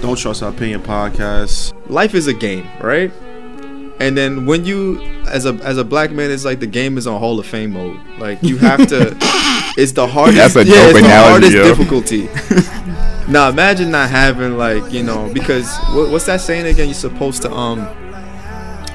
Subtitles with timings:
[0.00, 1.74] Don't Trust Our Opinion podcast.
[1.90, 3.12] Life is a game, right?
[4.00, 7.06] And then when you, as a as a black man, it's like the game is
[7.06, 8.00] on Hall of Fame mode.
[8.18, 9.14] Like you have to.
[9.76, 10.54] it's the hardest.
[10.54, 11.64] That's a yeah, dope it's the hardest yo.
[11.64, 12.28] difficulty.
[13.30, 16.86] now imagine not having like you know because what, what's that saying again?
[16.86, 17.80] You're supposed to um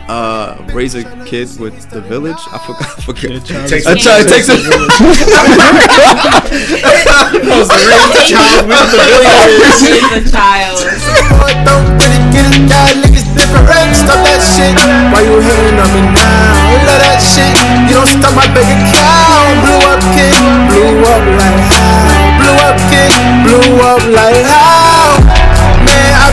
[0.08, 2.38] uh raise a kid with the village.
[2.52, 2.86] I forgot.
[2.98, 3.46] I forget.
[3.70, 4.58] Takes a child takes a
[9.82, 10.78] She's a child.
[11.66, 13.95] Don't really get it, y'all niggas different.
[13.98, 14.76] Stop that shit.
[15.09, 16.86] Why you hating on me now?
[16.86, 17.56] Love that shit.
[17.90, 19.66] You don't stop my bank account.
[19.66, 20.34] Blew up, kid.
[20.70, 22.38] Blew up like how?
[22.38, 23.09] Blew up, kid.
[23.44, 24.95] Blew up like how?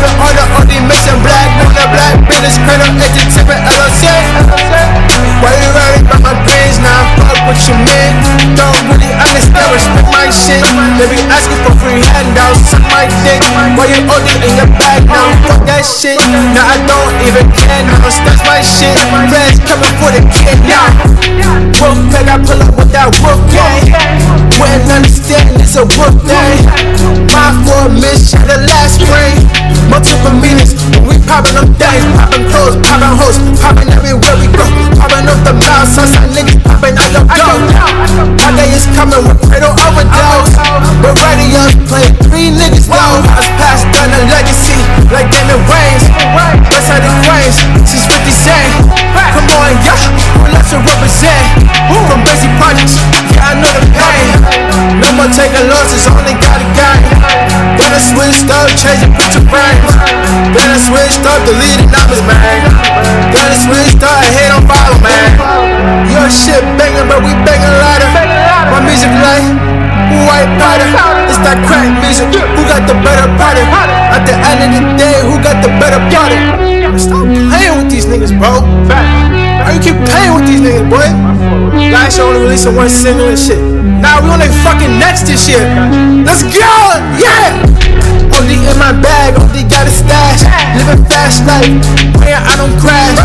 [0.02, 1.15] Been on the only mission.
[1.23, 2.59] Black with a black business.
[2.66, 5.32] Cradle edge tipping LLC.
[5.43, 7.03] Why you worried about my brains now?
[7.19, 8.15] Fuck what you mean.
[8.55, 9.75] Don't really understand.
[9.75, 10.63] Respect my shit.
[10.97, 12.71] They be asking for free handouts.
[12.71, 13.43] Suck my dick.
[13.75, 15.35] Why you hold it in your bag now?
[15.51, 16.15] Fuck that shit.
[16.55, 18.07] Now I don't even care now.
[18.07, 18.95] That's my shit.
[19.34, 20.87] Fans coming for the kid now.
[21.83, 23.91] Wolf pack, I pull up with that wolf gang.
[24.62, 26.62] Wouldn't understand it's a wolf day.
[27.34, 29.43] My four miss shot the last spring.
[29.91, 34.65] Multiple meanings we popping them things, popping clothes, popping hoes, popping everywhere we go.
[34.97, 37.56] Popping up the mouth, sunshine niggas popping out the door.
[38.36, 40.52] One day is coming with cradle overdose.
[41.00, 43.25] But radios play three niggas low.
[43.25, 44.77] I was passed down a legacy
[45.08, 46.05] like Damon Wayans.
[46.69, 47.56] West side of Queens,
[47.88, 48.72] since 50 Cent.
[49.33, 49.97] Come on, yeah,
[50.36, 51.44] who lets represent?
[52.08, 53.00] From basic projects,
[53.33, 54.28] yeah, I know the pain.
[55.00, 58.01] No more taking losses, only got a gang.
[58.01, 59.93] Gotta switch up, changing picture frames.
[60.57, 62.73] Gotta switch up, deleting numbers, man.
[63.33, 65.37] Gotta switch up, hate on follow, man.
[66.09, 68.09] Your shit banging, but we banging louder.
[68.73, 69.45] My music like
[70.25, 70.89] white powder.
[71.29, 72.33] It's that crack music.
[72.33, 73.69] Who got the better product?
[74.12, 77.01] At the end of the day, who got the better product?
[77.01, 78.61] Stop playing with these niggas, bro.
[78.89, 81.09] Why you keep playing with these niggas, boy?
[81.93, 83.61] Last year only releasing one single and shit.
[84.00, 85.65] Now we on their fucking next this year.
[86.25, 86.72] Let's go!
[87.21, 87.72] Yeah!
[88.34, 90.43] OD in my bag, OD got a stash.
[90.76, 91.72] Living fast life,
[92.19, 93.19] praying I don't crash.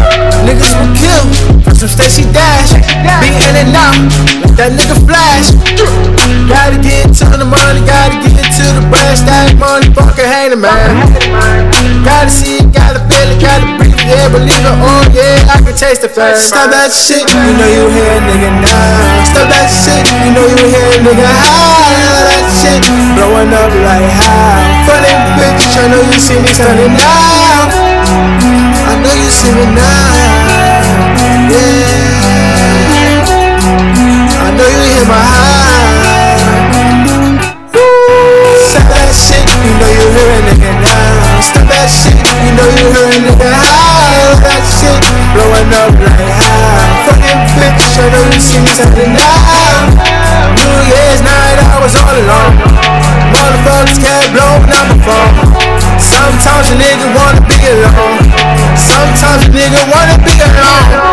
[0.46, 2.74] Niggas will kill some Stacy Dash.
[3.22, 3.94] Be in and out,
[4.42, 5.54] like that nigga flash.
[6.50, 9.14] Gotta get to the money, gotta get to the bread.
[9.14, 11.06] Stack money, fucking hating, man.
[12.02, 14.78] Gotta see it, gotta feel it, gotta breathe it, yeah, believe it.
[14.82, 16.42] Oh yeah, I can taste the flavor.
[16.42, 19.22] Stop that shit, you know you hear nigga now.
[19.30, 22.26] Stop that shit, you know you hear nigga high.
[22.26, 22.82] That shit
[23.14, 24.66] blowing up like how?
[24.90, 27.70] Funny bitch, I know you see me turning now.
[28.90, 30.47] I know you see me now.
[31.48, 31.88] Yeah.
[34.36, 36.68] I know you hear my high.
[38.68, 41.40] Stop that shit, you know you hear a nigga now.
[41.40, 44.36] Stop that shit, you know you hear a nigga high.
[44.44, 45.00] That shit
[45.32, 47.16] blowing up like how?
[47.56, 49.88] Funny bitch, I know you see me turning out.
[50.52, 52.60] New Year's night, I was all alone.
[53.32, 55.32] Motherfuckers can't blow up before.
[55.96, 58.20] Sometimes a nigga wanna be alone.
[58.76, 61.07] Sometimes a nigga wanna be alone.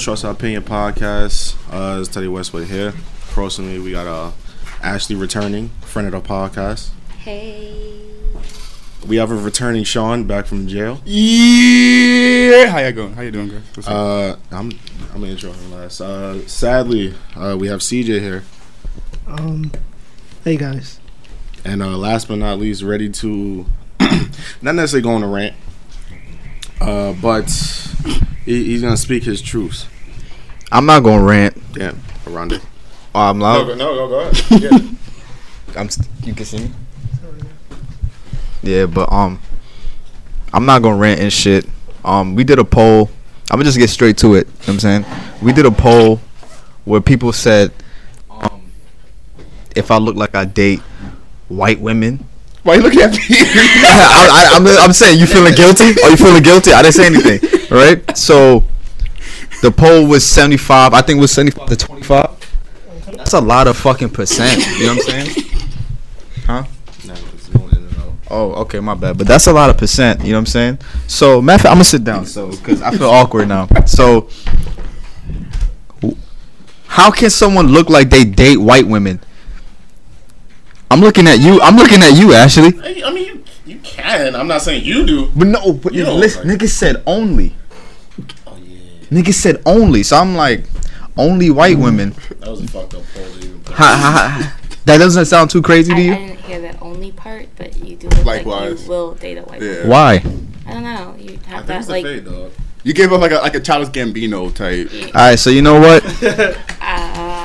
[0.00, 1.56] Trust Our Opinion podcast.
[1.70, 2.94] Uh, it's Teddy Westwood here.
[3.32, 4.32] Personally, we got uh,
[4.82, 6.88] Ashley returning, friend of the podcast.
[7.20, 8.00] Hey.
[9.06, 11.00] We have a returning Sean back from jail.
[11.04, 12.66] Yeah.
[12.70, 13.14] How you going?
[13.14, 13.62] How you doing, guys?
[13.74, 13.94] What's up?
[13.94, 14.70] Uh, I'm
[15.12, 16.00] I'm gonna intro him last.
[16.00, 18.44] Uh, sadly, uh, we have CJ here,
[19.26, 19.72] Um,
[20.44, 21.00] hey guys.
[21.64, 23.66] and uh, last but not least, ready to
[24.62, 25.54] not necessarily go on a rant,
[26.80, 27.50] uh, but
[28.44, 29.86] he, he's gonna speak his truths.
[30.70, 31.72] I'm not gonna rant.
[31.72, 32.62] Damn, around it.
[33.14, 33.66] Oh, I'm No, loud.
[33.66, 34.62] go, no, go, go ahead.
[34.62, 34.78] Yeah.
[35.80, 35.88] I'm.
[35.88, 36.70] St- you can see me.
[38.62, 39.40] Yeah, but um,
[40.52, 41.66] I'm not gonna rant and shit.
[42.04, 43.10] Um, we did a poll.
[43.50, 44.46] I'm gonna just get straight to it.
[44.46, 45.04] You know what I'm saying
[45.42, 46.20] we did a poll
[46.84, 47.72] where people said,
[48.30, 48.70] um,
[49.74, 50.80] if I look like I date
[51.48, 52.24] white women.
[52.62, 53.18] Why are you looking at me?
[53.30, 56.00] I, I, I'm, I'm saying you feeling guilty?
[56.02, 56.72] Are you feeling guilty?
[56.72, 58.16] I didn't say anything, right?
[58.16, 58.64] So
[59.62, 60.92] the poll was 75.
[60.92, 62.36] I think it was 75 to 25.
[63.16, 64.64] That's a lot of fucking percent.
[64.78, 65.46] You know what I'm saying?
[66.44, 66.64] Huh?
[67.06, 68.12] No, it's going in and out.
[68.30, 69.18] Oh, okay, my bad.
[69.18, 70.20] But that's a lot of percent.
[70.20, 70.78] You know what I'm saying?
[71.08, 73.66] So, matter I'm gonna sit down, so because I feel awkward now.
[73.86, 74.28] So,
[76.86, 79.20] How can someone look like they date white women?
[80.90, 81.60] I'm looking at you.
[81.60, 82.72] I'm looking at you, Ashley.
[82.82, 84.34] I I mean, you, you can.
[84.34, 85.30] I'm not saying you do.
[85.34, 87.54] But no, but You don't listen, look like- nigga said only.
[88.46, 88.78] Oh yeah,
[89.10, 90.02] Nigga said only.
[90.02, 90.64] So I'm like,
[91.16, 92.10] only white women.
[92.40, 93.24] that was a fucked up poll.
[93.24, 94.56] to even Ha, ha, ha.
[94.84, 96.36] That doesn't sound too crazy I, to I you.
[96.50, 98.82] Didn't hear that only part, but you do look like Likewise.
[98.84, 99.68] you will date a white Yeah.
[99.68, 99.88] woman.
[99.88, 100.22] Why?
[100.66, 101.14] I don't know.
[101.18, 102.04] You I have think it's that the like.
[102.04, 102.52] fade, dog.
[102.82, 104.90] You gave up like a like a Childish Gambino type.
[105.14, 105.38] All right.
[105.38, 106.02] So you know what?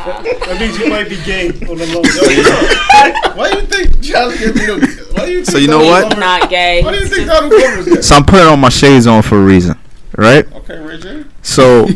[0.07, 2.01] Uh, That means you might be gay on the low.
[3.35, 5.13] Why do you think Charlie Gambino?
[5.17, 6.01] Why do you think So you know Donald what?
[6.03, 6.83] Glover- not gay.
[6.83, 8.01] Why do you think Donald Glover's gay?
[8.01, 9.75] So I'm putting on my shades on for a reason,
[10.15, 10.45] right?
[10.57, 11.23] Okay, Ray J.
[11.41, 11.87] So,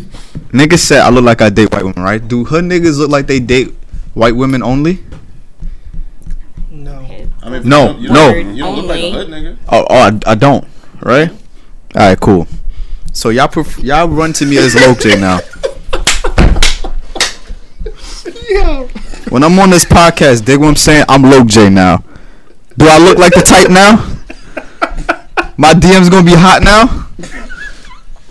[0.51, 2.25] niggas said I look like I date white women, right?
[2.27, 3.73] Do her niggas look like they date
[4.15, 5.00] white women only?
[7.41, 7.47] No.
[7.47, 8.30] I mean, No, you don't- no.
[8.36, 9.12] You don't look like a Only.
[9.12, 9.57] hood nigga.
[9.69, 10.65] Oh, oh I, I don't,
[11.01, 11.30] right?
[11.30, 11.36] All
[12.09, 12.47] right, cool.
[13.13, 15.39] So y'all pref- y'all run to me as Loke J now.
[19.30, 21.06] When I'm on this podcast, dig what I'm saying?
[21.07, 22.03] I'm Loke J now.
[22.77, 23.97] Do I look like the type now?
[25.57, 27.07] My DM's gonna be hot now.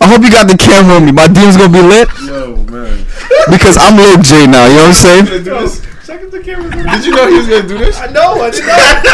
[0.01, 1.11] I hope you got the camera on me.
[1.11, 3.05] My DM's gonna be lit Yo, man.
[3.51, 4.65] because I'm Loke J now.
[4.67, 5.25] You know what I'm saying?
[6.09, 6.45] Gonna do this?
[6.45, 6.95] Check if the camera's on.
[6.95, 7.99] Did you know he was gonna do this?
[7.99, 8.41] I know.
[8.41, 9.05] I did not.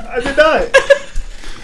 [0.08, 0.94] I did not.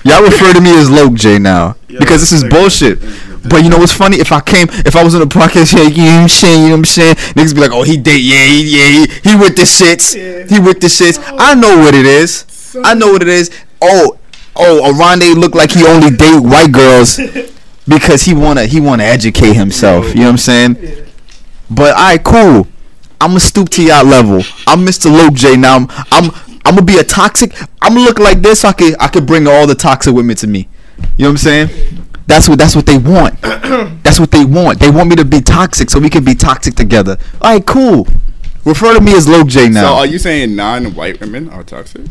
[0.02, 3.00] Y'all refer to me as Loke J now because this is bullshit.
[3.48, 4.18] But you know what's funny?
[4.18, 6.62] If I came, if I was on a podcast, yeah, you know what I'm saying,
[6.62, 9.30] you know what I'm saying, niggas be like, oh, he date, yeah, he, yeah, he,
[9.30, 10.46] he with the shits, Yeah.
[10.46, 11.18] he with the shits.
[11.38, 12.76] I know what it is.
[12.84, 13.50] I know what it is.
[13.80, 14.18] Oh,
[14.56, 17.18] oh, Aronde look like he only date white girls
[17.88, 20.08] because he wanna, he wanna educate himself.
[20.10, 20.76] You know what I'm saying?
[20.80, 20.94] Yeah.
[21.70, 22.68] But alright, cool.
[23.20, 24.38] I'ma stoop to y'all level.
[24.66, 25.10] I'm Mr.
[25.12, 25.76] Loke J now.
[25.76, 26.30] I'm, I'm
[26.64, 27.52] I'm gonna be a toxic.
[27.82, 28.60] I'm gonna look like this.
[28.60, 30.68] So I could I could bring all the toxic women to me.
[31.16, 31.68] You know what I'm saying?
[32.26, 33.40] That's what that's what they want.
[34.02, 34.78] that's what they want.
[34.80, 37.18] They want me to be toxic so we can be toxic together.
[37.42, 38.06] Alright, cool.
[38.64, 39.80] Refer to me as Loke J Now.
[39.82, 42.02] So are you saying non-white women are toxic?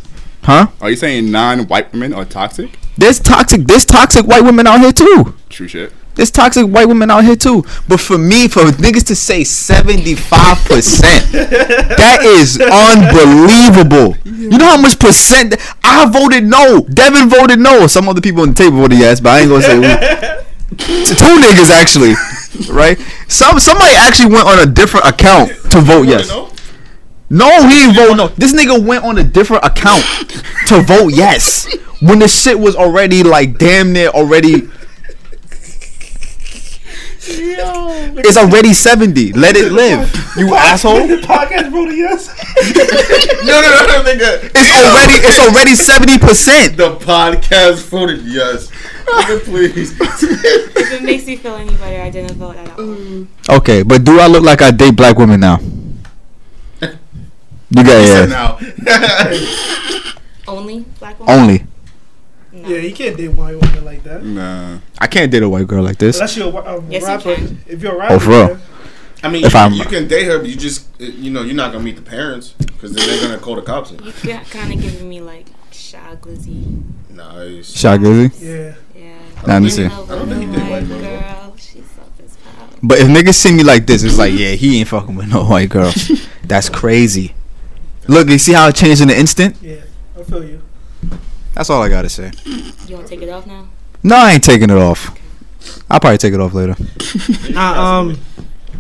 [0.44, 0.68] huh?
[0.82, 2.78] Are you saying non-white women are toxic?
[2.98, 3.62] There's toxic.
[3.62, 5.36] There's toxic white women out here too.
[5.50, 5.94] True shit.
[6.20, 7.64] There's toxic white women out here too.
[7.88, 10.20] But for me, for niggas to say 75%,
[11.32, 14.18] that is unbelievable.
[14.26, 16.82] You know how much percent I voted no.
[16.94, 17.88] Devin voted no.
[17.88, 19.84] Some other people on the table voted yes, but I ain't gonna say who.
[21.16, 22.16] Two niggas actually,
[22.70, 23.00] right?
[23.30, 26.28] Some somebody actually went on a different account to vote yes.
[26.28, 26.52] No?
[27.30, 28.28] No, he didn't vote no.
[28.28, 30.04] This nigga went on a different account
[30.68, 34.70] to vote yes when the shit was already like damn near already.
[37.32, 39.32] It's already seventy.
[39.34, 41.08] Let it live, you asshole.
[41.08, 42.28] The podcast voted yes.
[43.46, 44.52] No, no, no, no, nigga.
[44.54, 46.78] It's already it's already seventy percent.
[46.78, 48.70] The podcast voted yes.
[49.06, 49.98] Nigga, please.
[50.00, 53.28] If it makes you feel any better, I didn't vote at all.
[53.58, 55.60] Okay, but do I look like I date black women now?
[57.72, 58.34] You got Said yeah.
[58.34, 58.58] now.
[60.48, 61.40] Only black women.
[61.40, 61.64] Only.
[62.62, 62.70] No.
[62.70, 64.24] Yeah, you can't date white women like that.
[64.24, 64.80] Nah.
[65.00, 66.18] I can't date a white girl like this.
[66.18, 67.36] Unless you're a, wa- a Yes, you rapper.
[67.36, 67.62] can.
[67.68, 68.60] If you're a rapper, Oh, for real?
[69.24, 71.56] I mean, If you, I'm- you can date her, but you just, you know, you're
[71.56, 73.92] not gonna meet the parents because then they're gonna call the cops.
[73.92, 74.00] in.
[74.04, 76.82] You got kind of giving me like Shy Glizzy.
[77.10, 77.74] Nice.
[77.76, 78.32] Shot Glizzy.
[78.42, 78.76] Yeah.
[78.96, 79.18] Yeah.
[79.48, 79.86] Nah, let me see.
[79.86, 81.20] I don't think he did white girls, though.
[81.20, 81.56] girl.
[81.58, 82.70] She's self as proud.
[82.84, 85.44] But if niggas see me like this, it's like, yeah, he ain't fucking with no
[85.46, 85.92] white girl.
[86.46, 87.36] That's crazy.
[88.08, 89.58] Look, you see how it changed in an instant?
[89.62, 89.76] Yeah.
[90.18, 90.62] I feel you.
[91.60, 92.32] That's all I gotta say.
[92.46, 93.68] You want to take it off now?
[94.02, 95.14] No, I ain't taking it off.
[95.90, 96.74] I'll probably take it off later.
[97.52, 98.18] Nah, um,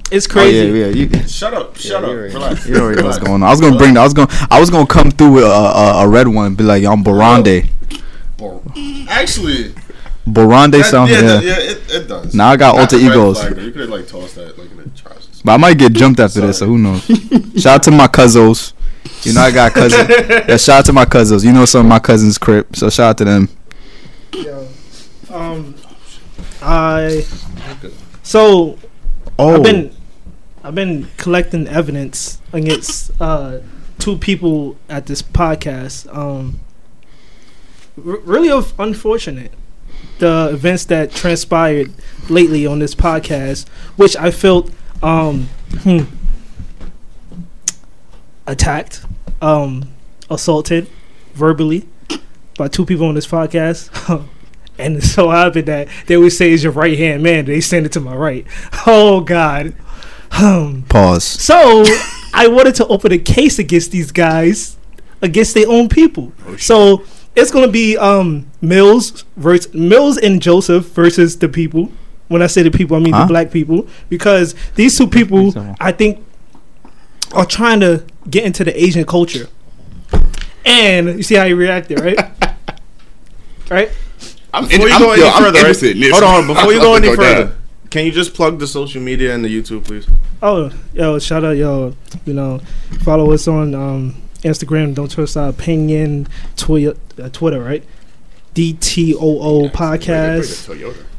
[0.10, 0.68] it's Oh, crazy.
[0.80, 0.88] yeah, yeah.
[0.88, 1.76] You, Shut up.
[1.76, 2.10] Shut up.
[2.10, 2.66] Relax.
[2.70, 3.44] you already know what's going on.
[3.44, 3.98] I was gonna bring.
[3.98, 4.30] I was gonna.
[4.50, 6.46] I was gonna come through with a, a, a red one.
[6.46, 7.68] and Be like, I'm Borande.
[8.38, 8.64] Bro.
[9.10, 9.74] Actually,
[10.26, 11.10] Borande that, sound.
[11.12, 11.40] yeah, Yeah.
[11.42, 12.34] yeah, it, it does.
[12.34, 13.42] Now I got Not alter egos.
[13.42, 13.58] flag.
[13.62, 15.18] You could have like tossed that like in the trash.
[15.44, 17.04] But I might get jumped after this, so who knows?
[17.58, 18.74] shout out to my cousins.
[19.24, 20.10] You know I got cousins.
[20.30, 21.44] yeah, shout out to my cousins.
[21.44, 23.50] You know some of my cousins' crib, so shout out to them.
[24.34, 24.68] Yo,
[25.32, 25.76] um,
[26.62, 27.26] I
[28.24, 28.78] so
[29.42, 29.96] Oh, I've been
[30.66, 33.60] I've been collecting evidence against uh,
[34.00, 36.14] two people at this podcast.
[36.14, 36.60] Um,
[37.98, 39.54] r- really of unfortunate
[40.20, 41.94] the events that transpired
[42.30, 45.48] lately on this podcast, which I felt um,
[45.84, 46.00] hmm,
[48.50, 49.06] attacked,
[49.42, 49.92] um,
[50.30, 50.88] assaulted
[51.34, 51.88] verbally
[52.58, 53.90] by two people on this podcast.
[54.78, 57.44] And it so happened that they always say is your right hand man.
[57.44, 58.48] They send it to my right.
[58.88, 59.76] Oh God.
[60.32, 61.26] Um, pause.
[61.26, 61.84] so
[62.34, 64.78] I wanted to open a case against these guys,
[65.22, 66.32] against their own people.
[66.58, 67.04] so
[67.36, 71.92] it's gonna be um Mills versus Mills and Joseph versus the people.
[72.30, 73.24] When I say the people, I mean Huh?
[73.24, 76.26] the black people, because these two people, I think,
[77.34, 79.48] are trying to get into the Asian culture.
[80.66, 82.18] And you see how he reacted, right?
[83.70, 83.92] right?
[84.54, 86.00] I'm, Before you I'm, go any yo, I'm further, interested right?
[86.02, 86.12] this.
[86.12, 86.48] hold on.
[86.48, 87.58] Before you go any gonna further, down.
[87.90, 90.08] can you just plug the social media and the YouTube, please?
[90.42, 91.96] Oh, yo, shout out, yo,
[92.26, 92.60] you know,
[93.04, 94.96] follow us on um, Instagram.
[94.96, 96.28] Don't trust our opinion.
[96.56, 97.84] Twitter, uh, Twitter, right?
[98.56, 100.70] DTOO podcast.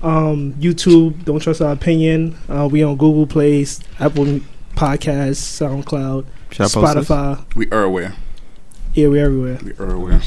[0.02, 1.24] Um, YouTube.
[1.24, 2.36] Don't trust our opinion.
[2.48, 4.40] Uh, we on Google Plays, Apple
[4.74, 7.08] Podcasts, SoundCloud, Should I post this?
[7.08, 7.54] Spotify.
[7.54, 8.14] We are aware.
[8.94, 9.58] Yeah, we are everywhere.
[9.62, 10.20] We are aware.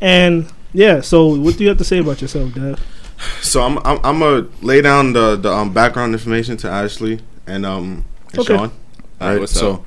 [0.00, 2.78] And yeah, so what do you have to say about yourself, Dad?
[3.40, 7.64] So I'm I'm, I'm gonna lay down the the um, background information to Ashley and
[7.66, 8.56] um and Okay.
[8.56, 8.72] Sean.
[9.20, 9.84] All right, what's so up?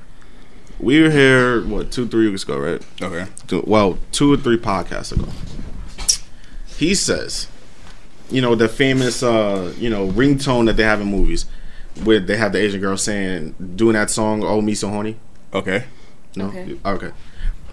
[0.79, 2.81] we were here what two three weeks ago, right?
[3.01, 3.25] Okay.
[3.47, 5.27] Two, well, two or three podcasts ago.
[6.77, 7.47] He says,
[8.29, 11.45] you know, the famous uh you know ringtone that they have in movies,
[12.03, 15.17] where they have the Asian girl saying doing that song "Oh Me So Horny."
[15.55, 15.83] Okay.
[16.35, 16.77] No, Okay.
[16.85, 17.11] okay.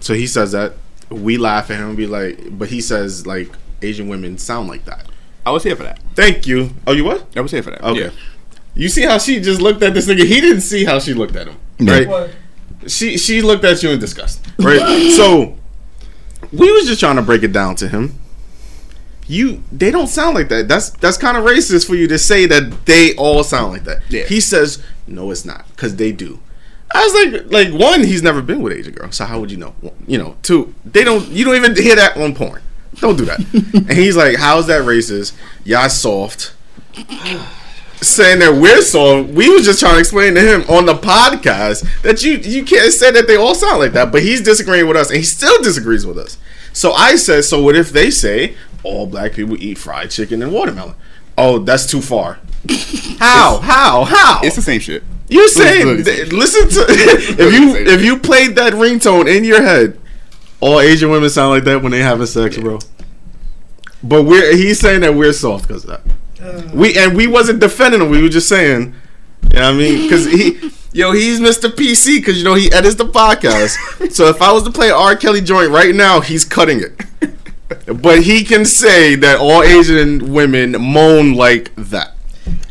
[0.01, 0.75] So he says that
[1.11, 3.51] we laugh at him and be like, but he says like
[3.83, 5.07] Asian women sound like that.
[5.45, 5.99] I was here for that.
[6.15, 6.71] Thank you.
[6.87, 7.27] Oh, you what?
[7.37, 7.83] I was here for that.
[7.83, 8.05] Okay.
[8.05, 8.11] Yeah.
[8.75, 10.25] You see how she just looked at this nigga?
[10.25, 11.57] He didn't see how she looked at him.
[11.79, 12.05] Yeah.
[12.05, 12.31] Right?
[12.87, 14.45] She she looked at you in disgust.
[14.59, 15.11] Right?
[15.17, 15.57] so
[16.53, 18.19] we was just trying to break it down to him.
[19.27, 20.69] You they don't sound like that.
[20.69, 24.03] That's that's kind of racist for you to say that they all sound like that.
[24.09, 24.25] Yeah.
[24.25, 26.41] He says, No, it's not, because they do.
[26.95, 29.57] I was like, like one, he's never been with Asian girl, so how would you
[29.57, 29.75] know?
[30.07, 31.27] You know, two, they don't.
[31.29, 32.63] You don't even hear that on porn.
[32.97, 33.39] Don't do that.
[33.75, 35.35] and he's like, how's that racist?
[35.65, 36.55] Y'all soft.
[38.01, 39.31] Saying that we're soft.
[39.31, 42.93] We was just trying to explain to him on the podcast that you you can't
[42.93, 44.13] say that they all sound like that.
[44.13, 46.37] But he's disagreeing with us, and he still disagrees with us.
[46.73, 50.53] So I said, so what if they say all black people eat fried chicken and
[50.53, 50.95] watermelon?
[51.37, 52.39] Oh, that's too far.
[53.19, 53.59] How?
[53.59, 54.05] How?
[54.05, 54.41] How?
[54.43, 55.03] It's the same shit.
[55.33, 59.99] You're saying listen to if you if you played that ringtone in your head,
[60.61, 62.79] all Asian women sound like that when they having sex, bro.
[64.03, 66.15] But we're he's saying that we're soft because of that.
[66.43, 66.71] Uh.
[66.75, 68.11] We and we wasn't defending him.
[68.11, 68.95] We were just saying,
[69.53, 70.03] you know what I mean?
[70.03, 71.71] Because he, yo, he's Mr.
[71.71, 74.13] PC because you know he edits the podcast.
[74.13, 75.17] so if I was to play R.
[75.17, 76.93] Kelly joint right now, he's cutting it.
[77.87, 82.17] But he can say that all Asian women moan like that.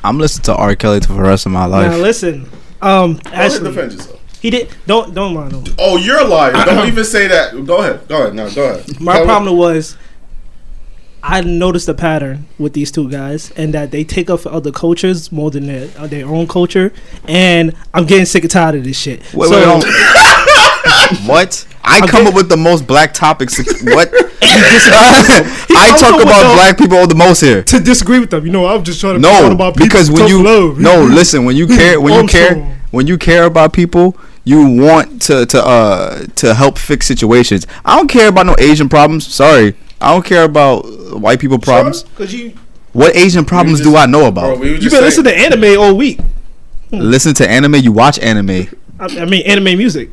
[0.03, 0.75] I'm listening to R.
[0.75, 1.97] Kelly for the rest of my Now life.
[2.01, 2.49] listen,
[2.81, 4.39] um, Go ahead, Ashley, defend yourself.
[4.41, 4.69] he did.
[4.87, 5.75] Don't don't mind him.
[5.77, 6.51] Oh, you're a liar.
[6.65, 7.53] Don't even say that.
[7.65, 8.07] Go ahead.
[8.07, 8.33] Go ahead.
[8.35, 8.99] No, go ahead.
[8.99, 9.95] My Tell problem was,
[11.21, 14.71] I noticed a pattern with these two guys, and that they take up for other
[14.71, 16.91] cultures more than their uh, their own culture,
[17.25, 19.19] and I'm getting sick and tired of this shit.
[19.35, 21.15] Wait, so, wait, hold on.
[21.27, 21.67] what?
[21.83, 23.57] I come up with the most black topics.
[23.83, 24.11] What?
[24.43, 27.63] I talk about the- black people the most here.
[27.63, 30.27] to disagree with them, you know, I'm just trying to No, about people because when
[30.27, 30.79] you love.
[30.79, 32.55] no listen when you care when you care
[32.91, 37.65] when you care about people you want to to uh to help fix situations.
[37.85, 39.25] I don't care about no Asian problems.
[39.27, 40.83] Sorry, I don't care about
[41.19, 42.01] white people problems.
[42.01, 42.53] Sure, because you
[42.93, 44.59] What Asian problems just- do I know Bro, about?
[44.59, 46.19] we you just been saying, listening to anime all week.
[46.91, 47.75] Listen to anime.
[47.75, 48.67] You watch anime.
[48.99, 50.09] I, I mean, anime music.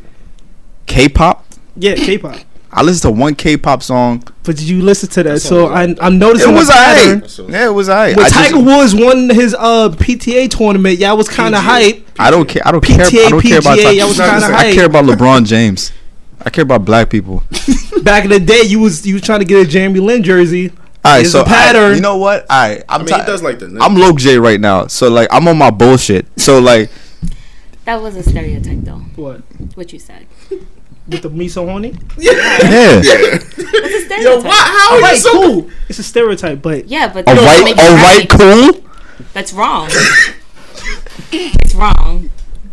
[0.87, 1.45] K-pop.
[1.79, 2.39] Yeah, K-pop.
[2.71, 4.23] I listened to one K-pop song.
[4.43, 5.33] But did you listen to that?
[5.35, 7.23] That So I, sounds I'm noticing It was a pattern.
[7.23, 7.39] alright.
[7.51, 8.17] Yeah, it was alright.
[8.17, 12.07] When I, just- Tiger Woods won his uh PTA tournament, y'all was kind of hype.
[12.19, 12.63] I don't care.
[12.67, 12.99] I don't care.
[12.99, 13.79] PTA, I don't care about.
[13.79, 15.93] PGA, Tiger- I was kind of the I care about LeBron James.
[16.45, 17.43] I care about black people.
[18.03, 20.71] Back in the day, you was you was trying to get a Jeremy Lin jersey.
[21.05, 21.93] All right, There's so a pattern.
[21.93, 22.43] I, you know what?
[22.51, 23.79] All right, I'm I mean, ti- he does like the.
[23.81, 26.27] I'm Loke J right now, so like I'm on my bullshit.
[26.39, 26.91] So like,
[27.87, 28.99] That was a stereotype, though.
[29.17, 29.43] What
[29.75, 30.27] What you said.
[31.09, 31.95] with the me so horny?
[32.19, 34.23] yeah, It's a stereotype.
[34.23, 34.69] Yo, what?
[34.69, 35.33] How are you so?
[35.33, 35.71] cool.
[35.89, 38.85] It's a stereotype, but Yeah, but a that white, a white cool.
[39.33, 39.89] That's wrong.
[41.33, 42.31] it's wrong.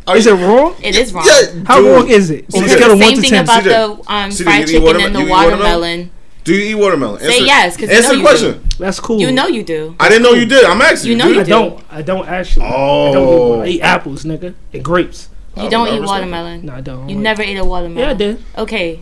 [0.09, 0.75] is you, it wrong?
[0.83, 1.25] It is wrong.
[1.25, 1.91] Yeah, How dude.
[1.95, 2.45] wrong is it?
[2.53, 3.43] On a See, scale of one Same to thing ten.
[3.43, 3.87] about See that?
[4.05, 5.59] the um, fried chicken watermelon- and the watermelon?
[5.59, 6.11] watermelon.
[6.43, 7.19] Do you eat watermelon?
[7.21, 8.63] Say yes, 'cause you answer know the you question.
[8.77, 9.19] That's cool.
[9.19, 9.95] You know you do.
[9.99, 10.63] I didn't know you did.
[10.63, 11.49] I'm asking You know do you I do.
[11.49, 11.83] don't.
[11.89, 12.67] I don't actually.
[12.67, 12.69] I
[13.13, 13.63] don't Oh.
[13.63, 15.29] eat, I eat apples, nigga, and grapes.
[15.57, 16.65] You don't eat watermelon.
[16.65, 17.07] No, I don't.
[17.09, 17.97] You never ate a watermelon.
[17.97, 18.43] Yeah, I did.
[18.57, 18.99] Okay.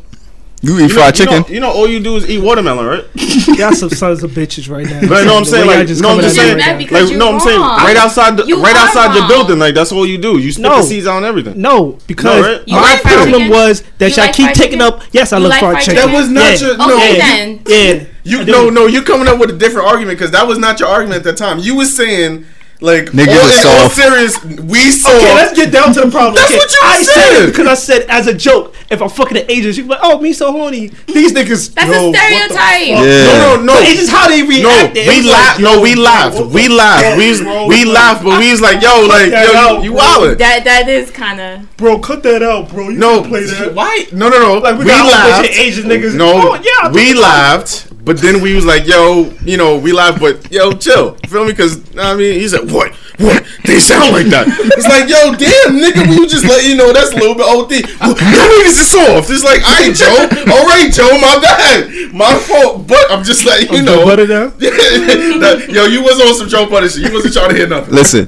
[0.62, 1.53] You eat You know, fried you know- chicken.
[1.53, 3.03] You know, all you do is eat watermelon, right?
[3.60, 5.01] Y'all some sons of bitches right now.
[5.10, 6.77] But no, I'm saying y'all like, no, I'm just saying, right That now.
[6.77, 9.91] because like, no, I'm saying right outside, the, right are outside your building, like that's
[9.91, 10.38] all you do.
[10.39, 10.77] You spit No.
[10.77, 11.60] the seeds out and everything.
[11.60, 12.67] No, because right?
[12.69, 13.50] My like problem chicken?
[13.50, 14.81] was that You y'all like keep taking chicken?
[14.81, 15.01] up.
[15.12, 15.95] Yes, I You love like fried fried chicken.
[16.10, 16.67] That was not Yeah.
[16.67, 16.95] your no.
[16.95, 17.25] Okay, Yeah.
[17.36, 17.62] then.
[17.67, 18.86] Yeah, You I no no.
[18.88, 21.33] You coming up with a different argument because that was not your argument at the
[21.33, 21.60] time.
[21.60, 22.45] You was saying
[22.83, 23.95] Like, Niggas all, are in all soft.
[23.95, 25.07] serious, we saw.
[25.15, 26.35] Okay, let's get down to the problem.
[26.35, 27.13] That's okay, what you I said.
[27.15, 28.75] said because I said as a joke.
[28.91, 31.73] If I'm fucking an Asian, you be like, "Oh, me so horny." These niggas.
[31.73, 32.87] That's yo, a what the stereotype.
[32.87, 33.23] Yeah.
[33.25, 33.73] no, no, no.
[33.79, 34.97] But it's just how they No, react.
[34.97, 35.59] It we was like, laughed.
[35.61, 36.41] No, we bro, laughed.
[36.53, 37.17] We the laughed.
[37.17, 37.67] We bro?
[37.67, 40.01] we Like, laughed, but we was like, yo, like, that yo, out, you bro.
[40.03, 40.37] wildin'.
[40.39, 41.77] That that is kind of.
[41.77, 42.89] Bro, cut that out, bro.
[42.89, 43.73] You No, can't play that.
[43.73, 44.05] why?
[44.11, 44.53] No, no, no.
[44.59, 45.49] Like, we we got a laughed.
[45.49, 46.15] Asian niggas.
[46.15, 50.19] No, Oh, yeah, we laughed, but then we was like, yo, you know, we laugh,
[50.19, 51.15] but yo, chill.
[51.24, 51.51] You feel me?
[51.51, 52.91] Because I mean, he said, what?
[53.17, 53.48] What?
[53.63, 54.43] They sound like that.
[54.75, 57.72] It's like, yo, damn, nigga, we just let you know that's a little bit OD.
[58.01, 59.29] Well, That niggas is soft.
[59.31, 60.19] It's like, all right, Joe.
[60.51, 62.12] All right, Joe, my bad.
[62.12, 62.88] My fault.
[62.88, 64.03] But I'm just letting you know.
[64.03, 64.48] Butter now.
[64.60, 67.07] that, yo, you was on some Joe Buddy shit.
[67.07, 67.93] You wasn't trying to hear nothing.
[67.95, 68.25] Listen,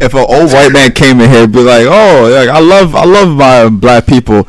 [0.00, 3.04] if an old white man came in here, be like, "Oh, like, I love, I
[3.04, 4.48] love my black people."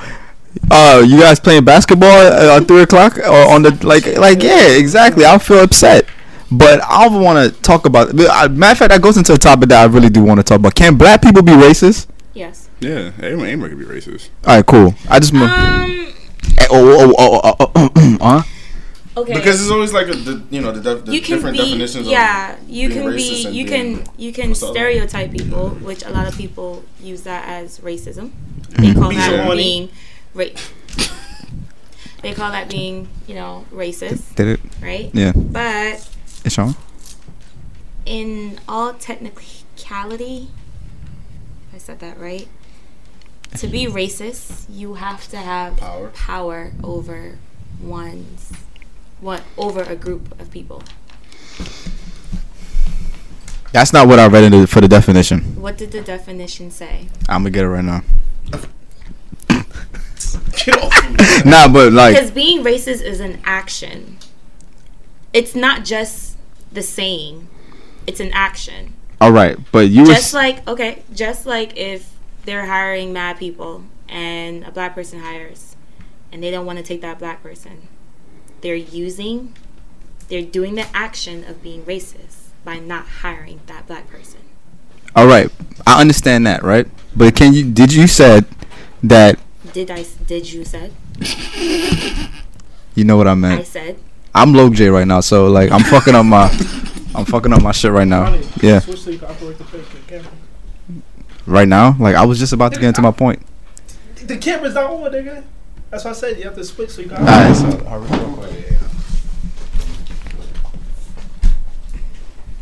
[0.72, 4.68] Uh, you guys playing basketball uh, at three o'clock or on the like, like yeah,
[4.70, 5.24] exactly.
[5.26, 6.06] I'll feel upset,
[6.52, 8.16] but I don't want to talk about.
[8.16, 10.40] but, uh, Matter of fact, that goes into a topic that I really do want
[10.40, 10.74] to talk about.
[10.76, 12.08] Can black people be racist?
[12.34, 12.68] Yes.
[12.80, 14.30] Yeah, anyone, anyone can be racist.
[14.46, 14.94] All right, cool.
[15.10, 15.34] I just.
[15.34, 16.14] mo- Um.
[16.58, 18.44] Eh, oh, oh, oh, oh, oh, oh, huh?
[19.18, 19.34] Okay.
[19.34, 21.64] Because it's always like a, the, you know, the, def- the you can different be
[21.64, 22.06] definitions.
[22.08, 24.76] yeah you can be you can you can what's the other one?
[25.08, 28.32] stereotype people which a lot of people use that as racism
[28.78, 29.64] they call Be that horny.
[29.64, 29.90] being
[30.36, 30.46] ra-
[32.22, 34.60] they call that being you know racist Did it?
[34.82, 35.32] right Yeah.
[35.36, 36.08] but
[36.44, 36.76] It's wrong?
[38.06, 40.50] in all technicality
[41.74, 42.48] i said that right
[43.58, 46.10] to be racist you have to have Power.
[46.10, 47.38] power over
[47.82, 48.52] one's
[49.22, 50.84] what over a group of people
[53.72, 55.60] That's not what I read in the, for the definition.
[55.62, 58.04] what did the definition say I'm gonna get it right now.
[60.66, 61.26] Get off of me.
[61.52, 64.18] Nah, but like, Because being racist is an action.
[65.34, 66.38] It's not just
[66.72, 67.48] the saying.
[68.08, 68.94] It's an action.
[69.22, 72.12] all right, but you Just was like okay, just like if
[72.46, 75.76] they're hiring mad people and a black person hires
[76.32, 77.88] and they don't want to take that black person.
[78.62, 79.56] They're using
[80.28, 84.40] they're doing the action of being racist by not hiring that black person.
[85.16, 85.52] all right.
[85.86, 86.88] I understand that, right?
[87.16, 87.64] But can you?
[87.72, 88.46] Did you said
[89.04, 89.40] that
[89.76, 90.06] Did I?
[90.26, 90.94] did you said?
[92.96, 93.60] you know what I meant.
[93.60, 93.98] I said.
[94.34, 96.46] I'm low J right now, so like I'm fucking up my,
[97.14, 98.24] I'm fucking up my shit right now.
[98.24, 100.32] Ronnie, Yeah, Switch so you can operate the fake camera.
[101.46, 101.94] right now.
[102.00, 103.46] Like I was just about to get into my point.
[104.16, 105.44] The camera's not on, nigga.
[105.90, 107.18] That's why I said you have to switch so you can.
[107.18, 107.72] All right, so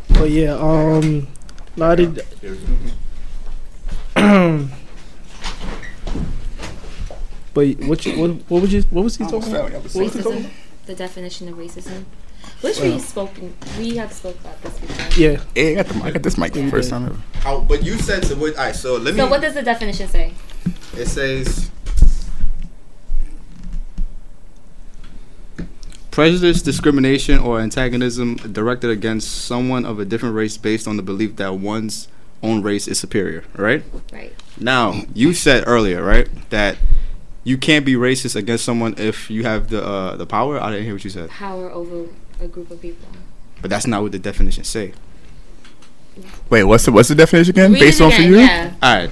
[0.09, 1.27] But yeah, um,
[1.77, 2.25] no, I did.
[7.53, 9.71] But what you what, what was you what was he talking about?
[9.71, 10.49] What was he talking Racism.
[10.85, 12.05] The definition of racism.
[12.61, 15.21] Which we spoken we have spoke about this before.
[15.21, 17.17] Yeah, Yeah, I got, the, I got this mic for the first time ever.
[17.35, 18.55] How, but you said to what?
[18.55, 19.19] Alright, so let me.
[19.19, 20.33] So what does the definition say?
[20.97, 21.71] it says
[26.11, 31.35] prejudice, discrimination, or antagonism directed against someone of a different race based on the belief
[31.37, 32.07] that one's
[32.43, 33.43] own race is superior.
[33.55, 34.33] Right Right.
[34.59, 36.77] now, you said earlier, right, that
[37.43, 40.59] you can't be racist against someone if you have the uh, the power.
[40.61, 42.07] I didn't hear what you said, Power over
[42.41, 43.07] a group of people.
[43.61, 44.93] but that's not what the definitions say.
[46.49, 47.73] Wait, what's the what's the definition again?
[47.73, 48.37] Read Based it on for you?
[48.39, 48.73] Yeah.
[48.81, 49.09] All right.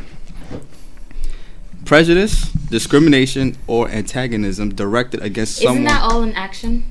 [1.85, 5.77] Prejudice, discrimination, or antagonism directed against someone.
[5.77, 6.85] Isn't that all in action?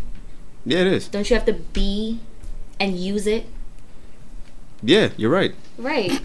[0.67, 1.09] yeah, it is.
[1.09, 2.21] Don't you have to be
[2.79, 3.47] and use it?
[4.83, 5.55] Yeah, you're right.
[5.79, 6.21] Right.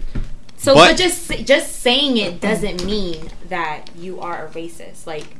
[0.58, 5.06] So, But- but, just just saying it doesn't mean that you are a racist.
[5.06, 5.36] Like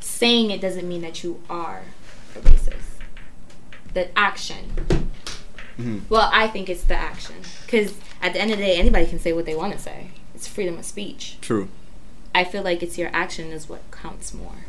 [0.00, 1.82] saying it doesn't mean that you are
[2.36, 3.00] a racist.
[3.94, 5.06] The action.
[5.80, 6.02] Mhm.
[6.08, 9.18] Well, I think it's the action because at the end of the day, anybody can
[9.18, 10.08] say what they want to say.
[10.34, 11.38] It's freedom of speech.
[11.40, 11.68] True.
[12.34, 14.66] I feel like it's your action is what counts more.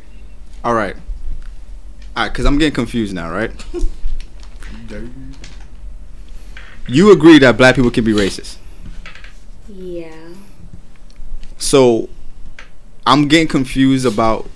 [0.63, 0.95] All right.
[2.15, 3.51] All right, because I'm getting confused now, right?
[6.87, 8.55] you agree that black people can be racist.
[9.79, 10.29] Yeah.
[11.59, 12.09] So
[13.05, 14.49] I'm getting confused about.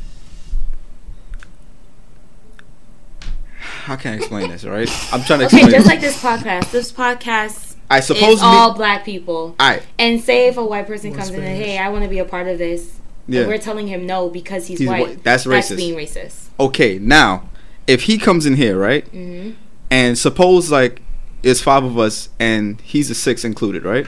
[3.60, 4.89] How can I explain this, right?
[5.13, 5.71] I'm trying to Okay, explain.
[5.71, 6.71] just like this podcast.
[6.71, 8.39] This podcast I is supposedly.
[8.41, 9.55] all black people.
[9.60, 9.84] all right.
[9.99, 12.19] And say if a white person More comes in and hey, I want to be
[12.19, 13.47] a part of this, Yeah.
[13.47, 15.07] we're telling him no because he's, He's white.
[15.07, 15.23] white.
[15.23, 15.69] That's racist.
[15.69, 16.47] That's being racist.
[16.60, 17.49] Okay, now
[17.88, 19.51] if he comes in here, right, Mm-hmm.
[19.89, 21.01] and suppose like
[21.43, 24.07] it's five of us and he's a six included, right?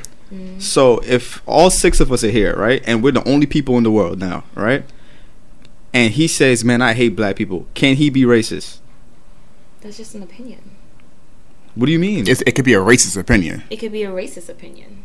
[0.59, 3.83] So if all six of us are here, right, and we're the only people in
[3.83, 4.83] the world now, right,
[5.93, 8.77] and he says, "Man, I hate black people," can he be racist?
[9.81, 10.71] That's just an opinion.
[11.75, 12.27] What do you mean?
[12.27, 13.63] It's, it could be a racist opinion.
[13.69, 15.03] It could be a racist opinion,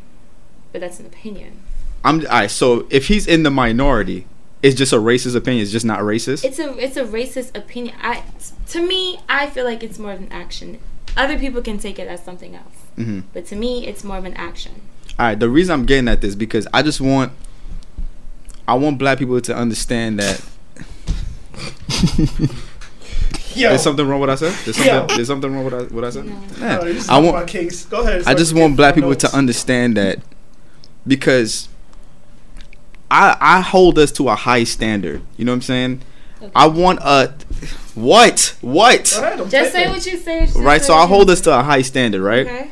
[0.72, 1.62] but that's an opinion.
[2.04, 2.50] I'm all right.
[2.50, 4.26] So if he's in the minority,
[4.62, 5.62] it's just a racist opinion.
[5.62, 6.44] It's just not racist.
[6.44, 7.96] It's a it's a racist opinion.
[8.00, 8.22] I
[8.68, 10.78] to me, I feel like it's more of an action.
[11.16, 13.24] Other people can take it as something else, Mhm.
[13.32, 14.82] but to me, it's more of an action.
[15.18, 15.38] All right.
[15.38, 17.32] The reason I'm getting at this because I just want,
[18.66, 20.44] I want black people to understand that
[23.54, 24.52] Yo, there's something wrong with what I said.
[24.64, 24.84] There's Yo.
[24.84, 25.16] something.
[25.16, 26.26] There's something wrong with what I, what I said.
[26.26, 26.40] No.
[26.58, 26.76] Yeah.
[26.76, 27.36] no, I want.
[27.36, 27.84] my case.
[27.86, 28.22] Go ahead.
[28.26, 30.20] I just want black my people to understand that
[31.06, 31.68] because
[33.10, 35.22] I I hold us to a high standard.
[35.36, 36.02] You know what I'm saying?
[36.40, 36.52] Okay.
[36.54, 37.34] I want a
[37.94, 39.92] what what ahead, Just say typing.
[39.92, 40.46] what you say.
[40.46, 40.80] just right.
[40.80, 42.46] say So I hold us to a high standard, right?
[42.46, 42.70] Okay.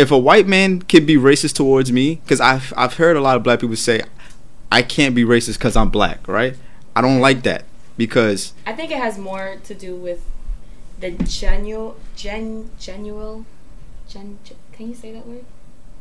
[0.00, 3.36] If a white man can be racist towards me, because I've I've heard a lot
[3.36, 4.02] of black people say
[4.72, 6.56] I can't be racist because I'm black, right?
[6.96, 7.64] I don't like that
[7.96, 10.24] because I think it has more to do with
[10.98, 13.44] the genuine, gen, genuine,
[14.08, 14.56] gen, gen.
[14.72, 15.44] Can you say that word?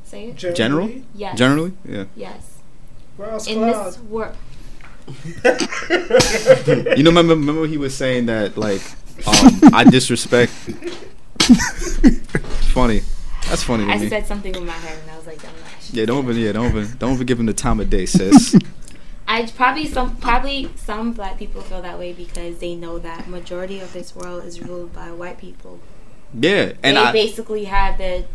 [0.05, 0.35] Say it.
[0.37, 0.89] Generally, General?
[1.13, 1.37] Yes.
[1.37, 2.05] generally, yeah.
[2.15, 2.57] Yes.
[3.17, 3.87] Rouse In Cloud.
[3.87, 4.35] this world.
[6.97, 8.81] You know, remember remember he was saying that like
[9.27, 10.51] um, I disrespect.
[12.73, 13.01] funny,
[13.49, 14.09] that's funny I me.
[14.09, 15.89] said something in my head and I was like, I'm not.
[15.91, 18.55] Yeah, don't even yeah, don't even don't even give him the time of day, sis.
[19.27, 23.79] I probably some probably some black people feel that way because they know that majority
[23.79, 25.79] of this world is ruled by white people.
[26.33, 28.25] Yeah, and they I basically have the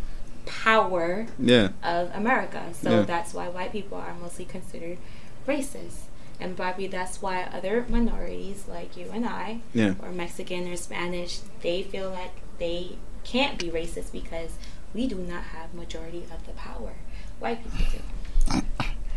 [0.46, 2.62] power yeah of America.
[2.72, 3.02] So Yeah.
[3.02, 4.98] that's why white people are mostly considered
[5.46, 6.06] racist.
[6.40, 9.94] And probably that's why other minorities like you and I, Yeah.
[10.02, 14.50] or Mexican or Spanish, they feel like they can't be racist because
[14.94, 16.94] we do not have majority of the power.
[17.40, 18.00] White people
[18.52, 18.62] do.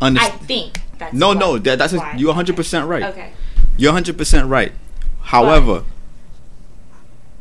[0.00, 2.14] I think that's No, why- no, that, that's why.
[2.16, 3.02] you're 100 percent right.
[3.04, 3.32] Okay.
[3.76, 4.72] You're 100 percent right.
[5.22, 5.84] However,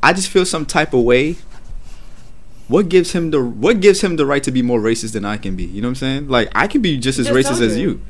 [0.04, 1.36] I just feel some type of way.
[2.68, 5.38] What gives him the what gives him the right to be more racist than I
[5.38, 5.64] can be?
[5.64, 6.28] You know what I'm saying?
[6.30, 8.02] Like I can be just as Just racist as you.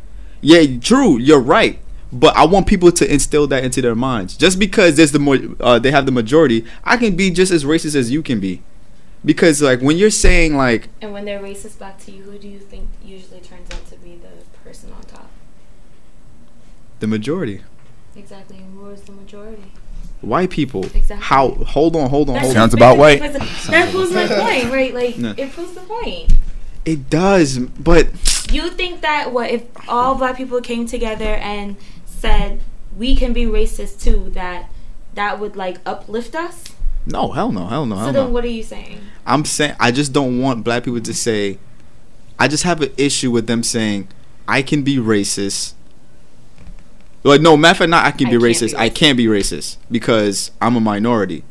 [0.41, 0.61] you.
[0.69, 1.17] Yeah, true.
[1.17, 1.79] You're right.
[2.11, 4.35] But I want people to instill that into their minds.
[4.37, 7.65] Just because there's the more uh, they have the majority, I can be just as
[7.65, 8.63] racist as you can be.
[9.25, 12.47] Because like when you're saying like And when they're racist back to you, who do
[12.47, 15.29] you think usually turns out to be the person on top?
[16.99, 17.61] the majority,
[18.15, 18.57] Exactly.
[18.73, 19.71] Who is the majority?
[20.21, 20.83] white people.
[20.83, 21.17] Exactly.
[21.17, 21.49] How?
[21.51, 22.55] Hold on, hold on, That's hold.
[22.55, 23.21] Sounds just about white.
[23.21, 24.93] That proves my point, right?
[24.93, 25.33] Like No.
[25.37, 26.33] it proves the point.
[26.85, 28.07] It does, but
[28.51, 31.75] You think that what if all black people came together and
[32.05, 32.61] said
[32.97, 34.31] we can be racist too?
[34.31, 34.71] That
[35.13, 36.63] that would like uplift us.
[37.07, 38.29] No, hell no, hell no, so hell then, no.
[38.31, 38.99] what are you saying?
[39.25, 41.57] I'm saying I just don't want black people to say.
[42.39, 44.09] I just have an issue with them saying
[44.47, 45.73] I can be racist.
[47.23, 48.75] Like no, matter of fact, not I can be can't be racist.
[48.75, 51.43] I can't be racist because I'm a minority.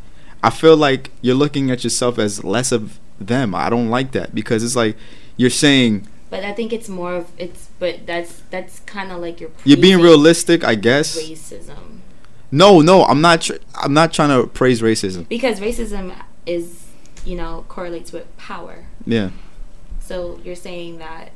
[0.42, 3.54] I feel like you're looking at yourself as less of them.
[3.54, 4.96] I don't like that because it's like
[5.36, 7.68] you're saying But I think it's more of it's.
[7.78, 9.50] But that's that's kind of like you're.
[9.64, 10.64] you're being realistic.
[10.64, 11.18] I guess.
[11.18, 12.00] Racism,
[12.50, 13.42] No, no, I'm not.
[13.42, 15.28] Tr- I'm not trying to praise racism.
[15.28, 16.14] because racism
[16.46, 16.86] is
[17.24, 18.86] you know correlates with power.
[19.04, 19.30] Yeah.
[20.00, 21.32] So you're saying that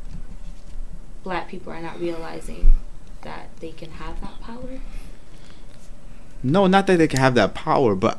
[1.25, 2.75] black people are not realizing
[3.23, 4.81] that they can have that power.
[6.43, 8.19] No, not that they can have that power, but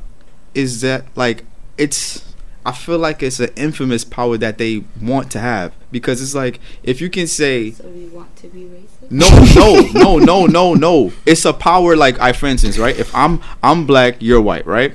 [0.53, 1.45] is that like
[1.77, 2.30] it's
[2.65, 6.59] I feel like it's an infamous power that they want to have because it's like
[6.83, 9.09] if you can say So we want to be racist.
[9.09, 11.11] no, no, no, no, no, no.
[11.25, 12.97] It's a power like I, for instance, right?
[12.97, 14.93] If I'm I'm black, you're white, right?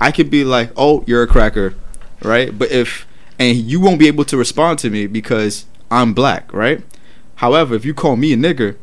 [0.00, 1.74] I could be like, oh, you're a cracker,
[2.22, 2.56] right?
[2.56, 3.06] But if
[3.38, 6.82] and you won't be able to respond to me because I'm black, right?
[7.36, 8.76] However, if you call me a nigger,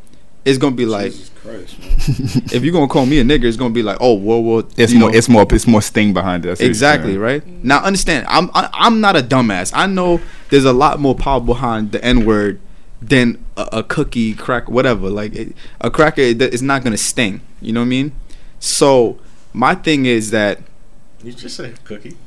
[0.44, 1.90] it's gonna be like Jesus Christ, man.
[2.52, 4.68] if you're gonna call me a nigger, it's gonna be like, oh, whoa, whoa.
[4.76, 5.12] It's you more.
[5.12, 5.46] know, It's more.
[5.50, 6.50] It's more sting behind it.
[6.50, 7.46] That's what you're exactly right.
[7.64, 9.72] Now understand, I'm I, I'm not a dumbass.
[9.74, 12.60] I know there's a lot more power behind the N word
[13.02, 15.10] than a, a cookie crack whatever.
[15.10, 17.42] Like it, a cracker it, it's not gonna sting.
[17.62, 18.12] You know what I mean?
[18.60, 19.20] So
[19.54, 20.60] my thing is that
[21.24, 22.18] You just say cookie.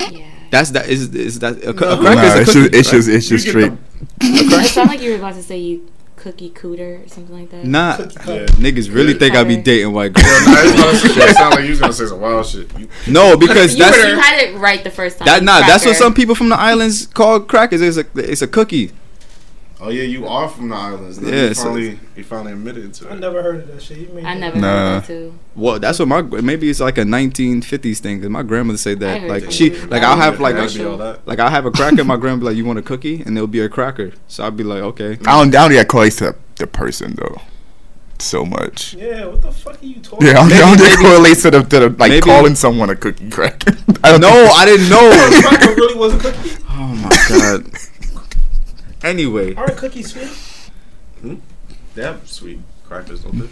[0.00, 0.26] Yeah.
[0.50, 2.74] that's that is is that a, a cracker Nah, is a it's just.
[2.74, 3.08] It's just.
[3.08, 3.78] It's just You get straight.
[4.20, 5.88] It sounded like you were about to say you
[6.22, 7.64] cookie cooter or something like that.
[7.64, 8.22] Nah, Cookie Yeah.
[8.22, 8.46] cutter.
[8.62, 10.46] niggas really think I be dating white Yeah, girls.
[10.46, 12.70] nah, it's about to say- it sound like you was gonna say some wild shit.
[12.78, 15.26] You, No, because you, that's you had it right the first time.
[15.26, 15.42] that.
[15.42, 17.80] Nah, that's what some people from the islands call crackers.
[17.80, 18.92] It's a it's a cookie.
[19.82, 21.18] Oh yeah, you are from the islands.
[21.18, 23.12] Then Yeah, you so- finally, you finally admitted to it.
[23.12, 23.98] I never heard of that shit.
[23.98, 24.62] You made I never up.
[24.62, 24.68] Nah.
[24.94, 25.34] heard that too.
[25.54, 29.22] Well, that's what my maybe it's like a 1950s thing because my grandmother said that.
[29.28, 31.26] Like that she, like I I'll have like a, That'd be all that.
[31.26, 32.04] like I'll have a cracker.
[32.04, 34.12] my grandma be like, "You want a cookie?" And it'll be a cracker.
[34.28, 35.26] So I'll be like, "Okay." Mm.
[35.28, 35.48] I don't.
[35.54, 37.40] I don't think I call it the the person though.
[38.18, 38.94] so much.
[38.94, 40.28] Yeah, what the fuck are you talking?
[40.28, 42.94] Yeah, I'm, Maybe- I'm maybe- correlates to the, to the like maybe- calling someone a
[42.94, 43.72] cookie cracker.
[44.04, 45.10] I don't No, think- I didn't know.
[45.48, 46.50] Cracker really was a cookie.
[46.70, 47.66] oh my god.
[49.02, 50.28] Anyway, Aren't cookies sweet?
[51.20, 51.34] Hmm?
[51.94, 53.48] They have sweet crackers, don't they?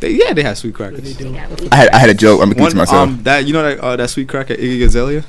[0.00, 1.16] they, yeah, they have sweet crackers.
[1.16, 1.34] do.
[1.72, 2.40] I had I had a joke.
[2.42, 3.08] I'm gonna to myself.
[3.08, 5.24] um, that you know that uh, that sweet cracker Iggy Azalea.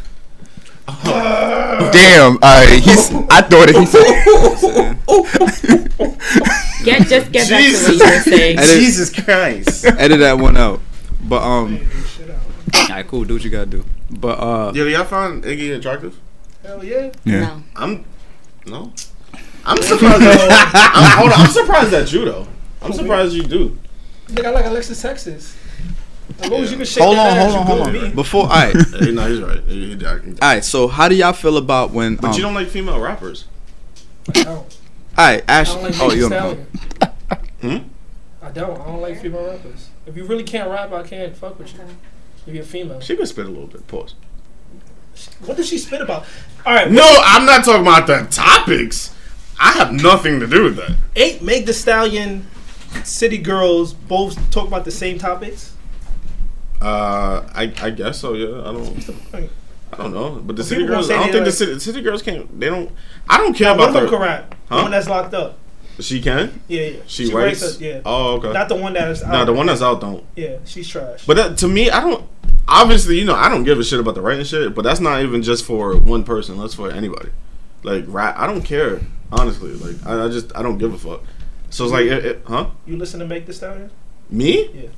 [0.88, 3.12] Damn, uh, he's.
[3.30, 3.76] I thought it.
[3.76, 4.98] He said.
[6.84, 8.58] Get just get back to what you were saying.
[8.58, 9.86] Edit- Jesus Christ.
[9.86, 10.80] Edit that one out.
[11.24, 12.32] But um, Shit
[12.76, 13.24] alright, cool.
[13.24, 13.86] Do what you gotta do.
[14.10, 16.20] But uh, Yo, y'all find Iggy attractive?
[16.64, 17.12] Hell yeah.
[17.24, 17.40] Yeah.
[17.42, 17.64] No.
[17.76, 18.06] I'm
[18.66, 18.94] no.
[19.66, 20.22] I'm surprised.
[20.22, 22.48] that, I'm, hold on, I'm surprised at you though.
[22.82, 23.78] I'm surprised you do.
[24.28, 25.56] Nigga, I like Alexis Texas.
[26.40, 27.94] As long as you can shake hold on, hold on, hold on.
[27.94, 28.10] me.
[28.12, 29.62] Before, alright, Hey, no, he's right.
[29.66, 30.64] He- he- he- alright.
[30.64, 32.16] So how do y'all feel about when?
[32.16, 33.46] But um, you don't like female rappers.
[34.30, 34.78] I don't.
[35.18, 35.74] Alright, I Ash.
[35.74, 36.32] don't like Oh, you don't.
[36.32, 36.68] Stallion.
[37.62, 37.78] Hmm?
[38.42, 38.80] I don't.
[38.82, 39.90] I don't like female rappers.
[40.08, 41.80] If you really can't rap, I can't fuck with you.
[42.48, 43.00] If you're a female.
[43.02, 43.86] She can spit a little bit.
[43.88, 44.16] Pause.
[45.46, 46.26] What does she spit about?
[46.66, 46.90] All right.
[46.90, 49.14] No, I'm not talking about the topics.
[49.62, 50.98] I have nothing to do with that.
[51.16, 52.48] Eight Meg Thee Stallion,
[53.04, 55.76] City Girls both talk about the same topics.
[56.82, 58.34] Uh, I I guess so.
[58.34, 59.50] Yeah, I don't.
[59.94, 61.12] I don't know, but the city girls.
[61.12, 62.60] I don't think the like- city, city girls can't.
[62.60, 62.92] They don't.
[63.30, 64.18] I don't care about them the.
[64.18, 64.56] rap.
[64.70, 65.60] The one that's locked up.
[66.00, 66.62] She can.
[66.68, 67.00] Yeah, yeah.
[67.06, 67.62] She, writes.
[67.62, 68.02] us, yeah.
[68.06, 68.52] Oh, okay.
[68.54, 69.32] Not the one that is out.
[69.32, 70.24] no, the one that's out don't.
[70.36, 71.26] Yeah, she's trash.
[71.26, 72.28] But that, to me, I don't.
[72.68, 74.74] Obviously, you know, I don't give a shit about the writing shit.
[74.74, 76.58] But that's not even just for one person.
[76.58, 77.30] That's for anybody.
[77.84, 79.02] Like rap, I don't care.
[79.32, 81.22] Honestly, like I, I just I don't give a fuck.
[81.70, 82.70] So it's like, it, it, huh?
[82.86, 83.90] you listen to Meg Thee Stallion?
[84.30, 84.70] Me?
[84.74, 84.90] Yeah.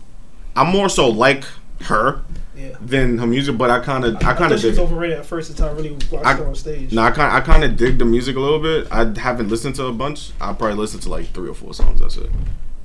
[0.55, 1.43] I'm more so like
[1.81, 2.21] her
[2.57, 2.75] Yeah.
[2.81, 4.85] than her music, but I kind of I I kind of she was dig.
[4.85, 6.91] overrated at first until I really watched I- her on stage.
[6.91, 8.87] No, I kind I kind of dig the music a little bit.
[8.91, 10.31] I haven't listened to a bunch.
[10.41, 11.99] I probably listened to like three or four songs.
[11.99, 12.29] That's it.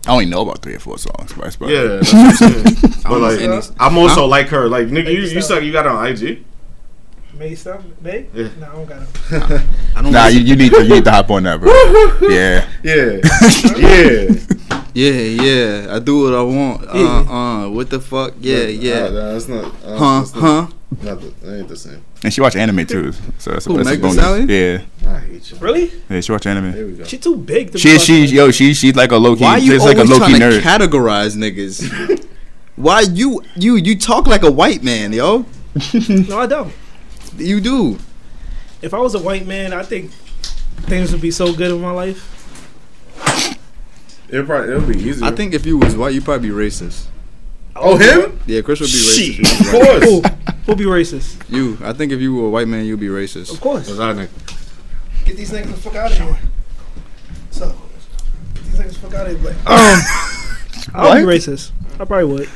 [0.07, 3.65] I only know about three or four songs, but Yeah, that's what I'm but like,
[3.81, 4.27] I'm also Huh?
[4.27, 4.69] like her.
[4.69, 5.63] Like, nigga, you you suck.
[5.63, 6.45] You got it on IG.
[7.39, 8.29] Meg something, Meg?
[8.35, 8.49] Yeah.
[8.59, 9.65] Nah, I don't got her.
[9.97, 11.71] I don't Nah, you, you need to you need to hop on that, bro.
[12.29, 12.67] Yeah.
[12.83, 13.21] Yeah,
[13.79, 14.35] yeah.
[14.95, 15.45] Yeah,
[15.87, 15.95] yeah.
[15.95, 16.83] I do what I want.
[16.83, 17.25] Yeah.
[17.29, 17.33] Uh,
[17.67, 17.69] uh.
[17.71, 18.35] What the fuck?
[18.41, 19.09] Yeah, yeah.
[19.09, 19.65] that's not.
[19.85, 20.19] Uh, Huh?
[20.21, 20.67] that's not, Huh?
[21.03, 22.03] Not the, that ain't the same.
[22.25, 24.17] And she watch anime too, so that's, Who, that's a Meg Thee bonus.
[24.17, 24.49] Stallion?
[24.49, 25.59] Yeah, I hate you.
[25.59, 25.93] Really?
[26.11, 26.73] yeah, she watch anime.
[26.73, 27.05] Here we go.
[27.05, 29.45] She too big to She she fucking- yo she she's like a low key.
[29.45, 32.27] Why you she's like a always low key trying to categorize niggas?
[32.77, 35.45] Why you you you talk like a white man, yo?
[36.09, 36.73] No, I don't.
[37.39, 37.99] You do.
[38.83, 40.11] If I was a white man, I think
[40.87, 42.35] things would be so good in my life.
[44.29, 45.27] It'll probably it'll be easier.
[45.27, 47.07] I think if you was white, you'd probably be racist.
[47.75, 48.41] Oh, him?
[48.47, 49.35] Yeah, Chris would be racist.
[49.37, 49.83] Shit, if of he was white.
[49.83, 50.05] course.
[50.05, 51.49] Who, who be racist?
[51.49, 53.53] You, I think if you were a white man, you'd be racist.
[53.53, 53.87] Of course.
[53.87, 55.25] What's that nigga?
[55.25, 56.39] Get these niggas the fuck out of here.
[57.51, 57.75] So,
[58.55, 59.55] get these niggas the fuck out of here.
[59.65, 60.01] But, um,
[60.95, 61.73] I would be racist.
[62.01, 62.49] I probably would.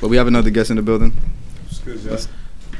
[0.00, 1.12] But we have another guest in the building.
[1.64, 2.18] What's good, y'all?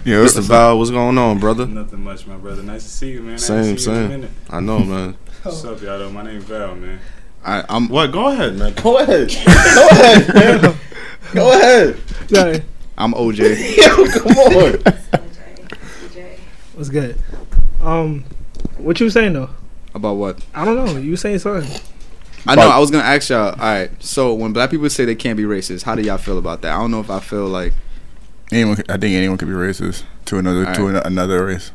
[0.04, 0.40] Yeah, Mr.
[0.40, 1.66] Val, what's going on, brother?
[1.66, 2.62] Nothing much, my brother.
[2.62, 3.38] Nice to see you, man.
[3.38, 4.36] Same, ain't seen you in a same.
[4.48, 5.16] I know, man.
[5.42, 5.98] What's up, y'all?
[5.98, 7.00] Though my name Val, man.
[7.44, 7.88] I, I'm.
[7.88, 8.12] What?
[8.12, 8.74] Go ahead, man.
[8.74, 9.28] Go ahead.
[9.28, 10.76] Go ahead, man.
[11.34, 12.00] Go ahead.
[12.28, 12.60] Yeah.
[12.96, 13.76] I'm OJ.
[13.76, 14.78] Yo, come on.
[14.78, 16.38] OJ.
[16.74, 17.18] What's good?
[17.80, 18.24] Um,
[18.78, 19.50] what you was saying though?
[19.94, 20.44] About what?
[20.54, 20.96] I don't know.
[20.96, 21.80] You was saying something.
[22.46, 22.68] I know.
[22.68, 23.50] I was gonna ask y'all.
[23.50, 23.90] All right.
[24.02, 26.72] So when black people say they can't be racist, how do y'all feel about that?
[26.72, 27.72] I don't know if I feel like
[28.52, 28.76] anyone.
[28.88, 30.96] I think anyone could be racist to another to Alright.
[30.96, 31.70] an, another race.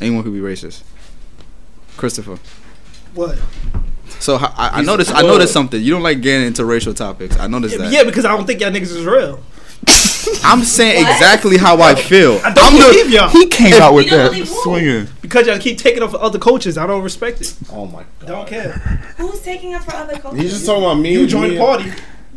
[0.00, 0.82] anyone could be racist.
[1.96, 2.38] Christopher.
[3.14, 3.38] What?
[4.20, 5.12] So I, I noticed.
[5.14, 5.80] I noticed something.
[5.82, 7.38] You don't like getting into racial topics.
[7.38, 7.92] I noticed Yeah, that.
[7.92, 9.42] yeah, because I don't think y'all niggas is real.
[10.44, 12.40] I'm saying exactly how I feel.
[12.44, 15.06] I don't I'm believe the, y'all He came out with that believe swinging.
[15.22, 16.76] because y'all keep taking up for other cultures.
[16.76, 17.54] I don't respect it.
[17.72, 18.26] Oh my god.
[18.28, 18.72] Don't care.
[19.18, 20.40] Who's taking up for other cultures?
[20.42, 21.12] He's just talking about me.
[21.12, 21.92] You and join the party.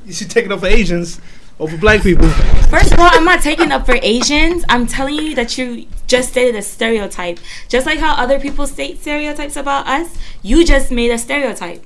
[0.05, 1.19] You should take it up for Asians
[1.62, 2.28] over black people.
[2.69, 4.65] First of all, I'm not taking up for Asians.
[4.67, 7.39] I'm telling you that you just stated a stereotype.
[7.69, 11.86] Just like how other people state stereotypes about us, you just made a stereotype.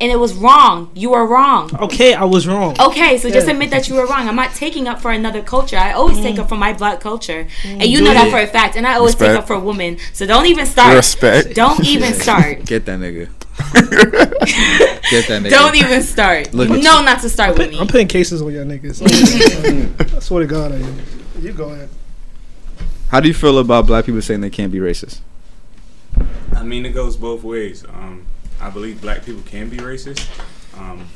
[0.00, 0.90] And it was wrong.
[0.94, 1.70] You were wrong.
[1.76, 2.76] Okay, I was wrong.
[2.80, 4.28] Okay, so just admit that you were wrong.
[4.28, 5.76] I'm not taking up for another culture.
[5.76, 7.46] I always take up for my black culture.
[7.64, 8.76] And you know Do that for a fact.
[8.76, 9.98] And I always take up for women.
[10.12, 10.96] So don't even start.
[10.96, 11.54] Respect.
[11.54, 12.64] Don't even start.
[12.66, 13.28] get that nigga.
[15.10, 15.50] Get that nigga.
[15.50, 16.52] Don't even start.
[16.52, 17.78] Look you at know not to start with me.
[17.78, 17.90] I'm me.
[17.90, 19.00] putting cases on y'all niggas.
[20.16, 21.00] I swear to God, I am.
[21.40, 21.88] You go ahead.
[23.08, 25.20] How do you feel about black people saying they can't be racist?
[26.52, 27.84] I mean, it goes both ways.
[27.84, 28.26] Um,
[28.60, 30.28] I believe black people can be racist.
[30.78, 31.08] Um,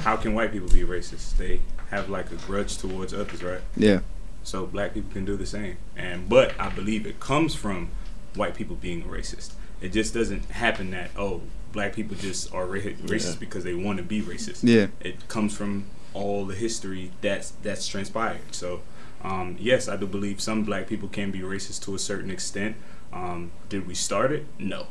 [0.00, 1.36] how can white people be racist?
[1.36, 3.60] They have like a grudge towards others, right?
[3.76, 4.00] Yeah.
[4.42, 5.76] So black people can do the same.
[5.96, 7.90] And but I believe it comes from
[8.34, 9.52] white people being racist.
[9.80, 13.98] It just doesn't happen that oh black people just are ra- racist because they want
[13.98, 14.60] to be racist.
[14.62, 14.88] Yeah.
[15.00, 18.54] It comes from all the history that's that's transpired.
[18.54, 18.82] So,
[19.22, 22.76] um, yes, I do believe some black people can be racist to a certain extent.
[23.12, 24.46] Um, did we start it?
[24.58, 24.86] No.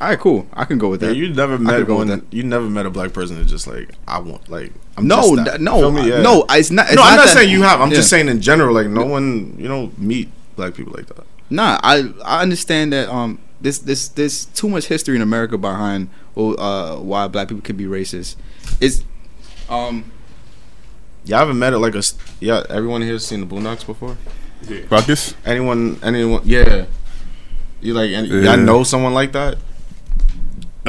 [0.00, 0.46] All right, cool.
[0.52, 1.16] I can go with Yeah, that.
[1.16, 2.26] you never met go one.
[2.30, 5.36] You never met a black person that just like I want like I'm no, just
[5.36, 5.44] that.
[5.52, 6.08] th- no, Feel me?
[6.08, 6.22] Yeah.
[6.22, 6.44] no.
[6.50, 6.86] It's not.
[6.86, 7.80] It's no, I'm not that- saying you have.
[7.80, 11.24] I'm just saying in general, like no one, you don't meet black people like that.
[11.50, 16.10] Nah, I I understand that um this this there's too much history in America behind
[16.36, 18.36] uh why black people can be racist.
[18.80, 19.02] It's
[19.68, 20.12] um
[21.24, 22.02] Y'all haven't met it like a
[22.40, 22.62] yeah.
[22.70, 24.16] Everyone here seen the Boondocks before.
[24.68, 24.80] Yeah.
[24.90, 25.34] Ruckus.
[25.44, 25.98] Anyone?
[26.02, 26.42] Anyone?
[26.44, 26.86] Yeah.
[27.80, 28.10] You like?
[28.12, 28.54] Any, Yeah.
[28.54, 29.58] Y'all know someone like that?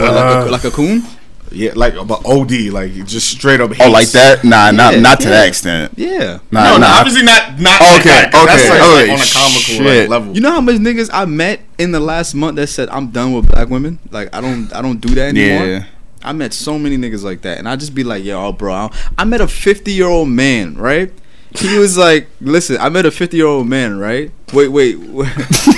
[0.01, 1.03] What, like, Uh, a, like a coon.
[1.51, 3.71] Yeah, like but OD, like just straight up.
[3.79, 4.43] Oh, like that?
[4.43, 5.31] Nah, not Yeah, not to yeah.
[5.31, 5.93] that extent.
[5.95, 6.37] Yeah.
[6.51, 6.99] Nah, No, no, nah.
[6.99, 7.59] obviously not.
[7.59, 10.35] Not Okay, like that, 'cause that's okay, like, okay, like on a comical like, level.
[10.35, 13.33] You know how much niggas I met in the last month that said I'm done
[13.33, 13.97] with black women.
[14.11, 15.65] Like I don't I don't do that anymore.
[15.65, 15.83] Yeah.
[16.23, 18.73] I met so many niggas like that, and I just be like, yo, bro.
[18.73, 21.11] I- I met a 50 year old man, right?
[21.57, 24.31] He was like, listen, I met a 50 year old man, right?
[24.53, 25.29] Wait, wait, wait.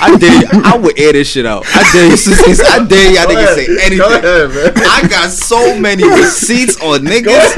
[0.01, 1.63] I dare, I would air this shit out.
[1.67, 2.13] I dare you,
[2.65, 3.97] I dare y'all niggas say anything.
[3.99, 4.85] Go ahead, man.
[4.85, 7.55] I got so many receipts on niggas.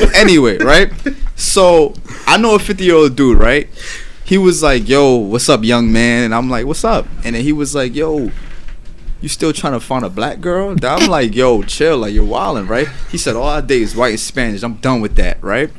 [0.00, 0.92] but anyway, right?
[1.36, 1.94] So
[2.26, 3.68] I know a 50 year old dude, right?
[4.24, 7.42] He was like, "Yo, what's up, young man?" And I'm like, "What's up?" And then
[7.42, 8.30] he was like, "Yo,
[9.22, 12.66] you still trying to find a black girl?" I'm like, "Yo, chill, like you're wilding,
[12.66, 14.62] right?" He said, "All I date is white and Spanish.
[14.62, 15.70] I'm done with that, right?"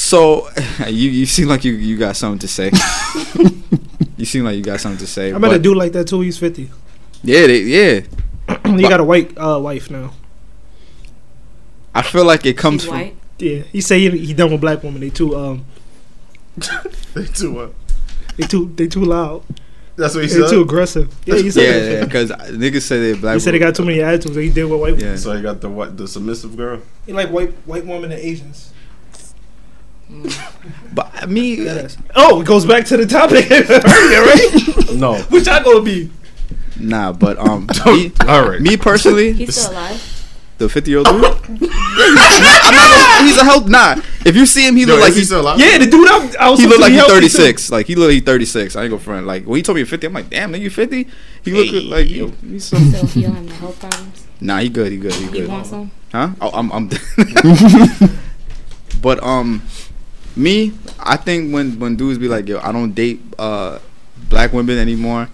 [0.00, 0.48] So
[0.88, 2.70] you you seem like you you got something to say.
[4.16, 5.28] you seem like you got something to say.
[5.32, 6.22] I met a but- dude like that too.
[6.22, 6.70] He's fifty.
[7.22, 8.00] Yeah, they, yeah.
[8.64, 10.14] he got a white uh, wife now.
[11.94, 12.98] I feel like it comes She's from.
[12.98, 13.16] white.
[13.38, 15.00] Yeah, he say he, he done with black women.
[15.02, 15.66] They too um
[17.14, 17.74] They too what?
[18.38, 19.42] they too they too loud.
[19.96, 20.48] That's what he They said.
[20.48, 21.14] too aggressive.
[21.26, 21.92] Yeah, he said Yeah, that.
[21.92, 23.34] yeah, because niggas say they black.
[23.34, 24.34] He said they got too many attitudes.
[24.36, 24.98] He did with white.
[24.98, 25.16] Yeah.
[25.16, 25.98] So he got the what?
[25.98, 26.80] The submissive girl.
[27.04, 28.72] He like white white women and Asians.
[30.92, 34.92] But me, mean, Oh, it goes back to the topic earlier, right?
[34.94, 35.18] No.
[35.30, 36.10] Which I gonna be?
[36.78, 37.12] nah.
[37.12, 38.60] But um, me, All right.
[38.60, 40.00] me personally, He's still alive.
[40.58, 41.22] the fifty year old dude.
[41.22, 43.68] Yeah, he's, I'm not gonna, he's a health.
[43.68, 43.96] Nah,
[44.26, 45.26] if you see him, he Yo, look is like he he's.
[45.28, 45.58] still alive?
[45.60, 46.58] Yeah, the dude I, I was.
[46.58, 47.68] He supposed look like he's thirty-six.
[47.68, 47.72] too.
[47.74, 48.74] Like he look like he's thirty six.
[48.76, 49.26] I ain't go front.
[49.26, 51.06] Like when he told me fifty, I'm like, damn, nigga, you fifty?
[51.44, 52.90] He look like yo, he's some.
[52.90, 54.26] So he don't have no health problems.
[54.40, 54.90] Nah, he good.
[54.90, 55.14] He good.
[55.14, 55.48] He You good.
[55.48, 55.90] want some?
[56.12, 56.30] Huh?
[56.40, 56.72] Oh, I'm.
[56.72, 56.90] I'm
[59.02, 59.62] but um,
[60.36, 63.78] me, I think when when dudes be like, yo, I don't date uh
[64.28, 65.28] black women anymore.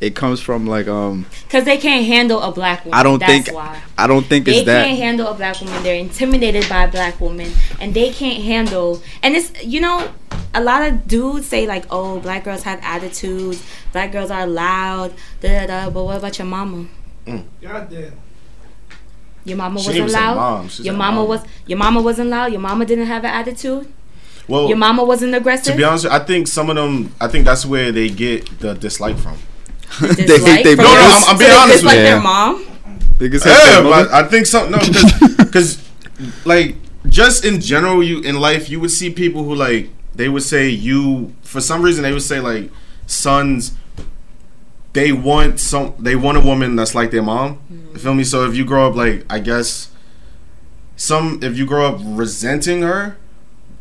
[0.00, 2.98] It comes from like um, Because they can't handle a black woman.
[2.98, 3.80] I don't That's think why.
[3.96, 4.82] I don't think They it's that.
[4.82, 5.82] They can't handle a black woman.
[5.82, 7.50] They're intimidated by a black woman,
[7.80, 9.00] and they can't handle.
[9.22, 10.12] And it's you know,
[10.52, 13.62] a lot of dudes say like, "Oh, black girls have attitudes.
[13.92, 15.90] Black girls are loud." Da da da.
[15.90, 16.86] But what about your mama?
[17.26, 18.12] God damn.
[19.44, 20.36] Your mama She wasn't loud.
[20.36, 21.24] mom, your mama mama.
[21.28, 21.40] was.
[21.66, 22.52] Your mama wasn't loud.
[22.52, 23.90] Your mama didn't have an attitude.
[24.48, 25.72] Well, Your mama wasn't aggressive.
[25.72, 27.14] to be honest, I think some of them.
[27.20, 29.38] I think that's where they get the dislike from.
[30.00, 32.00] they hate Dislike they from No, no, I'm- I'm so being they honest with you.
[32.00, 32.64] their mom.
[33.18, 34.12] Niggas hate Yeah, their but.
[34.12, 34.78] I think some no,
[35.38, 35.78] because
[36.44, 36.76] like
[37.08, 40.68] just in general, you in life, you would see people who like they would say
[40.68, 42.70] you for some reason they would say like
[43.06, 43.72] sons.
[44.92, 45.94] They want some.
[45.98, 47.60] They want a woman that's like their mom.
[47.94, 48.24] You feel me?
[48.24, 49.90] So if you grow up like I guess
[50.96, 53.16] some if you grow up resenting her,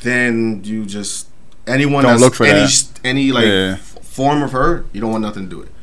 [0.04, 1.28] then you just
[1.68, 3.00] anyone Don't that's look for any that.
[3.04, 3.74] any like Yeah.
[3.80, 5.74] f- form of her, you don't want nothing to do with it.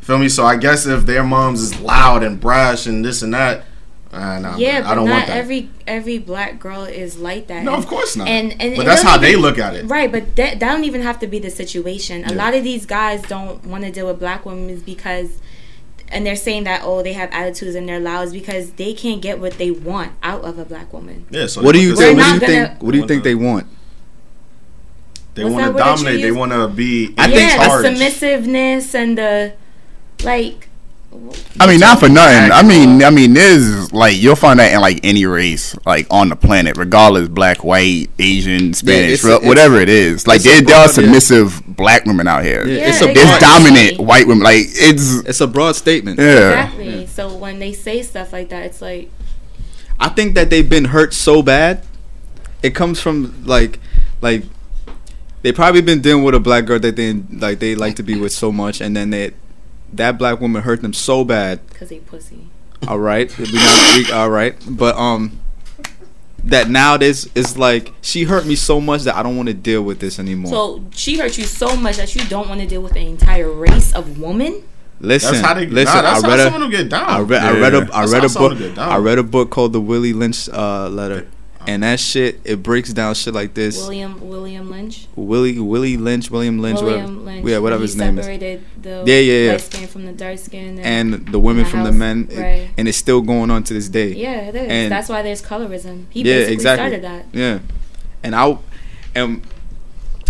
[0.00, 0.28] Feel me?
[0.28, 3.64] So I guess if their moms is loud and brash and this and that,
[4.12, 5.36] uh, nah, Yeah, man, but I don't not want that.
[5.36, 7.62] every every black girl is like that.
[7.62, 8.26] no, And- of course not.
[8.28, 9.86] And, and but that's don't how they look at it.
[9.86, 12.24] Right, but that, that don't even have to be the situation.
[12.24, 12.44] A Yeah.
[12.44, 15.28] lot of these guys don't want to deal with black women because,
[16.10, 19.22] and they're saying that oh they have attitudes and they're loud is because they can't
[19.22, 21.26] get what they want out of a black woman.
[21.30, 21.46] Yeah.
[21.46, 22.18] So what do you think?
[22.18, 22.82] What do you think?
[22.82, 23.66] What do you think they want?
[25.34, 26.22] They want to word that you dominate.
[26.22, 27.14] They want to be.
[27.16, 27.82] I in think- yeah, charge.
[27.82, 29.52] the submissiveness and the
[30.24, 30.68] like.
[31.58, 32.52] I mean, not for nothing.
[32.52, 33.06] I mean, Agile.
[33.06, 36.76] I mean, there's like you'll find that in like any race, like on the planet,
[36.76, 40.26] regardless, black, white, Asian, Spanish, it's a- re- it's- whatever it is.
[40.26, 40.92] Like it's a there, there are broad- yeah.
[41.02, 42.64] submissive black women out here.
[42.66, 43.70] Yeah, Yeah, it's a There's broad, exactly.
[43.70, 44.44] dominant white women.
[44.44, 46.18] Like it's it's a broad statement.
[46.20, 46.64] yeah.
[46.66, 47.06] Exactly.
[47.08, 49.10] So when they say stuff like that, it's like
[49.98, 51.82] I think that they've been hurt so bad.
[52.62, 53.78] It comes from like,
[54.22, 54.44] like,
[55.42, 58.18] they probably been dealing with a black girl that they like they like to be
[58.18, 59.32] with so much, and then they,
[59.92, 61.66] that black woman hurt them so bad.
[61.68, 62.48] because they pussy.
[62.88, 65.38] All right, we not, we, all right, but um,
[66.44, 69.54] that now this is like she hurt me so much that I don't want to
[69.54, 70.50] deal with this anymore.
[70.50, 73.50] So she hurt you so much that you don't want to deal with an entire
[73.52, 74.62] race of women.
[75.02, 75.66] Listen, That's how they.
[75.66, 75.94] listen.
[75.94, 77.08] nah, that's I how read a, someone will get down.
[77.08, 78.52] I read, I read a, I read how a book.
[78.52, 78.88] will get down.
[78.92, 81.26] I read a book called the Willie Lynch uh, letter,
[81.70, 83.76] and that shit it breaks down shit like this.
[83.78, 85.06] William William Lynch.
[85.14, 87.46] Willie Willie Lynch, William Lynch, William whatever, Lynch.
[87.48, 89.50] yeah, whatever his name is, separated the Yeah, yeah, yeah.
[89.52, 90.78] light skin from the dark skin.
[90.80, 92.70] and the women the from the house, men, right.
[92.76, 94.12] and it's still going on to this day.
[94.12, 94.68] yeah, it is.
[94.68, 96.06] and- That's why there's colorism.
[96.10, 96.88] He yeah, basically exactly.
[97.00, 97.26] started that.
[97.32, 97.58] Yeah,
[98.24, 98.58] and I,
[99.14, 99.42] and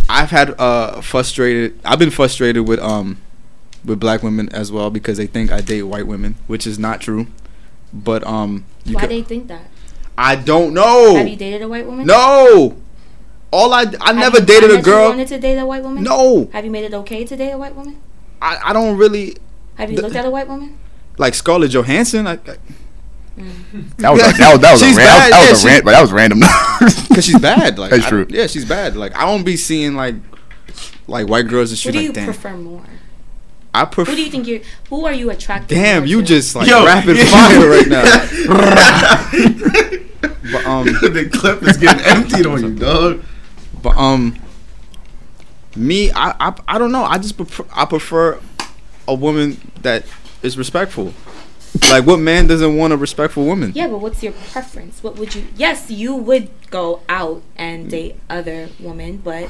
[0.09, 1.79] I've had uh frustrated.
[1.85, 3.17] I've been frustrated with um
[3.85, 7.01] with black women as well because they think I date white women, which is not
[7.01, 7.27] true.
[7.93, 9.71] But um, you Why could- they think that?
[10.23, 11.15] I don't know.
[11.17, 12.07] Have you dated a white woman?
[12.07, 12.77] No.
[13.51, 15.09] All I I Have never you dated found a that You girl.
[15.09, 16.03] wanted to date a white woman?
[16.05, 16.49] No.
[16.53, 18.01] Have you made it okay to date a white woman?
[18.43, 19.37] I, I don't really
[19.77, 20.79] Have you The- looked at a white woman?
[21.19, 22.27] like Scarlett Johansson.
[22.27, 23.97] I, mm.
[23.99, 25.67] That was a, that was that was She's a ran- bad, that yeah, a she-
[25.69, 26.41] ran- but that was random.
[27.15, 27.79] Cause she's bad.
[27.79, 28.27] Like That's I- true.
[28.29, 28.97] yeah, she's bad.
[28.97, 30.15] Like I don't be seeing like
[31.09, 32.25] like white girls and Who shit do you like damn.
[32.27, 32.85] prefer more?
[33.73, 34.11] I prefer.
[34.11, 34.61] Who do you think you're?
[34.89, 35.69] Who are you attracted?
[35.69, 35.75] To?
[35.75, 36.27] Damn, more you to?
[36.27, 36.85] just like Yo.
[36.85, 38.03] rapid fire right now.
[40.53, 43.23] but um, the clip is getting emptied on you, dog.
[43.83, 44.37] but um,
[45.77, 47.05] me, I, I, I don't know.
[47.05, 48.41] I just prefer, I prefer
[49.07, 50.05] a woman that
[50.43, 51.15] is respectful.
[51.89, 53.73] Like, what man doesn't want a respectful woman?
[53.75, 55.03] Yeah, but what's your preference?
[55.03, 55.47] What would you?
[55.57, 59.49] Yes, you would go out and date other women, but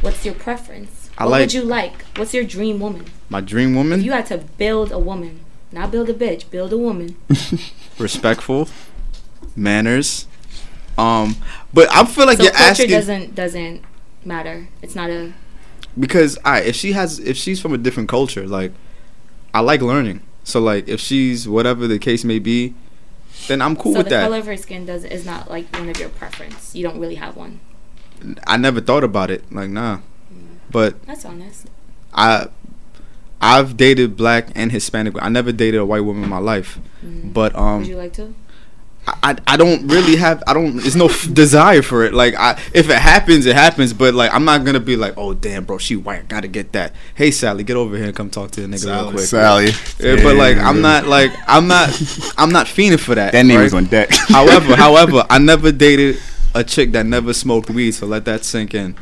[0.00, 1.01] what's your preference?
[1.18, 2.04] I what like- would you like?
[2.16, 3.04] What's your dream woman?
[3.28, 5.40] My dream woman, If you had to build a woman,
[5.70, 7.16] not build a bitch, build a woman.
[7.98, 8.68] respectful,
[9.56, 10.26] manners.
[10.98, 11.36] Um,
[11.72, 13.82] but I feel like so you're culture asking doesn't doesn't
[14.24, 14.68] matter.
[14.82, 15.32] It's not a
[15.98, 18.72] because I if she has if she's from a different culture, like
[19.54, 20.20] I like learning.
[20.44, 22.74] So like if she's whatever the case may be,
[23.48, 24.24] then I'm cool so with the that.
[24.24, 26.74] color of her skin does is not like one of your preference.
[26.74, 27.60] You don't really have one.
[28.46, 29.50] I never thought about it.
[29.50, 30.00] Like nah,
[30.72, 31.66] but That's honest.
[32.14, 32.46] I
[33.40, 35.14] I've dated black and Hispanic.
[35.20, 36.78] I never dated a white woman in my life.
[37.04, 37.32] Mm.
[37.34, 38.34] But um, Would you like to?
[39.04, 42.36] I, I I don't really have I don't there's no f- desire for it like
[42.36, 45.64] I if it happens it happens but like I'm not gonna be like oh damn
[45.64, 48.52] bro she white I gotta get that hey Sally get over here and come talk
[48.52, 49.10] to the nigga real Sally.
[49.10, 50.16] quick Sally.
[50.16, 51.88] yeah, but like I'm not like I'm not
[52.38, 53.64] I'm not fiending for that That name right?
[53.64, 54.08] was on deck.
[54.28, 56.18] however however I never dated
[56.54, 58.94] a chick that never smoked weed so let that sink in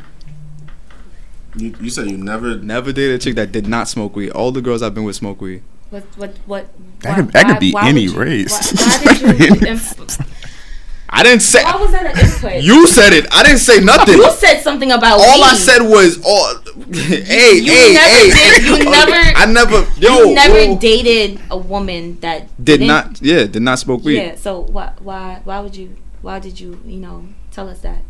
[1.55, 2.55] You, you said you never.
[2.57, 5.15] never dated a chick that did not smoke weed all the girls I've been with
[5.17, 6.67] smoke weed What what what?
[7.01, 8.55] That why- could- that could be why any you- race.
[8.73, 9.67] Why, why did you?
[9.67, 10.17] inf-
[11.13, 12.63] I didn't say why was that an input?
[12.63, 16.23] you said it I didn't say nothing You said something about all I said was
[16.23, 16.55] all
[16.95, 20.77] hey You hey never hey did- you never- I never yo you never whoa.
[20.79, 24.35] dated a woman that did didn't- not yeah did not smoke weed Yeah.
[24.37, 28.03] So why why why would you why did you you know tell us that?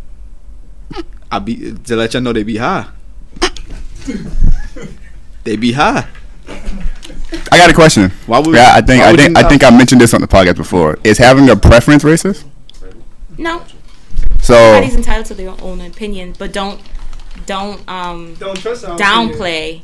[1.31, 2.85] I be to let y'all know they be high.
[5.43, 6.07] they be high.
[7.51, 8.11] I got a question.
[8.25, 10.21] Why would Yeah, I think why I would think I think I mentioned this on
[10.21, 10.97] the podcast before.
[11.03, 12.43] Is having a preference racist?
[13.37, 13.63] No.
[14.41, 16.81] So Everybody's entitled to their own opinion, but don't
[17.45, 19.81] don't um Don't trust our downplay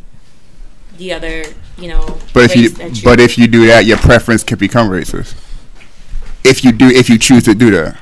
[0.97, 1.43] the other
[1.77, 2.17] you know.
[2.33, 5.35] But if you race that but if you do that, your preference can become racist.
[6.43, 7.97] If you do, if you choose to do that,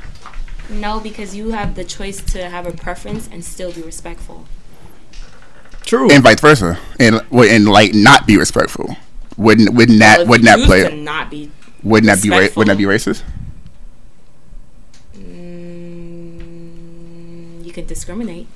[0.70, 4.45] no, because you have the choice to have a preference and still be respectful.
[5.86, 6.09] True.
[6.11, 8.95] and vice versa, and and like not be respectful,
[9.38, 10.89] wouldn't wouldn't Well, that if wouldn't that play?
[10.89, 11.51] to not be
[11.83, 13.21] Wouldn't that be ra- wouldn't that be racist?
[15.15, 16.36] mm,
[17.65, 18.47] you can discriminate.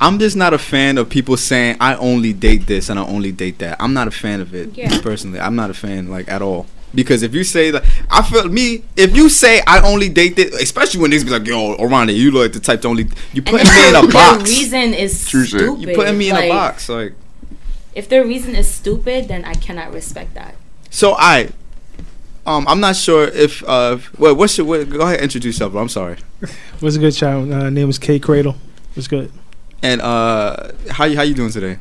[0.00, 3.32] I'm just not a fan of people saying I only date this and I only
[3.32, 3.78] date that.
[3.80, 5.00] I'm not a fan of it Yeah.
[5.00, 5.40] personally.
[5.40, 6.66] I'm not a fan like at all.
[6.94, 8.84] Because if you say that, I feel me.
[8.96, 12.30] If you say I only date this, especially when niggas be like, "Yo, Orlando, you
[12.30, 14.44] look like the type to only," you And putting me in a box.
[14.44, 15.60] Their reason is True shit.
[15.60, 15.88] stupid.
[15.88, 17.14] You putting me in a box, like.
[17.94, 20.54] If their reason is stupid, then I cannot respect that.
[20.90, 21.48] So I,
[22.44, 25.72] um, I'm not sure if uh, what what's your what, go ahead and introduce yourself.
[25.72, 25.82] Bro.
[25.82, 26.16] I'm sorry.
[26.80, 27.50] What's a good child?
[27.50, 28.56] Uh, name is K Cradle.
[28.94, 29.32] What's good?
[29.82, 31.78] And uh, how you how you doing today?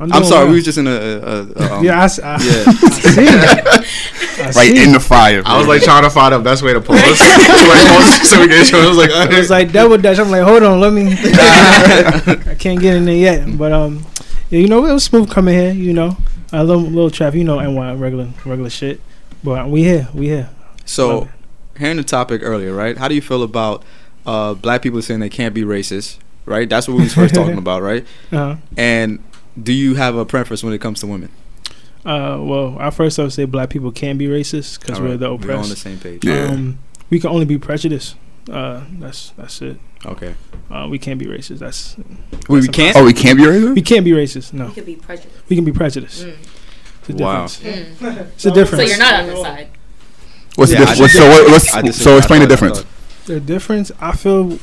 [0.00, 0.48] I'm sorry, well.
[0.50, 2.38] we was just in a, a, a um, yeah, I, s- I- yeah.
[2.66, 4.40] I see it.
[4.40, 5.42] I Right see in the fire.
[5.44, 6.98] I was like trying to find the best way to pause.
[8.28, 8.78] so we get show.
[8.80, 10.18] I was like, It was like double dash.
[10.18, 11.08] I'm like, hold on, let me.
[11.12, 14.04] I can't get in there yet, but um,
[14.50, 15.72] yeah, you know, it was smooth coming here.
[15.72, 16.16] You know,
[16.52, 17.38] a little little traffic.
[17.38, 19.00] You know, NY regular regular shit.
[19.42, 20.50] But we here, we here.
[20.84, 21.28] So,
[21.78, 22.96] hearing the topic earlier, right?
[22.96, 23.84] How do you feel about
[24.26, 26.18] uh, black people saying they can't be racist?
[26.46, 28.06] Right, that's what we was first talking about, right?
[28.32, 29.18] Uh, And
[29.62, 31.30] do you have a preference when it comes to women?
[32.04, 35.10] uh, well, I first I would say black people can be racist because All we're
[35.12, 35.78] right, the We're on the oppressed.
[35.78, 36.24] same page.
[36.24, 36.44] Yeah.
[36.48, 36.78] Um,
[37.10, 38.16] we can only be prejudiced.
[38.50, 39.78] Uh, that's that's it.
[40.06, 40.34] Okay.
[40.70, 41.58] Uh, we can't be racist.
[41.58, 41.96] That's
[42.48, 42.96] We, we can't.
[42.96, 43.74] oh, we can't be racist.
[43.74, 44.52] we can't be racist.
[44.52, 45.48] No, You could be prejudiced.
[45.48, 46.24] we can be prejudiced.
[46.24, 46.36] Mm.
[47.08, 47.46] It's a Wow.
[47.46, 47.98] difference.
[48.00, 48.16] Mm.
[48.34, 48.82] It's a difference.
[48.84, 49.68] So you're not on the side.
[50.54, 51.12] What's Yeah, the difference?
[51.12, 52.84] So what, what's, so explain the difference.
[53.26, 54.52] The difference, I feel.
[54.52, 54.58] All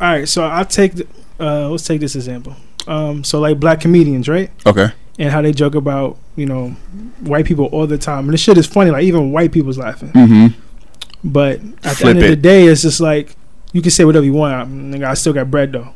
[0.00, 0.94] right, so I take.
[0.94, 1.06] The,
[1.40, 2.54] uh, let's take this example.
[2.88, 4.50] Um, so like black comedians, right?
[4.66, 4.88] Okay.
[5.18, 6.70] And how they joke about you know
[7.20, 8.90] white people all the time, and this shit is funny.
[8.90, 10.10] Like even white people's laughing.
[10.12, 10.58] Mm-hmm.
[11.24, 13.34] But at the Flip end of the day, it's just like
[13.72, 15.02] you can say whatever you want.
[15.04, 15.88] I, I still got bread though.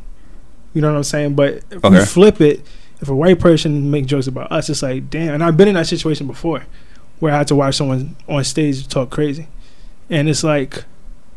[0.75, 1.35] You know what I'm saying?
[1.35, 1.97] But if Okay.
[1.97, 2.67] you flip it,
[3.01, 5.35] if a white person make jokes about us, it's like damn.
[5.35, 6.65] And I've been in that situation before,
[7.21, 9.47] where I had to watch someone on stage talk crazy,
[10.11, 10.85] and it's like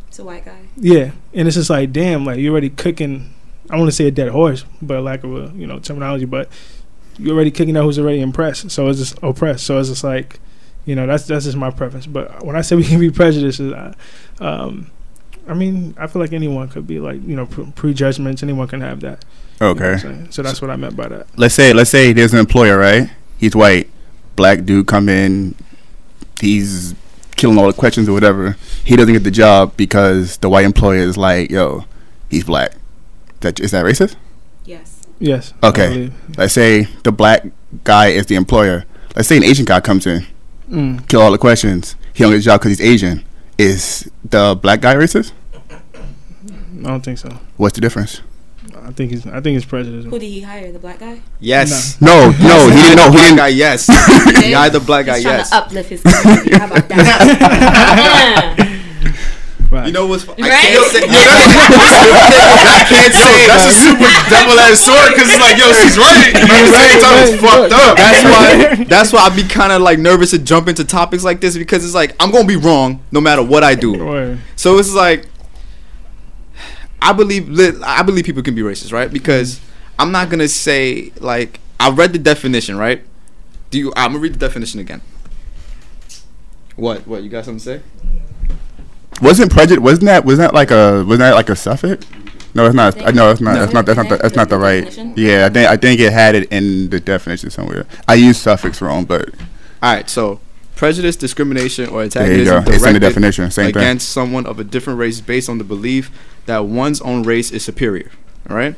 [0.08, 0.58] It's a white guy.
[0.78, 3.34] yeah, and it's just like damn, like you're already cooking.
[3.70, 6.50] I want to say a dead horse, but lack of a you know terminology, but
[7.18, 8.72] you're already kicking out who's already impressed.
[8.72, 9.66] So it's just oppressed.
[9.66, 10.40] So it's just like,
[10.86, 12.06] you know, that's that's just my preference.
[12.06, 13.94] But when I say we can be prejudiced, I,
[14.40, 14.92] um,
[15.48, 18.44] I mean, I feel like anyone could be like you know pre- prejudgments.
[18.44, 19.24] Anyone can have that.
[19.60, 20.28] You know Okay.
[20.32, 21.28] So that's what I meant by that.
[21.38, 23.10] let's say let's say there's an employer, right?
[23.38, 23.90] He's white,
[24.36, 25.56] black dude come in,
[26.40, 26.96] he's
[27.36, 28.58] killing all the questions or whatever.
[28.84, 31.86] He doesn't get the job because the white employer is like, yo,
[32.30, 32.76] he's black.
[33.42, 34.16] That is that racist?
[34.66, 35.02] Yes.
[35.20, 35.54] Yes.
[35.64, 36.12] Okay.
[36.38, 37.46] Let's say the black
[37.84, 38.86] guy is the employer.
[39.16, 40.26] Let's say an Asian guy comes in,
[40.70, 41.08] Mm.
[41.08, 41.96] kill all the questions.
[42.14, 43.24] He don't get a job because he's Asian.
[43.58, 45.32] Is the black guy racist?
[45.72, 47.30] I don't think so.
[47.58, 48.22] What's the difference?
[48.84, 49.26] I think he's.
[49.26, 50.06] I think it's prejudice.
[50.06, 50.72] Who did he hire?
[50.72, 51.22] The black guy?
[51.40, 52.00] Yes.
[52.02, 53.06] No, no, he didn't know.
[53.12, 53.38] He Black didn't.
[53.38, 53.88] guy, yes.
[54.42, 54.52] did?
[54.52, 55.50] Guy, the black guy, He's trying yes.
[55.50, 56.58] to uplift his community.
[56.58, 58.72] How about that?
[59.72, 59.88] Right.
[59.88, 60.28] You know what's?
[60.28, 60.52] I Right?
[60.52, 61.02] can't say.
[61.10, 63.48] I can't Yo, say.
[63.48, 66.32] that's a super double edged sword because it's like, yo, she's right.
[66.34, 67.98] But at the same time, it's fucked up.
[67.98, 68.84] That's why.
[68.96, 71.84] That's why I be kind of like nervous to jump into topics like this because
[71.84, 73.98] it's like I'm gonna be wrong no matter what I do.
[74.06, 74.40] Word.
[74.56, 75.28] So it's like
[77.02, 77.50] I believe
[77.84, 79.12] I believe people can be racist, right?
[79.12, 80.02] Because mm-hmm.
[80.02, 83.04] I'm not gonna say like I read the definition, right?
[83.72, 83.92] Do you?
[83.96, 85.02] I'm gonna read the definition again.
[86.76, 87.08] What?
[87.08, 87.24] What?
[87.24, 87.82] You got something to say?
[89.22, 89.82] Wasn't prejudice?
[89.82, 90.26] Wasn't that?
[90.26, 91.04] Wasn't that like a?
[91.06, 92.06] Wasn't that like a suffix?
[92.54, 93.00] No, it's not.
[93.06, 93.54] I know it's not.
[93.56, 93.60] No.
[93.60, 93.86] That's not.
[93.86, 94.10] That's not.
[94.10, 94.98] The, that's not the right.
[95.18, 95.70] Yeah, I think.
[95.70, 97.86] I think it had it in the definition somewhere.
[98.08, 99.30] I used suffix wrong, but
[99.84, 100.10] All right.
[100.10, 100.40] So
[100.76, 102.58] prejudice, discrimination, or there you antagonism.
[102.68, 103.52] It's in the directed definition.
[103.52, 103.82] Same thing.
[103.82, 106.12] against someone of a different race based on the belief
[106.46, 108.12] that one's own race is superior.
[108.50, 108.76] All right.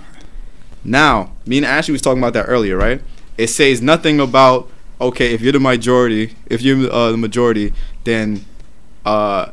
[0.83, 3.01] Now, me and Ashley was talking about that earlier, right?
[3.37, 4.69] It says nothing about
[4.99, 7.73] okay if you're the majority, if you're uh, the majority,
[8.03, 8.45] then
[9.05, 9.51] uh,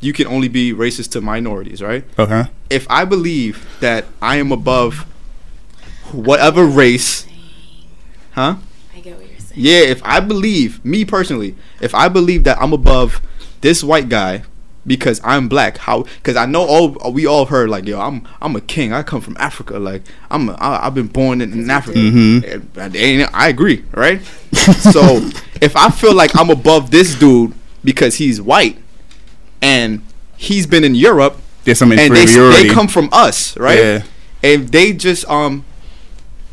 [0.00, 2.04] you can only be racist to minorities, right?
[2.18, 2.44] Okay.
[2.70, 5.06] If I believe that I am above
[6.12, 7.26] whatever race,
[8.32, 8.56] huh?
[8.94, 9.52] I get what you're saying.
[9.60, 13.20] Yeah, if I believe, me personally, if I believe that I'm above
[13.60, 14.42] this white guy
[14.86, 16.02] because I'm black, how?
[16.04, 18.92] Because I know all we all heard like, yo, I'm I'm a king.
[18.94, 19.78] I come from Africa.
[19.78, 21.98] Like I'm a, I, I've been born in, in Africa.
[21.98, 22.76] Mhm.
[22.76, 24.22] And- and I agree, right?
[24.92, 25.28] so
[25.60, 27.52] if I feel like I'm above this dude
[27.84, 28.78] because he's white
[29.62, 30.02] and
[30.36, 32.68] he's been in Europe There's some and they inferiority.
[32.68, 33.78] they come from us, right?
[33.78, 34.02] Yeah.
[34.42, 35.64] if they just um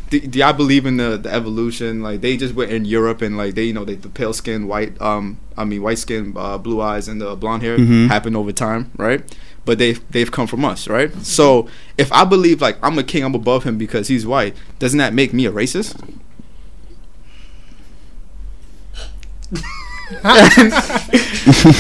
[0.09, 3.37] do, do I believe in the, the evolution like they just went in Europe and
[3.37, 6.57] like they you know they the pale skin white um I mean white skin uh,
[6.57, 8.07] blue eyes and the blonde hair Mhm.
[8.07, 9.21] happened over time right
[9.65, 13.23] but they they've come from us right so if I believe like I'm a king
[13.25, 15.95] I'm above him because he's white doesn't that make me a racist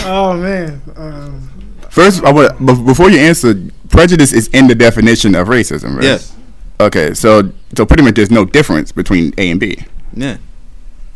[0.05, 0.81] Oh man.
[0.95, 1.49] Um,
[1.89, 3.55] First, I want before you answer,
[3.89, 6.03] prejudice is in the definition of racism, right?
[6.03, 6.35] Yes.
[6.79, 9.79] Okay, so so pretty much there's no difference between A and B.
[10.13, 10.37] yeah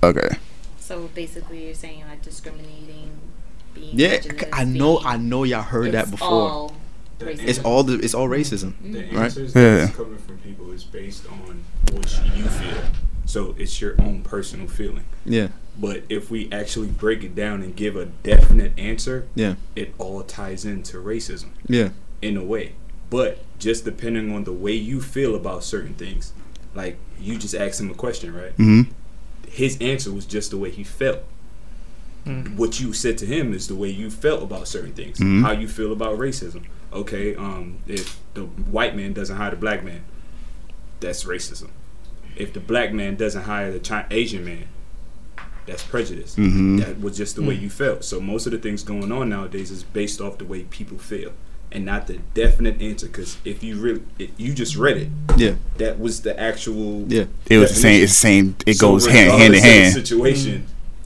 [0.03, 0.29] Okay.
[0.79, 3.11] So basically, you're saying like discriminating,
[3.75, 4.17] being yeah
[4.53, 6.73] I know I know y'all heard it's that before all
[7.19, 7.47] The racism.
[7.47, 9.25] it's all the it's all racism The Right.
[9.25, 9.77] answers Yeah.
[9.85, 12.81] that's coming from people is based on what you feel.
[13.31, 15.05] So it's your own personal feeling.
[15.25, 15.47] yeah
[15.79, 20.21] But if we actually break it down and give a definite answer, yeah it all
[20.23, 21.89] ties into racism yeah
[22.21, 22.73] in a way.
[23.09, 26.33] But just depending on the way you feel about certain things,
[26.75, 28.51] like you just asked him a question, right?
[28.57, 28.91] Mm-hmm.
[29.49, 31.19] His answer was just the way he felt.
[32.55, 35.17] What you said to him is the way you felt about certain things.
[35.19, 35.41] Mhm.
[35.41, 36.63] How you feel about racism.
[36.93, 40.01] Okay, um, if the white man doesn't hire the black man,
[40.99, 41.69] that's racism.
[42.41, 44.63] If the black man doesn't hire the Chi- Asian man,
[45.67, 46.35] that's prejudice.
[46.35, 46.79] Mhm.
[46.79, 48.03] That was just the way you felt.
[48.03, 51.31] So most of the things going on nowadays is based off the way people feel,
[51.71, 53.05] and not the definite answer.
[53.05, 57.05] Because if you really, it, you just read it, yeah that was the actual.
[57.07, 58.03] yeah It was the same.
[58.03, 58.55] It's the same.
[58.65, 59.93] It So goes hand hand in regardless of the hand.
[59.93, 60.65] Situation,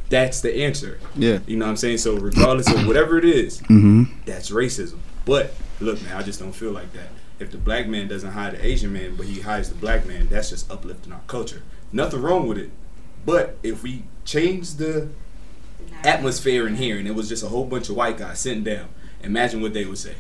[0.10, 1.00] that's the answer.
[1.18, 1.98] yeah You know what I'm saying?
[1.98, 5.00] So regardless of whatever it is, hmm that's racism.
[5.26, 7.10] But look, man, I just don't feel like that.
[7.40, 10.28] If the black man doesn't hire the Asian man, but he hires the black man,
[10.30, 11.64] that's just uplifting our culture.
[11.92, 12.70] Nothing wrong with it.
[13.26, 15.10] But if we change the
[16.04, 18.88] atmosphere in here and it was just a whole bunch of white guys sitting down,
[19.24, 20.16] imagine what they would say.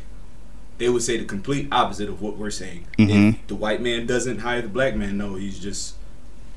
[0.77, 2.87] They would say the complete opposite of what we're saying.
[2.97, 3.35] Mhm.
[3.35, 5.95] If the white man doesn't hire the black man, no, he's just,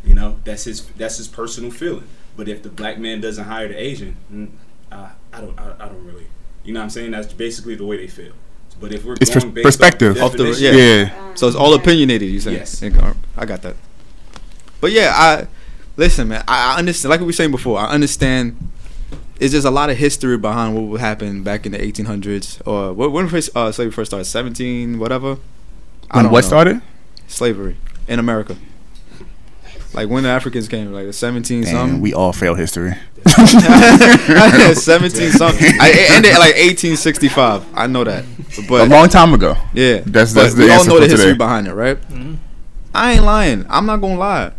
[0.04, 2.08] you know, that's his that's his personal feeling.
[2.36, 4.48] But if the black man doesn't hire the Asian, mm,
[4.90, 6.26] uh, I don't, I, I don't really,
[6.64, 8.32] you know, what I'm saying that's basically the way they feel.
[8.80, 10.16] But if we're It's going pers- based perspective.
[10.18, 10.72] off Off the- yeah.
[10.72, 11.34] Yeah.
[11.34, 12.28] So it's all opinionated.
[12.30, 12.82] You say Yes.
[13.36, 13.74] I got that.
[14.80, 15.46] But yeah, I
[15.96, 16.44] listen, man.
[16.46, 17.10] I, I understand.
[17.10, 18.56] Like we were saying before, I understand.
[19.40, 22.92] It's just a lot of history behind what would happen back in the 1800s or
[22.92, 25.38] when when first, uh, slavery first started, 17 whatever.
[26.10, 26.48] I When don't what know.
[26.48, 26.82] started?
[27.28, 27.76] Slavery
[28.08, 28.56] in America.
[29.94, 32.00] Like when the Africans came, like the 17 Damn, something.
[32.00, 32.92] we all fail history.
[33.26, 35.66] 17 something.
[35.80, 37.64] I it ended at like 1865.
[37.74, 38.24] I know that.
[38.68, 39.56] But a long time ago.
[39.74, 41.38] yeah, That's- that's the we all know for the history today.
[41.38, 42.00] behind it, right?
[42.10, 42.38] Mhm.
[42.94, 43.66] I ain't lying.
[43.68, 44.52] I'm not gonna lie.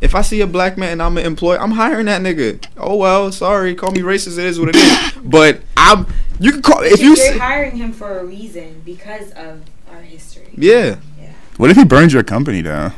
[0.00, 2.64] If I see a black man and I'm an employee, I'm hiring that nigga.
[2.76, 4.38] Oh well, sorry, call me racist.
[4.38, 5.12] It is what it is.
[5.26, 6.06] But I'm.
[6.38, 7.16] You can call if you.
[7.16, 10.50] You're hiring him for a reason because of our history.
[10.56, 10.96] Yeah.
[11.20, 11.32] Yeah.
[11.56, 12.92] What if he burns your company down?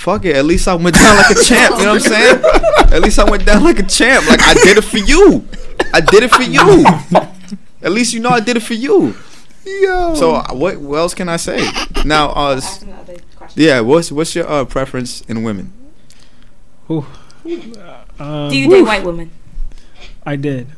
[0.00, 0.34] Fuck it.
[0.34, 1.76] At least I went down like a champ.
[1.78, 2.42] You know what I'm saying?
[2.94, 4.26] At least I went down like a champ.
[4.28, 5.46] Like I did it for you.
[5.92, 6.84] I did it for you.
[7.82, 9.14] At least you know I did it for you.
[9.66, 10.14] Yo.
[10.14, 11.60] So uh, what, what else can I say?
[12.06, 13.62] Now, uh, s- Ask him the other question.
[13.62, 13.80] yeah.
[13.80, 15.70] What's what's your uh, preference in women?
[16.88, 17.04] Um,
[18.50, 19.30] Do you date white women?
[20.24, 20.68] I did.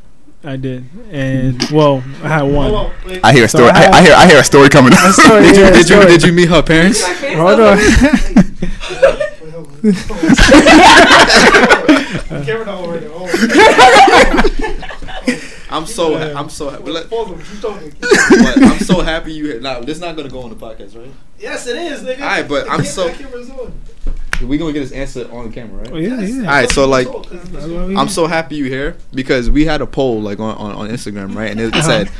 [0.44, 0.84] I did.
[1.10, 2.90] And well, I had one.
[3.22, 3.70] I hear a So story.
[3.70, 4.14] I I, have- I hear.
[4.14, 5.12] I hear a story coming up.
[5.14, 7.02] story, Did you yeah, did you did you meet her parents?
[7.06, 7.78] Hold on.
[15.70, 16.90] I'm so I'm so happy.
[16.90, 17.28] Let- But
[18.62, 19.58] I'm so happy you.
[19.60, 21.10] Nah, this not gonna go on the podcast, right?
[21.38, 22.20] Yes, it is, nigga.
[22.20, 23.08] All right, but I'm so.
[24.42, 25.92] We gonna get this answer on camera, right?
[25.92, 26.38] Oh, yeah, yeah.
[26.40, 29.80] All right, so like, That's what we I'm so happy you here because we had
[29.80, 31.50] a poll like on, on, on Instagram, right?
[31.50, 32.10] And it said,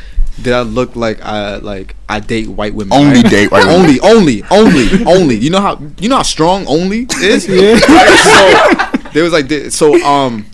[0.43, 3.31] "Did I look like I like I date white women?" Only right?
[3.31, 3.81] date white women.
[3.81, 5.37] only, only, only, only.
[5.37, 7.47] You know how you know how strong only is.
[7.49, 7.77] Yeah.
[7.79, 10.47] so there was like thi- so um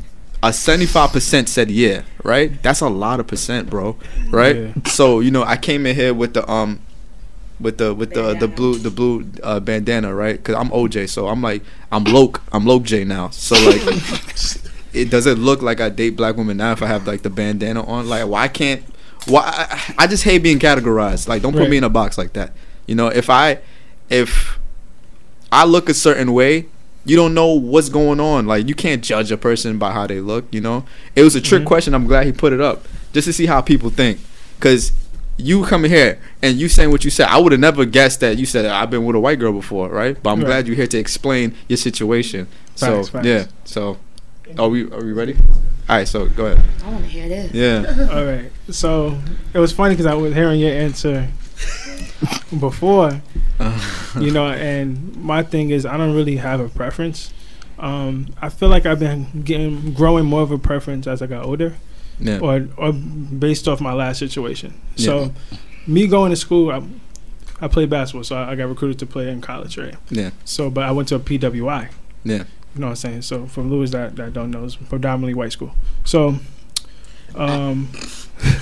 [0.43, 3.97] a 75% said yeah right that's a lot of percent bro
[4.31, 4.73] right Yeah.
[4.87, 6.79] so you know i came in here with the um
[7.61, 11.27] with the with the the blue the blue uh, bandana right because i'm oj so
[11.29, 13.83] i'm like i'm loke i'm loke j now so like
[14.93, 17.31] it does it look like i date black women now if i have like the
[17.31, 18.83] bandana on like why can't
[19.27, 21.71] why I, I just hate being categorized like don't put Right.
[21.71, 22.53] me in a box like that
[22.87, 23.59] you know if i
[24.09, 24.59] if
[25.51, 26.67] I look a certain way,
[27.07, 28.47] you don't know what's going on.
[28.47, 30.45] Like you can't judge a person by how they look.
[30.51, 30.85] You know,
[31.17, 31.67] it was a trick Mhm.
[31.67, 31.95] question.
[31.95, 34.19] I'm glad he put it up just to see how people think.
[34.61, 34.93] Cause
[35.39, 38.37] you coming here and you saying what you said, I would have never guessed that
[38.39, 40.21] you said I've been with a white girl before, right?
[40.23, 40.47] But I'm Right.
[40.47, 42.49] glad you're here to explain your situation.
[42.75, 43.27] so Facts, facts.
[43.27, 43.99] yeah, so
[44.59, 45.35] are we are we ready?
[45.89, 46.65] All right, so go ahead.
[46.85, 47.53] I want to hear this.
[47.55, 48.51] Yeah, All right.
[48.71, 49.17] So
[49.55, 51.29] it was funny because I was hearing your answer
[52.59, 53.21] before,
[54.21, 57.33] you know, and my thing is I don't really have a preference.
[57.79, 61.45] Um, I feel like I've been getting growing more of a preference as I got
[61.45, 61.75] older,
[62.21, 64.75] yeah, or or based off my last situation.
[64.97, 65.05] Yeah.
[65.07, 65.33] So,
[65.87, 66.83] me going to school, I,
[67.61, 69.95] I played basketball, so I, I got recruited to play in college, right?
[70.11, 71.91] yeah, So, but I went to a PWI.
[72.25, 72.45] yeah.
[72.75, 73.23] You know what I'm saying?
[73.23, 75.75] So from Lewis that that don't know, it's predominantly white school.
[76.05, 76.37] So,
[77.35, 77.89] um,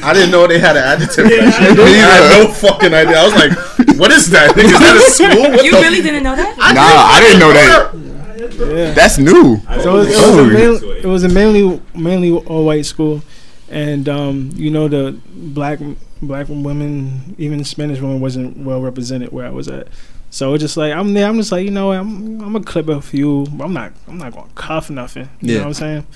[0.02, 1.26] I didn't know they had an adjective.
[1.30, 1.78] Yeah, for that shit.
[1.78, 3.18] I had no fucking idea.
[3.18, 4.56] I was like, "What is that?
[4.56, 6.56] Is that a school?" What You the really didn't know that?
[6.56, 8.76] Nah, I didn't know that.
[8.76, 8.92] yeah.
[8.94, 9.60] That's new.
[9.82, 11.00] So it was, it, was a yeah.
[11.02, 13.22] it was a mainly mainly all white school,
[13.70, 15.78] and um, you know the black
[16.22, 19.88] black women, even Spanish women, wasn't well represented where I was at.
[20.30, 21.26] So it's just like I'm there.
[21.28, 23.46] I'm just like you know I'm I'm a clip a few.
[23.52, 25.28] but I'm not I'm not gonna cuff nothing.
[25.40, 25.58] You Yeah.
[25.58, 26.06] know what I'm saying?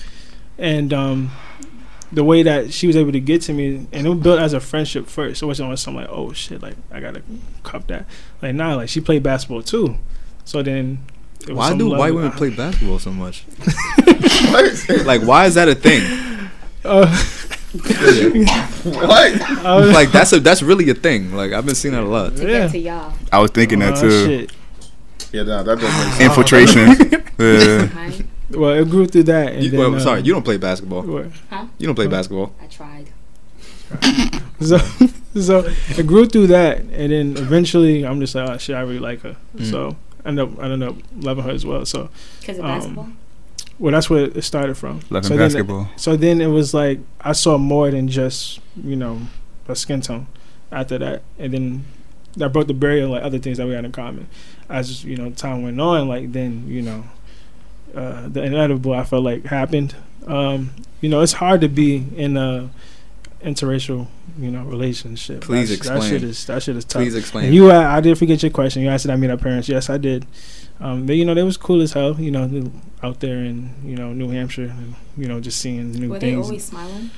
[0.57, 1.31] And um,
[2.11, 4.53] the way that she was able to get to me, and it was built as
[4.53, 5.41] a friendship first.
[5.41, 7.21] It wasn't like something like oh shit, like I gotta
[7.63, 8.05] cuff that.
[8.41, 9.97] Like nah, like she played basketball too.
[10.45, 10.99] So then.
[11.47, 13.43] Why do white women play basketball so much?
[15.05, 16.01] Like, why is that a thing?
[16.83, 17.05] Uh,
[18.83, 19.41] what?
[19.41, 21.33] I was- Like, that's a that's really a thing.
[21.35, 22.35] Like, I've been seeing that a lot.
[22.37, 22.47] To Yeah.
[22.63, 23.13] get to y'all.
[23.31, 24.25] I was thinking that Oh, too.
[24.25, 24.51] shit.
[25.31, 26.21] Yeah, nah, that doesn't make sense.
[26.21, 27.23] Infiltration.
[27.39, 28.11] yeah.
[28.49, 29.53] Well, it grew through that.
[29.53, 31.03] And You, then, well, uh, sorry, you don't play basketball.
[31.03, 31.25] what?
[31.77, 32.11] You don't play Huh?
[32.11, 32.53] basketball.
[32.61, 33.07] I tried.
[34.61, 34.77] So,
[35.41, 35.65] so
[35.97, 39.21] it grew through that, and then eventually, I'm just like, oh shit, I really like
[39.21, 39.35] her.
[39.57, 39.71] Mm.
[39.71, 41.83] So I end up, I ended up loving her as well.
[41.87, 42.09] So,
[42.41, 43.09] Because of Um, basketball?
[43.81, 44.99] Well, that's where it started from.
[45.09, 45.89] Loving so Then, basketball.
[45.95, 49.21] so then it was like I saw more than just you know
[49.67, 50.27] a skin tone.
[50.71, 51.83] After that, and then
[52.37, 54.27] that broke the barrier, like other things that we had in common.
[54.69, 57.03] As you know, time went on, like then you know,
[57.93, 59.95] uh, the inevitable I felt like happened.
[60.27, 60.69] Um,
[61.01, 62.69] you know, it's hard to be in a
[63.43, 64.07] interracial,
[64.39, 65.41] you know, relationship.
[65.41, 66.11] Please That's- That explain.
[66.11, 67.01] shit is that shit is tough.
[67.01, 67.45] Please explain.
[67.45, 68.83] And you, uh, I did forget your question.
[68.83, 69.67] You asked did I meet our parents?
[69.67, 70.25] Yes, I did.
[70.81, 72.19] Um, they, you know, they was cool as hell.
[72.19, 72.71] You know,
[73.03, 76.31] out there in you know New Hampshire, and, you know, just seeing new Were they
[76.31, 76.47] things.
[76.47, 77.11] always smiling?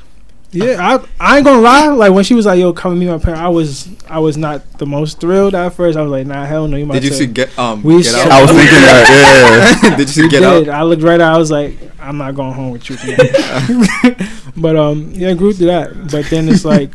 [0.51, 1.87] Yeah, I I ain't gonna lie.
[1.87, 4.77] Like when she was like, "Yo, come meet my parents," I was I was not
[4.77, 5.97] the most thrilled at first.
[5.97, 8.13] I was like, "Nah, hell no." You might Did you see Get um We Get
[8.13, 8.31] Out?
[8.31, 9.79] I was thinking that.
[9.81, 9.89] Yeah.
[9.97, 10.69] Did you see We Get did.
[10.69, 10.75] Out?
[10.75, 11.33] I looked right out.
[11.33, 12.97] I was like, I'm not going home with you.
[14.57, 16.11] but um, yeah, I grew through that.
[16.11, 16.91] But then it's like,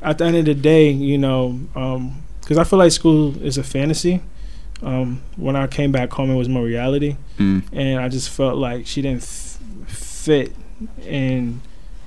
[0.00, 3.58] at the end of the day, you know, um, because I feel like school is
[3.58, 4.22] a fantasy.
[4.82, 7.62] Um, when I came back home, it was more reality, Mm.
[7.72, 10.52] and I just felt like she didn't f- fit
[11.06, 11.60] in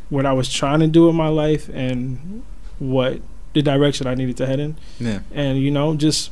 [0.09, 2.43] what I was trying to do in my life and
[2.80, 3.19] what
[3.53, 5.19] the direction I needed to head in Yeah.
[5.34, 6.30] and you know just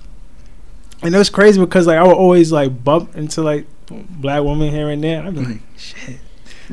[1.02, 4.70] and it was crazy because like I would always like bump into like black women
[4.70, 5.20] here and there.
[5.20, 6.18] And I'd be like, shit.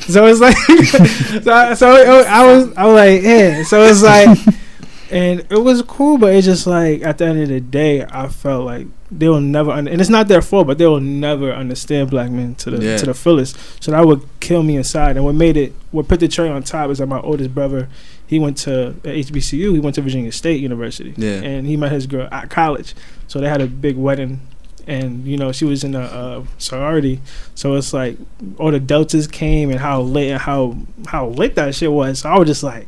[0.00, 0.56] So it's like,
[1.42, 3.62] so, so it, I was I was like, yeah.
[3.64, 4.38] So it's like,
[5.10, 8.28] and it was cool, but it's just like at the end of the day, I
[8.28, 11.52] felt like they will never, un- and it's not their fault, but they will never
[11.52, 12.96] understand black men to the Yeah.
[12.98, 13.56] to the fullest.
[13.82, 15.16] So that would kill me inside.
[15.16, 17.88] And what made it, what put the cherry on top is that my oldest brother,
[18.26, 21.42] he went to HBCU, he went to Virginia State University, Yeah.
[21.42, 22.94] and he met his girl at college.
[23.26, 24.40] So they had a big wedding,
[24.86, 27.20] and you know she was in a uh, sorority.
[27.56, 28.16] So it's like
[28.58, 32.20] all the deltas came and how lit and how how lit that shit was.
[32.20, 32.86] So I was just like,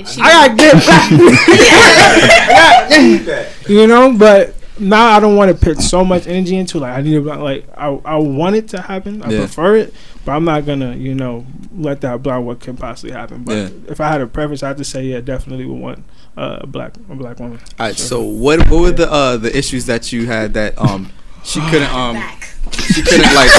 [0.00, 1.10] If she I gotta get back.
[3.68, 7.00] you know, but now I don't want to put so much energy into like I
[7.02, 9.22] need to like I I want it to happen.
[9.22, 9.38] I Yeah.
[9.40, 9.94] prefer it,
[10.24, 11.46] but I'm not gonna you know
[11.76, 13.44] let that block what can possibly happen.
[13.44, 13.68] But Yeah.
[13.88, 16.04] if I had a preference, I have to say yeah, definitely would want
[16.36, 17.58] uh, a black a black woman.
[17.78, 17.96] All right.
[17.96, 21.10] So what what were the uh the issues that you had that um
[21.44, 22.49] she couldn't um back.
[22.72, 23.50] She couldn't like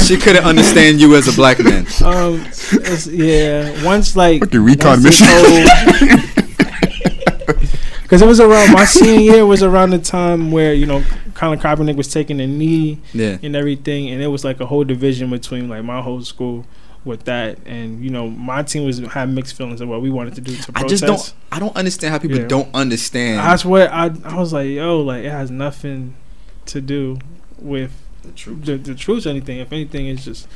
[0.00, 1.86] she couldn't understand you as a black man.
[2.04, 2.44] Um,
[3.10, 3.84] yeah.
[3.84, 5.26] Once like Fucking recon mission.
[8.02, 11.02] Because it was around my senior year was around the time where you know
[11.34, 13.38] Colin Kaepernick was taking a knee Yeah.
[13.42, 16.66] and everything, and it was like a whole division between like my whole school
[17.04, 20.34] with that, and you know my team was had mixed feelings of what we wanted
[20.34, 22.46] to do to I just don't I don't understand how people Yeah.
[22.48, 23.38] don't understand.
[23.38, 26.16] That's what I I was like, yo, like it has nothing
[26.66, 27.18] to do
[27.58, 27.92] with
[28.22, 28.64] The truth.
[28.64, 29.58] the, the truth anything.
[29.58, 30.48] If anything, it's just.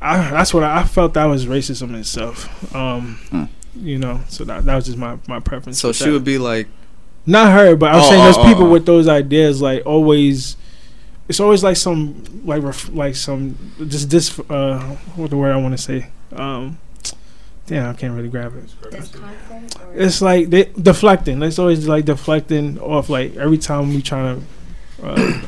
[0.00, 1.14] I, that's what I, I felt.
[1.14, 2.74] That was racism itself.
[2.74, 3.44] Um, Hmm.
[3.74, 5.80] you know, so that that was just my my preference.
[5.80, 6.12] so she that.
[6.12, 6.68] would be like
[7.26, 8.70] not her, but I was Oh, saying oh, those oh, people oh.
[8.70, 10.56] with those ideas, like always.
[11.28, 13.54] It's always like some like ref, like some
[13.86, 14.80] just this uh
[15.14, 16.78] what the word I want to say um
[17.66, 18.70] damn I can't really grab it.
[19.94, 21.42] It's like they deflecting.
[21.42, 23.10] It's always like deflecting off.
[23.10, 24.40] Like every time we trying
[25.00, 25.42] to, uh,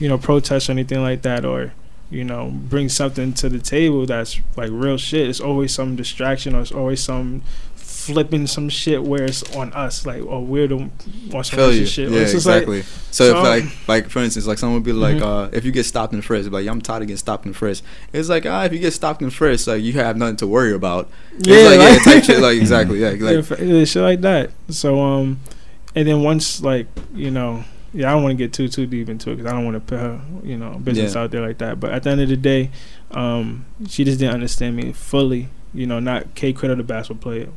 [0.00, 1.72] you know, protest or anything like that, or
[2.10, 5.28] you know, bring something to the table that's like real shit.
[5.28, 7.42] It's always some distraction, or it's always some
[7.76, 10.06] flipping some shit where it's on us.
[10.06, 11.84] Like, oh, we're the on some feel you.
[11.86, 12.10] shit.
[12.10, 12.82] Yeah, it's just like- exactly.
[13.10, 15.22] so, so- if like like for instance, like someone would be like, Mhm.
[15.46, 17.84] uh, if you get stopped in frisk, like I'm tired of getting stopped in frisk.
[18.12, 20.72] It's like ah, if you get stopped in frisk, like you have nothing to worry
[20.72, 21.08] about.
[21.38, 22.40] It's Yeah, like, like- yeah, type shit.
[22.40, 24.50] Like exactly, yeah, yeah, like yeah, shit like that.
[24.70, 25.40] So um,
[25.94, 29.08] and then once like you know, yeah, I don't want to get too too deep
[29.08, 31.22] into it because I don't want to put her you know business Yeah.
[31.22, 31.80] out there like that.
[31.80, 32.70] But at the end of the day,
[33.10, 35.48] um, she just didn't understand me fully.
[35.74, 37.48] You know, not K Critto the basketball player,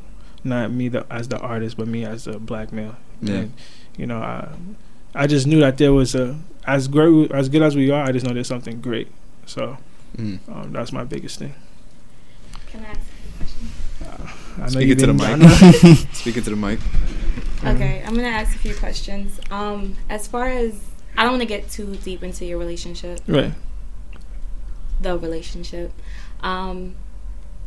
[0.43, 2.95] not me the, as the artist, but me as a black male.
[3.21, 3.33] Yeah.
[3.35, 3.53] And,
[3.97, 4.49] you know, I
[5.15, 8.03] I just knew that there was a as great as good as we are.
[8.03, 9.07] I just know there's something great.
[9.45, 9.77] So
[10.17, 10.39] mm.
[10.49, 11.53] um, that's my biggest thing.
[12.67, 13.67] Can I ask a question?
[14.57, 15.27] I know Speak it to the mic.
[15.27, 16.79] I know- speaking to the mic.
[17.65, 19.39] Okay, I'm gonna ask a few questions.
[19.51, 20.79] Um, as far as
[21.17, 23.53] I don't want to get too deep into your relationship, right.
[24.99, 25.91] the relationship.
[26.41, 26.95] Um,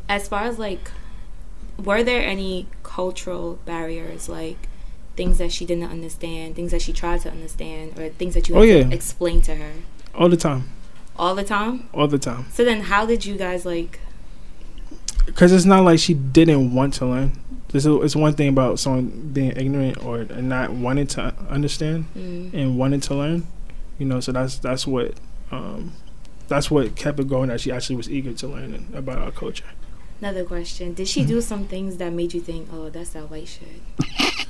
[0.08, 0.90] as far as like,
[1.82, 4.68] were there any cultural barriers, like
[5.16, 8.56] things that she didn't understand, things that she tried to understand, or things that you
[8.56, 8.82] Oh, had yeah.
[8.84, 9.72] to explain to her
[10.14, 10.68] All the time.
[11.16, 11.88] all the time?
[11.94, 12.46] All the time.
[12.52, 14.00] So then, how did you guys like?
[15.24, 17.32] because it's not like she didn't want to learn.
[17.74, 22.78] It's, it's one thing about someone being ignorant or not wanting to understand Mm, and
[22.78, 23.46] wanting to learn,
[23.98, 24.20] you know.
[24.20, 25.14] So that's that's what
[25.50, 25.92] um,
[26.48, 27.48] that's what kept it going.
[27.48, 29.64] That she actually was eager to learn about our culture.
[30.20, 33.48] another question: Did she do some things that made you think, "Oh, that's that white
[33.48, 34.46] shit"?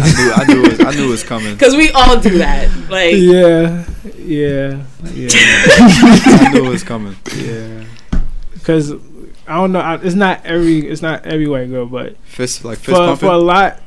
[0.00, 1.52] I knew, I knew, it was, I knew it was coming.
[1.58, 2.68] Because we all do that.
[2.90, 3.84] Like, Yeah,
[4.18, 4.82] yeah,
[5.14, 7.14] yeah, I knew it was coming.
[7.36, 7.84] yeah.
[8.54, 8.92] Because
[9.48, 9.80] I don't know.
[9.80, 13.26] I, it's not every it's not every white girl, but Fist like fist for, for
[13.32, 13.80] a lot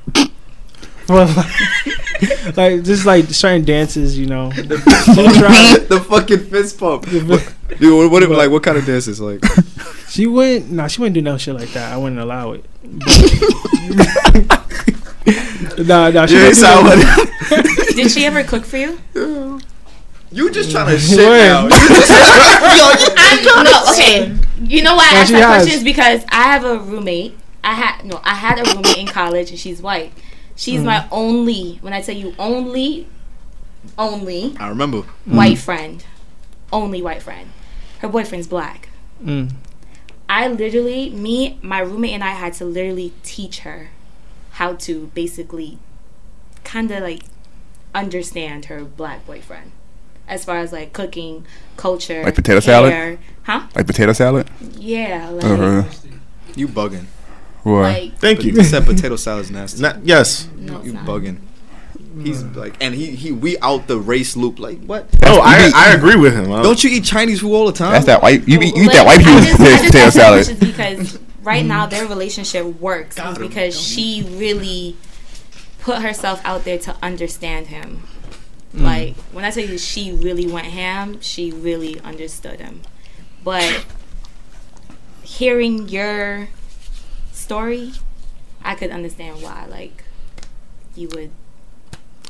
[1.05, 1.45] for a lot,
[2.57, 4.51] like just like certain dances, you know.
[4.51, 4.73] She tried.
[5.89, 7.05] the fucking fist pump.
[7.05, 9.21] The- Dude, what, what, like what kind of dances?
[9.21, 9.41] Like
[10.09, 10.69] She went.
[10.71, 11.93] Nah, she wouldn't do no shit like that.
[11.93, 12.65] I wouldn't allow it.
[12.83, 13.07] But-
[15.87, 16.25] nah, nah.
[16.25, 17.93] She Yeah, wouldn't it's do how that.
[17.95, 18.99] Did she ever cook for you?
[20.31, 21.37] You just trying to shit Word.
[21.37, 21.67] now.
[23.17, 24.35] I'm, no, okay.
[24.63, 25.63] You know why I No, asked that has.
[25.63, 27.37] question is because I have a roommate.
[27.63, 30.13] I had no, I had a roommate in college, and she's white.
[30.55, 31.77] She's my only.
[31.81, 33.07] When I tell you only,
[33.97, 35.01] only I remember.
[35.25, 36.03] white friend,
[36.71, 37.49] only white friend.
[37.99, 38.89] Her boyfriend's black.
[39.23, 39.51] Mm.
[40.29, 43.89] I literally, me, my roommate, and I had to literally teach her
[44.51, 45.77] how to basically
[46.63, 47.23] kind of like
[47.93, 49.71] understand her black boyfriend
[50.27, 51.45] as far as like cooking,
[51.77, 52.93] culture, Like potato salad?
[52.93, 53.17] hair.
[53.43, 53.67] huh?
[53.75, 54.49] Like potato salad.
[54.77, 55.83] Yeah, like, Uh-huh.
[56.55, 57.05] You bugging.
[57.63, 57.81] What?
[57.83, 58.53] like Thank you.
[58.53, 59.81] You said potato salad's nasty.
[59.81, 60.47] Not, yes.
[60.57, 61.37] no, you bugging.
[62.23, 64.59] He's like, and he he we out the race loop.
[64.59, 65.07] Like what?
[65.21, 66.51] No, you I eat- I agree with him.
[66.51, 67.93] I Don't you eat Chinese food all the time?
[67.93, 68.45] That's that white.
[68.47, 70.59] You eat, you eat Like, that white I people's just- I just potato salad.
[70.59, 74.97] because right now their relationship works because she really
[75.79, 78.03] put herself out there to understand him.
[78.73, 82.81] Like when I tell you she really went ham, she really understood him.
[83.43, 83.85] But
[85.23, 86.47] hearing your
[87.31, 87.91] story,
[88.63, 89.65] I could understand why.
[89.69, 90.03] Like
[90.95, 91.31] you would.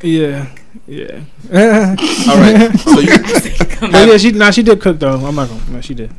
[0.02, 0.48] Yeah,
[0.88, 1.22] yeah.
[1.54, 2.72] All right.
[2.80, 3.18] So you
[3.78, 4.08] Come But on.
[4.10, 4.32] yeah, she.
[4.32, 5.14] Nah, she did cook though.
[5.24, 5.62] I'm not gonna.
[5.70, 6.12] No, she did.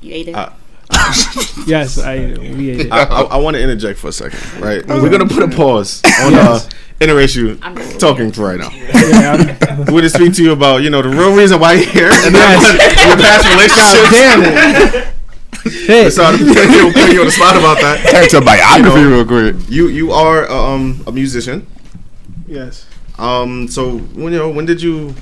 [0.00, 0.34] You ate it.
[0.34, 0.50] Uh,
[1.66, 2.16] Yes, I.
[2.38, 2.92] We ate it.
[2.92, 4.86] I, I, I want to interject for a second, right?
[4.86, 6.60] We're gonna put a pause on uh,
[7.00, 8.70] interracial I'm talking for right now.
[8.72, 12.10] Yeah, We're gonna speak to you about you know the real reason why you're here
[12.12, 12.62] and Yes.
[13.06, 14.10] your past relationships.
[14.10, 15.72] damn it.
[15.72, 16.12] Shit.
[16.12, 18.08] Sorry to put you, put you on the spot about that.
[18.10, 19.56] Turn to a biography You know, real quick.
[19.68, 21.66] You you are um a musician.
[22.46, 22.86] Yes.
[23.18, 25.14] Um, so when you know when did you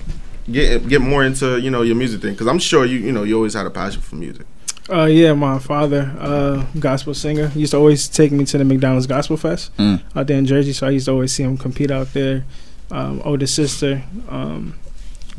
[0.51, 2.33] get get more into you know your music thing?
[2.33, 4.47] Because I'm sure you you know you always had a passion for music.
[4.91, 9.07] Uh, yeah, my father, uh, gospel singer, used to always take me to the McDonald's
[9.07, 10.03] Gospel Fest Mm.
[10.15, 10.73] out there in Jersey.
[10.75, 12.45] So I used to always see him compete out there.
[12.91, 14.75] Um, older sister, um,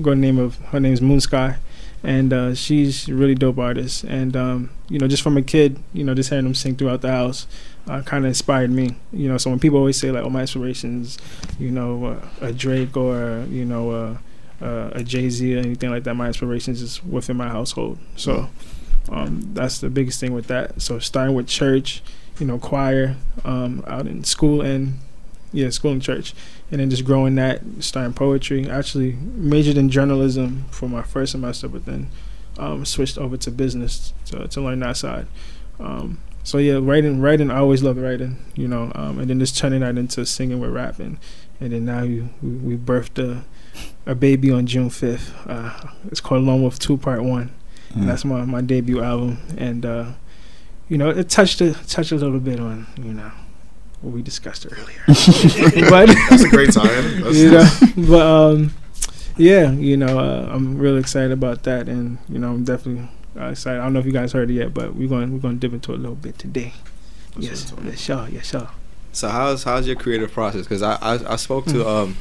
[0.02, 1.58] go name of her name's Moon Sky,
[2.04, 4.04] and uh, she's a really dope artist.
[4.06, 7.02] And um, you know, just from a kid, you know, just hearing them sing throughout
[7.02, 7.46] the house,
[7.88, 8.96] uh, kind of inspired me.
[9.14, 11.20] You know, so when people always say like, "Oh, my inspirations,"
[11.60, 12.06] you know,
[12.42, 14.18] uh, a Drake or you know, uh,
[14.66, 18.00] uh, a Jay Z or anything like that, my inspirations is within my household.
[18.16, 18.50] So.
[19.10, 20.82] Um, that's the biggest thing with that.
[20.82, 22.02] So starting with church,
[22.40, 25.00] you know, choir, um, out in school and
[25.54, 26.34] yeah, school and church,
[26.70, 28.70] and then just growing that, starting poetry.
[28.70, 32.10] Actually majored in journalism for my first semester, but then
[32.58, 35.28] um, switched over to business to, to learn that side.
[35.80, 37.52] Um, so yeah, writing, writing.
[37.52, 40.72] I always loved writing, you know, um, and then just turning that into singing with
[40.72, 41.20] rapping,
[41.60, 43.46] and then now you, we, we birthed a,
[44.06, 45.34] a baby on June fifth.
[45.48, 45.72] Uh,
[46.12, 47.52] it's called Lone Wolf Two Part One.
[47.96, 50.12] And that's my, my debut album, and uh,
[50.90, 53.32] you know it touched a touched a little bit on you know
[54.02, 55.02] what we discussed earlier,
[55.90, 56.86] but That's a great time.
[57.22, 58.74] That's, you know, but um,
[59.38, 63.48] yeah, you know uh, I'm really excited about that, and you know I'm definitely uh,
[63.48, 63.80] excited.
[63.80, 65.60] I don't know if you guys heard it yet, but we're going we're going to
[65.60, 66.74] dip into it a little bit today.
[67.36, 68.70] That's yes, what I'm yes, sure, yes, sure.
[69.14, 70.64] So how's how's your creative process?
[70.64, 72.18] Because I, I I spoke to um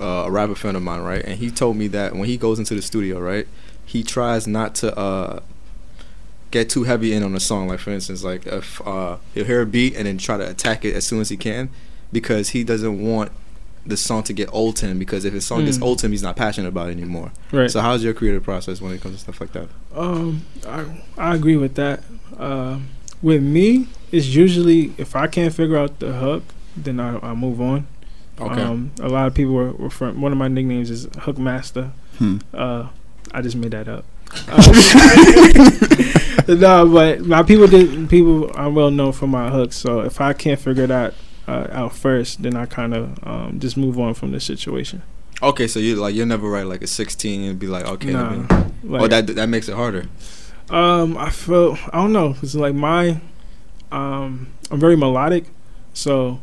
[0.00, 2.58] uh, a rapper friend of mine, right, and he told me that when he goes
[2.58, 3.46] into the studio, right,
[3.84, 5.40] he tries not to uh
[6.50, 7.68] get too heavy in on a song.
[7.68, 10.84] Like for instance, like if uh he'll hear a beat and then try to attack
[10.84, 11.70] it as soon as he can,
[12.12, 13.32] because he doesn't want
[13.84, 14.98] the song to get old to him.
[14.98, 15.82] Because if his song gets Mm.
[15.82, 17.32] old to him, he's not passionate about it anymore.
[17.50, 17.70] Right.
[17.70, 19.68] So how's your creative process when it comes to stuff like that?
[19.94, 20.84] Um, I
[21.18, 22.02] I agree with that.
[22.38, 22.78] Uh,
[23.22, 26.44] with me, it's usually if I can't figure out the hook,
[26.76, 27.86] then I I move on.
[28.40, 28.60] Okay.
[28.62, 31.92] Um, a lot of people were, were from one of my nicknames is Hook Master.
[32.18, 32.38] Hmm.
[32.52, 32.88] Uh,
[33.32, 34.04] I just made that up.
[36.48, 38.08] Uh, no, but my people did.
[38.08, 39.76] People I'm well known for my hooks.
[39.76, 41.14] So if I can't figure that
[41.46, 45.02] uh, out first, then I kind of um, just move on from the situation.
[45.42, 48.46] Okay, so you like you'll never write like a 16 and be like, okay, Nah,
[48.82, 50.06] like- oh that that makes it harder.
[50.70, 52.36] Um, I feel I don't know.
[52.42, 53.20] It's like my,
[53.90, 55.44] um, I'm very melodic,
[55.92, 56.40] so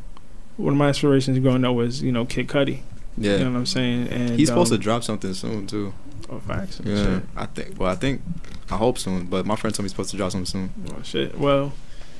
[0.58, 2.82] one of my inspirations growing up was you know Kid Cudi.
[3.18, 3.34] Yeah.
[3.34, 4.08] You know what I'm saying?
[4.10, 5.94] And He's supposed to um, drop something soon too.
[6.32, 6.80] Oh, facts.
[6.84, 7.23] Yeah, Shit.
[7.36, 7.80] I think.
[7.80, 8.21] Well, I think.
[8.69, 9.25] I hope soon.
[9.25, 10.71] But my friend told me he's supposed to drop something soon.
[10.95, 11.38] Oh shit.
[11.38, 11.73] Well,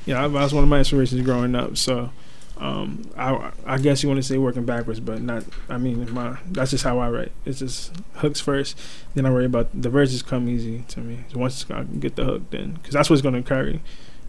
[0.06, 1.78] yeah, that was one of my inspirations growing up.
[1.78, 2.10] So,
[2.58, 5.44] um, I I guess you want to say working backwards, but not.
[5.70, 7.32] I mean, my that's just how I write.
[7.46, 8.78] It's just hooks first,
[9.14, 10.24] then I worry about the verses.
[10.24, 11.20] Come easy to me.
[11.36, 13.82] Once I get the hook, then because that's what's gonna carry.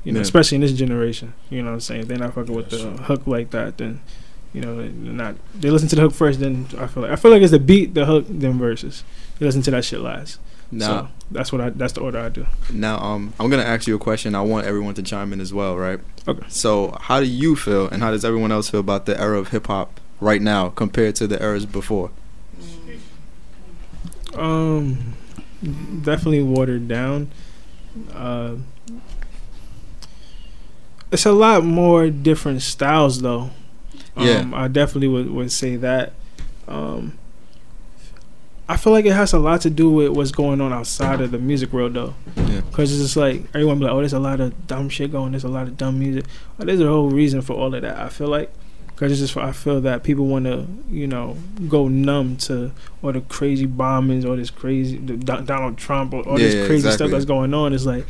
[0.04, 0.22] You know, Yeah.
[0.22, 1.32] especially in this generation.
[1.48, 2.00] You know what I'm saying?
[2.02, 4.00] If they're not fucking with the hook like that, then
[4.52, 7.30] You know, not they listen to the hook first, then I feel like I feel
[7.30, 9.04] like it's the beat, the hook, then verses.
[9.38, 10.40] They listen to that shit last.
[10.72, 12.46] Now, So that's what I that's the order I do.
[12.72, 14.34] now, um, I'm gonna ask you a question.
[14.34, 16.00] I want everyone to chime in as well, right?
[16.28, 16.46] Okay.
[16.48, 19.48] So, how do you feel, and how does everyone else feel about the era of
[19.48, 22.10] hip hop right now compared to the eras before?
[24.34, 25.14] Um,
[26.02, 27.30] definitely watered down.
[28.14, 28.54] Uh,
[31.10, 33.50] it's a lot more different styles though.
[34.20, 34.38] Yeah.
[34.40, 36.12] Um, I definitely would, would say that.
[36.68, 37.18] Um,
[38.68, 41.32] I feel like it has a lot to do with what's going on outside of
[41.32, 42.14] the music world though.
[42.36, 42.60] Yeah.
[42.70, 45.32] Cause it's just like everyone be like, oh, there's a lot of dumb shit going.
[45.32, 46.24] There's a lot of dumb music.
[46.56, 47.98] Well, there's a whole reason for all of that.
[47.98, 48.52] I feel like,
[48.94, 51.36] cause it's just I feel that people want to, you know,
[51.68, 52.70] go numb to
[53.02, 56.90] all the crazy bombings, all this crazy Donald Trump, or all Yeah, this yeah, crazy
[56.92, 57.72] stuff that's going on.
[57.72, 58.06] It's like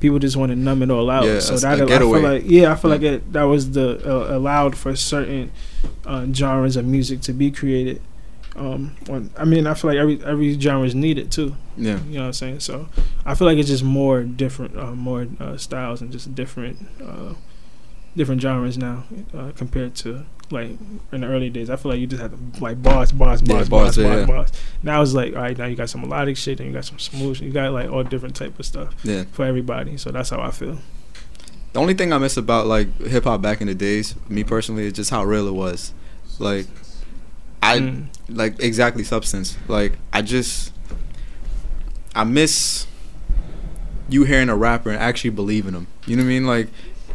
[0.00, 1.24] people just want to numb it all out.
[1.24, 2.96] Yeah, so that I feel like, yeah, I feel Yeah.
[2.96, 5.50] like it, that was the uh, allowed for certain
[6.06, 8.00] uh, genres of music to be created.
[8.56, 11.56] Um, when, I mean, I feel like every every genre is needed too.
[11.76, 11.98] Yeah.
[12.04, 12.60] You know what I'm saying?
[12.60, 12.88] So
[13.24, 17.34] I feel like it's just more different, uh, more uh, styles and just different, uh,
[18.16, 19.04] different genres now
[19.36, 20.24] uh, compared to
[20.54, 20.70] like
[21.12, 21.68] in the early days.
[21.68, 24.24] I feel like you just had to, like boss, boss, Yeah, boss, boss, yeah, yeah.
[24.26, 24.50] bars.
[24.82, 26.98] Now it's like all right, now you got some melodic shit and you got some
[26.98, 27.40] smooth.
[27.40, 29.24] You got like all different type of stuff Yeah.
[29.32, 29.96] for everybody.
[29.98, 30.78] So that's how I feel.
[31.74, 34.86] The only thing I miss about like hip hop back in the days, me personally,
[34.86, 35.92] is just how real it was.
[36.38, 36.66] Like,
[37.62, 38.06] I Mm.
[38.28, 39.56] like exactly substance.
[39.68, 40.72] Like, I just
[42.14, 42.86] I miss
[44.08, 45.86] you hearing a rapper and actually believing him.
[46.06, 46.46] You know what I mean?
[46.46, 46.68] Like,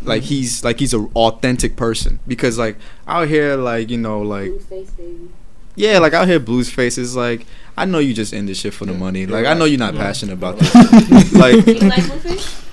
[0.04, 2.78] like he's like he's an authentic person because like
[3.08, 5.30] out here like you know like face baby.
[5.76, 7.46] yeah like out here blues faces like
[7.78, 9.26] I know you just in this shit for the money.
[9.26, 10.74] Like I know you're not passionate about this.
[11.34, 12.66] like You like Blueface?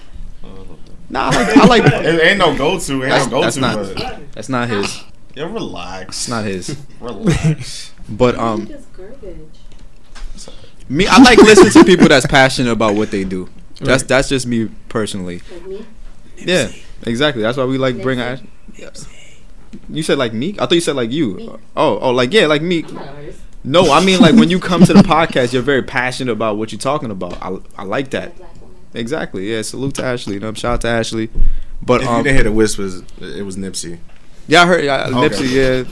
[1.09, 2.93] nah, I like, I like It ain't no go to.
[2.93, 5.05] Ain't That's- no go that's not- But that's not his.
[5.37, 6.09] yeah, relax.
[6.09, 6.77] It's not his.
[7.01, 7.93] Relax.
[8.09, 8.69] But um.
[10.89, 13.49] Me, I like listening to people that's passionate about what they do.
[13.81, 15.43] That's that's just me personally.
[15.53, 15.87] Like me?
[16.39, 16.71] Yeah,
[17.03, 17.43] exactly.
[17.43, 18.21] That's why we like bring.
[18.21, 18.41] Ash-
[19.89, 20.55] you said like me.
[20.55, 21.35] I thought you said like you.
[21.35, 21.49] Me.
[21.77, 22.85] Oh, oh, like yeah, like me.
[22.85, 23.41] I'm not an artist.
[23.65, 26.73] No, I mean like when you come to the podcast, you're very passionate about what
[26.73, 27.37] you're talking about.
[27.43, 28.33] I I like that.
[28.95, 29.53] Exactly.
[29.53, 29.63] Yeah.
[29.63, 30.35] Salute to Ashley.
[30.35, 31.31] You know, shout out to Ashley.
[31.83, 33.99] But If you um, didn't hear the whispers, it was Nipsey.
[34.47, 35.29] yeah, I heard yeah, Okay.
[35.29, 35.51] Nipsey.
[35.51, 35.85] Yeah.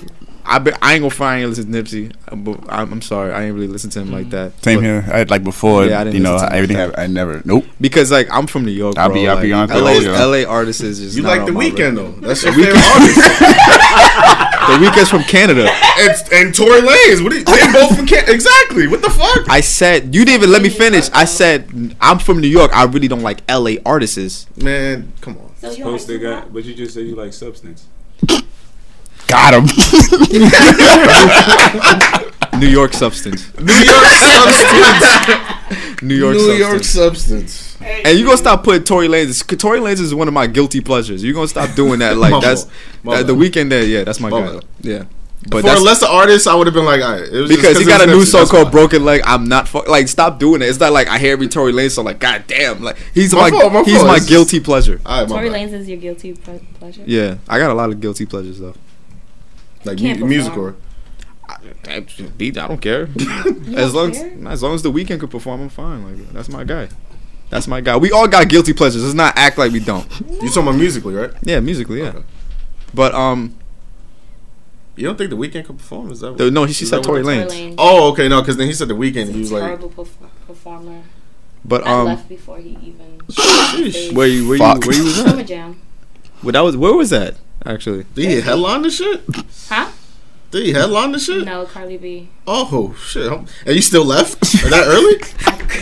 [0.47, 2.12] I, be, I ain't gonna find I ain't listen to Nipsey,
[2.45, 4.30] but I'm, I'm sorry, I ain't really listen to him like mm.
[4.30, 4.62] that.
[4.62, 5.05] Same But- here.
[5.12, 5.86] I like before.
[5.86, 6.76] Yeah, I didn't you know, to everything.
[6.76, 6.99] that.
[6.99, 7.42] I, I never.
[7.45, 7.64] Nope.
[7.80, 8.99] because like I'm from New York.
[8.99, 9.14] I'll bro.
[9.14, 10.24] be- I'll be like, honest with LA.
[10.24, 12.12] LA artists is just You not like on the Weeknd though?
[12.26, 14.51] That's your The favorite artist.
[14.64, 15.68] The Weeknd's from Canada.
[15.99, 17.22] and, and Tory Lanez.
[17.22, 17.34] What?
[17.34, 18.32] Are you, they both from Canada.
[18.32, 18.86] Exactly.
[18.86, 19.49] What the fuck?
[19.49, 21.11] I said you didn't even let me finish.
[21.12, 22.74] I said I'm from New York.
[22.74, 24.47] I really don't like LA artists.
[24.57, 25.55] Man, come on.
[25.59, 27.88] So you Supposed to like got, but you just said you like substance.
[29.27, 29.64] Got him.
[32.61, 33.51] New York substance.
[33.59, 35.97] New York substance.
[36.03, 36.59] New York New substance.
[36.59, 37.77] York substance.
[37.81, 39.43] and you gonna stop putting Tory Lanez.
[39.59, 41.25] Tory Lanez is one of my guilty pleasures.
[41.25, 42.16] You are gonna stop doing that?
[42.16, 42.64] Like that's
[43.05, 43.70] that, the Weeknd.
[43.70, 44.61] There, yeah, that's my My guy.
[44.83, 45.05] Yeah,
[45.51, 47.22] but For a lesser artist, I would have been like, all right.
[47.22, 49.66] It was because he got a new Nipsey, song that's called "Broken Leg." I'm not
[49.66, 50.66] fu- like stop doing it.
[50.68, 52.05] It's not like I hear every Tory Lanez song.
[52.05, 54.07] Like, god damn, like he's My my, fault, my he's fault.
[54.07, 55.01] my It's- guilty pleasure.
[55.05, 55.68] All right, my Tory bad.
[55.70, 57.03] Lanez is your guilty ple- pleasure?
[57.07, 58.75] Yeah, I got a lot of guilty pleasures though.
[59.85, 60.76] Like Can't mu- music perform.
[60.76, 60.76] or
[61.89, 62.01] I,
[62.39, 63.03] beat, I don't care.
[63.76, 64.32] As don't long care?
[64.47, 66.05] as as long as the Weeknd could perform, I'm fine.
[66.05, 66.89] Like that's my guy.
[67.51, 67.97] That's my guy.
[67.99, 69.03] We all got guilty pleasures.
[69.03, 70.09] Let's not act like we don't.
[70.20, 71.30] you talking about musically, right?
[71.43, 72.09] Yeah, musically, yeah.
[72.09, 72.22] Okay.
[72.95, 73.55] But um,
[74.97, 76.11] You don't think the Weeknd could perform?
[76.12, 77.70] Is that the- no, he she Is said that Tory what- Tory Lanez.
[77.70, 77.74] Lanez.
[77.78, 79.30] Oh, okay, no, because then he said the Weeknd.
[79.32, 81.03] He was a like, terrible perf- performer.
[81.64, 83.20] But I um, left before he even.
[84.16, 85.47] Where you where you where you was Summer at?
[85.47, 85.80] Jam.
[86.43, 88.05] Well, that was where was that actually?
[88.15, 89.23] did he headline the shit?
[89.69, 89.91] Huh?
[90.55, 91.45] Did he headline the shit?
[91.45, 92.29] No, Cardi B.
[92.47, 93.33] Oh shit!
[93.33, 94.41] And you still left?
[94.41, 95.19] Is that early?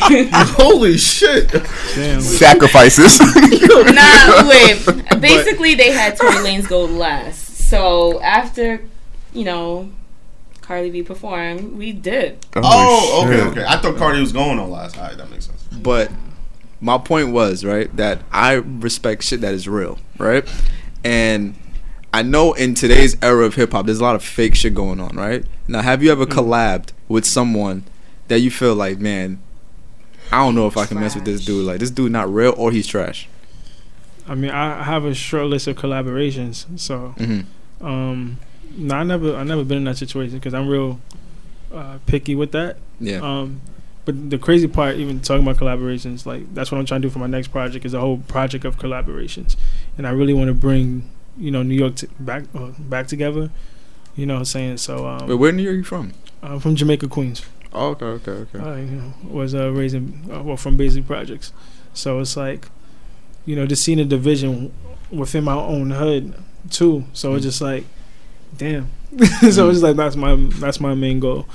[0.56, 1.52] Holy shit!
[1.94, 2.22] Damn.
[2.22, 3.20] Sacrifices.
[3.20, 5.20] nah, wait.
[5.20, 7.68] Basically, they had Tory Lanez go last.
[7.68, 8.80] So after,
[9.34, 9.90] you know,
[10.62, 12.46] Cardi B performed, we did.
[12.56, 13.64] Oh, oh okay, okay.
[13.68, 14.96] I thought Cardi was going on last.
[14.96, 15.62] All right, that makes sense.
[15.70, 16.10] But
[16.80, 20.48] my point was right that I respect shit that is real, right?
[21.04, 21.56] And
[22.14, 25.00] I know in today's era of hip hop, there's a lot of fake shit going
[25.00, 25.44] on, right?
[25.66, 27.84] Now, have you ever collabed with someone
[28.28, 29.40] that you feel like, man,
[30.30, 31.66] I don't know if I can mess with this dude.
[31.66, 33.28] Like this dude not real or he's trash.
[34.26, 36.78] I mean, I have a short list of collaborations.
[36.78, 37.40] So, hmm
[37.80, 38.38] um,
[38.76, 41.00] no, I never, I never been in that situation because I'm real
[41.74, 42.76] uh, picky with that.
[43.00, 43.16] Yeah.
[43.16, 43.60] Um,
[44.04, 47.12] but the crazy part, even talking about collaborations, like that's what I'm trying to do
[47.12, 49.56] for my next project is a whole project of collaborations,
[49.98, 53.50] and I really want to bring you know New York t- back uh, back together.
[54.14, 54.76] You know what I'm saying?
[54.78, 56.12] So um, But where in New York are you from?
[56.42, 57.42] I'm from Jamaica, Queens.
[57.72, 58.58] Oh, okay, okay, okay.
[58.58, 61.52] I you know, was uh, raised in, uh, well, from Baisley Projects.
[61.94, 62.68] So it's like,
[63.46, 64.72] you know, just seeing a division
[65.10, 66.34] within my own hood
[66.70, 67.04] too.
[67.14, 67.84] So it's just like,
[68.56, 68.90] damn.
[69.50, 71.46] so it's like that's my that's my main goal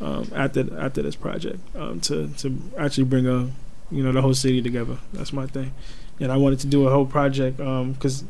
[0.00, 3.50] um, after after this project um, to to actually bring a
[3.90, 4.98] you know the whole city together.
[5.12, 5.72] That's my thing,
[6.20, 8.24] and I wanted to do a whole project because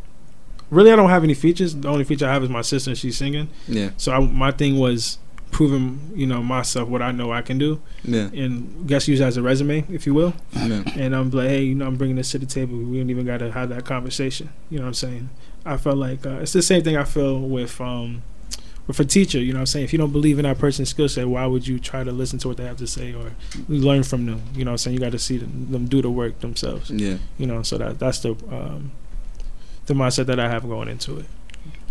[0.74, 1.74] really I don't have any features.
[1.74, 2.90] The only feature I have is my sister.
[2.90, 3.48] and She's singing.
[3.68, 5.18] Yeah, So I, my thing was
[5.50, 9.36] proving you know myself what I know I can do yeah, and guess use as
[9.36, 10.34] a resume, if you will.
[10.52, 10.82] yeah.
[10.96, 12.76] And I'm like, hey, you know, I'm bringing this to the table.
[12.76, 14.48] We don't even got to have that conversation.
[14.68, 15.30] You know what I'm saying?
[15.64, 18.22] I felt like uh, it's the same thing I feel with um
[18.88, 19.38] with a teacher.
[19.38, 19.84] You know what I'm saying?
[19.84, 22.38] If you don't believe in that person's skill set, why would you try to listen
[22.40, 23.30] to what they have to say or
[23.68, 24.42] learn from them?
[24.56, 24.94] You know what I'm saying?
[24.94, 26.90] You got to see them, them do the work themselves.
[26.90, 27.16] yeah.
[27.38, 28.90] You know, so that that's the um
[29.86, 31.26] the mindset that I have going into it.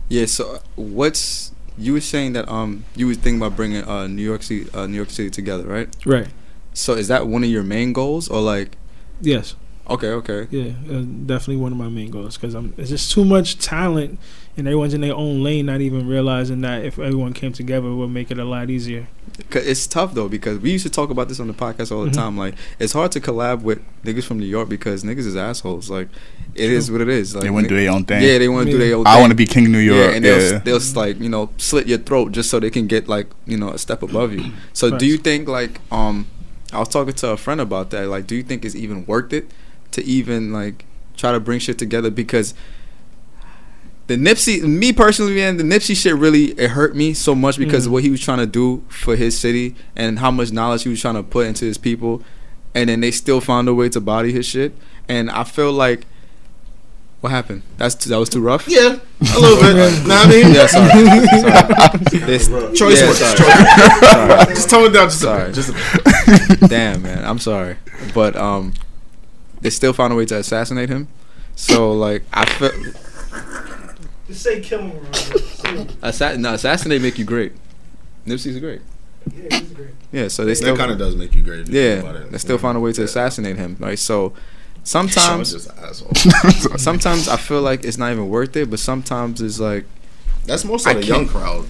[0.10, 0.26] Yeah.
[0.26, 4.22] So, uh, what's you were saying that um you was thinking about bringing uh New
[4.22, 5.90] York City uh New York City together, right?
[6.06, 6.28] Right.
[6.74, 8.78] So is that one of your main goals or like?
[9.22, 9.56] Yes.
[9.90, 10.48] Okay, okay.
[10.50, 12.74] Yeah, uh, definitely one of my main goals because I'm.
[12.78, 14.18] It's just too much talent,
[14.56, 17.96] and everyone's in their own lane, not even realizing that if everyone came together, it
[17.96, 19.08] would make it a lot easier.
[19.50, 22.04] 'Cause it's tough though because we used to talk about this on the podcast all
[22.06, 22.14] the Mhm.
[22.14, 22.38] time.
[22.38, 25.90] Like it's hard to collab with niggas from New York because niggas is assholes.
[25.90, 26.08] Like
[26.56, 27.34] it is what it is.
[27.36, 28.22] Like, they want to do their own thing.
[28.24, 29.04] Yeah, they want to do their own.
[29.06, 29.14] Thing.
[29.14, 30.16] I want to be king of New Yeah, York.
[30.16, 32.88] and Yeah, they'll they'll s- like you know slit your throat just so they can
[32.88, 34.46] get like you know a step above you.
[34.72, 36.28] So do you think like um
[36.72, 38.08] I was talking to a friend about that.
[38.08, 39.48] Like, do you think it's even worth it
[39.94, 40.86] to even like
[41.18, 42.54] try to bring shit together because
[44.08, 47.84] the Nipsey, me personally, man, the Nipsey shit really it hurt me so much because
[47.84, 47.88] Mhm.
[47.88, 50.90] of what he was trying to do for his city and how much knowledge he
[50.90, 52.22] was trying to put into his people,
[52.76, 54.74] and then they still found a way to body his shit.
[55.08, 56.06] And I feel like,
[57.22, 57.62] what happened?
[57.78, 58.68] That's too, that was too rough.
[58.68, 58.98] Yeah,
[59.36, 59.74] a little bit.
[60.06, 60.54] know what I mean?
[60.54, 60.90] Yeah, sorry.
[62.10, 62.26] sorry.
[62.26, 63.38] This- Choice yeah, sorry.
[63.38, 64.54] Sorry.
[64.56, 65.46] Just tone it down just a Sorry.
[65.46, 65.56] bit.
[65.56, 66.70] Just a bit.
[66.70, 67.78] Damn, man, I'm sorry,
[68.14, 68.74] but um,
[69.64, 71.08] they still found a way to assassinate him.
[71.56, 72.72] So like, I feel
[74.28, 77.54] Just say kill him, assa- no, assassinate make you great.
[78.26, 78.82] Nipsey's great.
[79.36, 79.88] Yeah, he's great.
[80.12, 81.62] Yeah, so they still That kind of does make you great.
[81.62, 83.06] if you yeah, they still found a way to Yeah.
[83.06, 83.76] assassinate him.
[83.80, 84.34] Right, so
[84.84, 85.70] sometimes just
[86.80, 89.86] sometimes I feel like it's not even worth it, but sometimes it's like
[90.46, 91.66] That's most I of the young crowd.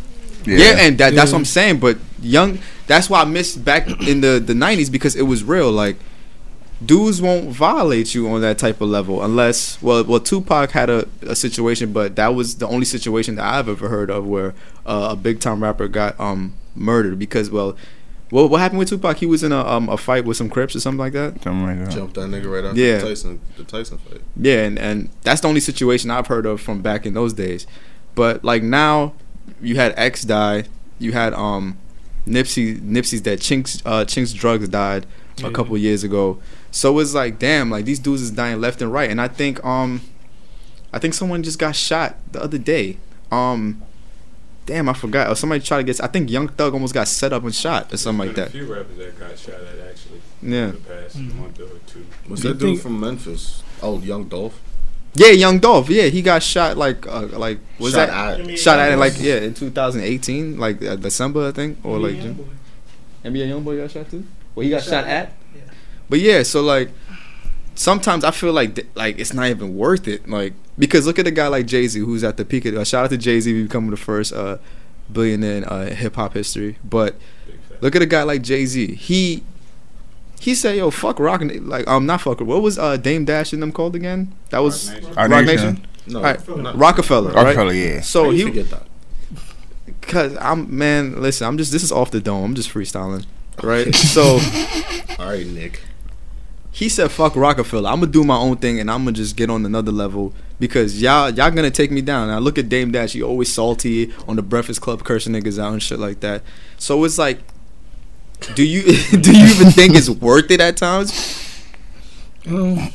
[0.46, 1.36] Yeah, and that, that's Yeah.
[1.36, 1.80] what I'm saying.
[1.80, 5.72] But young, that's why I missed back in the the '90s because it was real.
[5.72, 5.96] Like,
[6.86, 11.08] dudes won't violate you on that type of level unless, well, well, Tupac had a,
[11.22, 14.54] a situation, but that was the only situation that I've ever heard of where
[14.86, 17.76] uh, a big time rapper got um murdered because, well,
[18.30, 19.18] what what happened with Tupac?
[19.18, 21.44] He was in a um a fight with some Crips or something like that.
[21.44, 21.92] Something like that.
[21.96, 22.98] Jumped that nigga right after Yeah.
[22.98, 24.22] the Tyson the Tyson fight.
[24.36, 27.68] Yeah, and, and that's the only situation I've heard of from back in those days.
[28.16, 29.14] But like now,
[29.62, 30.64] you had X die,
[30.98, 31.78] you had um
[32.26, 35.06] Nipsey Nipsey's dead, Chinx uh Chinx Drugz died
[35.38, 35.50] a Yeah.
[35.52, 36.40] couple years ago.
[36.76, 39.10] So it's like damn, like these dudes is dying left and right.
[39.10, 40.02] And I think um
[40.92, 42.98] I think someone just got shot the other day.
[43.32, 43.82] Um
[44.66, 45.30] damn, I forgot.
[45.30, 47.94] Or somebody tried to get I think Young Thug almost got set up and shot
[47.94, 48.48] or something like that.
[48.48, 50.22] A few rappers that got shot at actually.
[50.42, 50.70] Yeah.
[50.70, 51.36] In the past Mhm.
[51.36, 52.06] month or two.
[52.28, 53.62] Was Do that dude think- from Memphis?
[53.82, 54.60] Oh, Young Dolph.
[55.16, 55.90] Yeah, Young Dolph.
[55.92, 59.14] Yeah, he got shot like uh, like was Shot that at- shot at it like
[59.20, 62.40] yeah in 2018 like uh, December I think or like June.
[63.24, 64.26] NBA YoungBoy got shot too.
[64.56, 65.34] Well, he got shot, at.
[66.04, 66.10] Yeah.
[66.10, 66.90] But yeah, so like
[67.76, 70.28] sometimes I feel like th- like it's not even worth it.
[70.28, 72.76] Like because look at a guy like Jay Z who's at the peak of.
[72.76, 74.58] Uh, shout out to Jay Z becoming the first uh,
[75.12, 76.78] billionaire in uh, hip hop history.
[76.84, 77.16] But
[77.82, 78.96] look at a guy like Jay Z.
[78.96, 79.44] He
[80.40, 82.42] he said, "Yo, fuck rock." Like um, not fuck.
[82.42, 84.34] What was uh Dame Dash and them called again?
[84.50, 85.16] That was Roc Nation.
[85.16, 85.46] Roc Nation.
[85.46, 85.88] Nation.
[86.06, 87.32] No, Alright, not- Roc-A-Fella.
[87.32, 88.02] Roc-A-Fella, yeah.
[88.02, 88.84] So he forget that.
[90.02, 92.44] Cause I'm man, listen, I'm just this is off the dome.
[92.44, 93.26] I'm just freestyling,
[93.62, 93.96] right?
[94.14, 94.38] so
[95.18, 95.82] All right, Nick.
[96.76, 97.88] He said, "Fuck Roc-A-Fella.
[97.92, 101.00] I'm gonna do my own thing, and I'm gonna just get on another level because
[101.02, 103.12] y'all y'all gonna take me down." Now look at Dame Dash.
[103.12, 106.42] She always salty on the Breakfast Club, cursing niggas out and shit like that.
[106.78, 107.40] So it's like,
[108.56, 108.82] do you
[109.22, 111.12] do you even think it's worth it at times?
[112.48, 112.90] Um,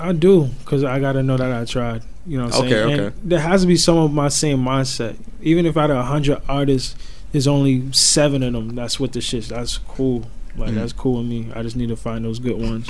[0.00, 2.02] I do because I gotta know that I tried.
[2.26, 2.92] You know what I'm Okay, saying?
[3.00, 3.04] okay.
[3.06, 5.16] And there has to be some of my same mindset.
[5.40, 6.96] Even if out of hundred artists,
[7.30, 9.44] there's only seven of them that's what the shit.
[9.44, 10.24] That's cool.
[10.56, 10.74] Like Mhm.
[10.74, 11.50] that's cool with me.
[11.54, 12.88] I just need to find those good ones.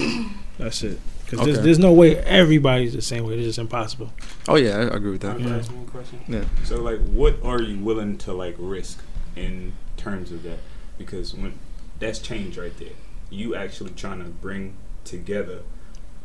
[0.58, 0.98] That's it.
[1.24, 1.52] Because Okay.
[1.52, 3.34] there's, there's no way everybody's the same way.
[3.34, 4.12] It's just impossible.
[4.48, 5.40] Oh yeah, I agree with that.
[5.40, 5.56] Yeah.
[5.56, 5.70] ask?
[6.28, 6.44] Yeah.
[6.64, 8.98] So like, what are you willing to like risk
[9.36, 10.58] in terms of that?
[10.98, 11.54] Because when
[12.00, 12.88] that's change right there,
[13.30, 14.74] you actually trying to bring
[15.04, 15.60] together.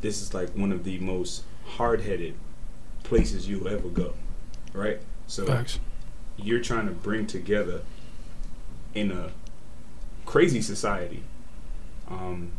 [0.01, 1.43] This is like one of the most
[1.77, 2.33] hard-headed
[3.03, 4.13] places you'll ever go,
[4.73, 4.99] right?
[5.27, 5.79] So Facts.
[6.37, 7.81] you're trying to bring together
[8.93, 9.31] in a
[10.27, 11.23] crazy society,
[12.09, 12.51] um,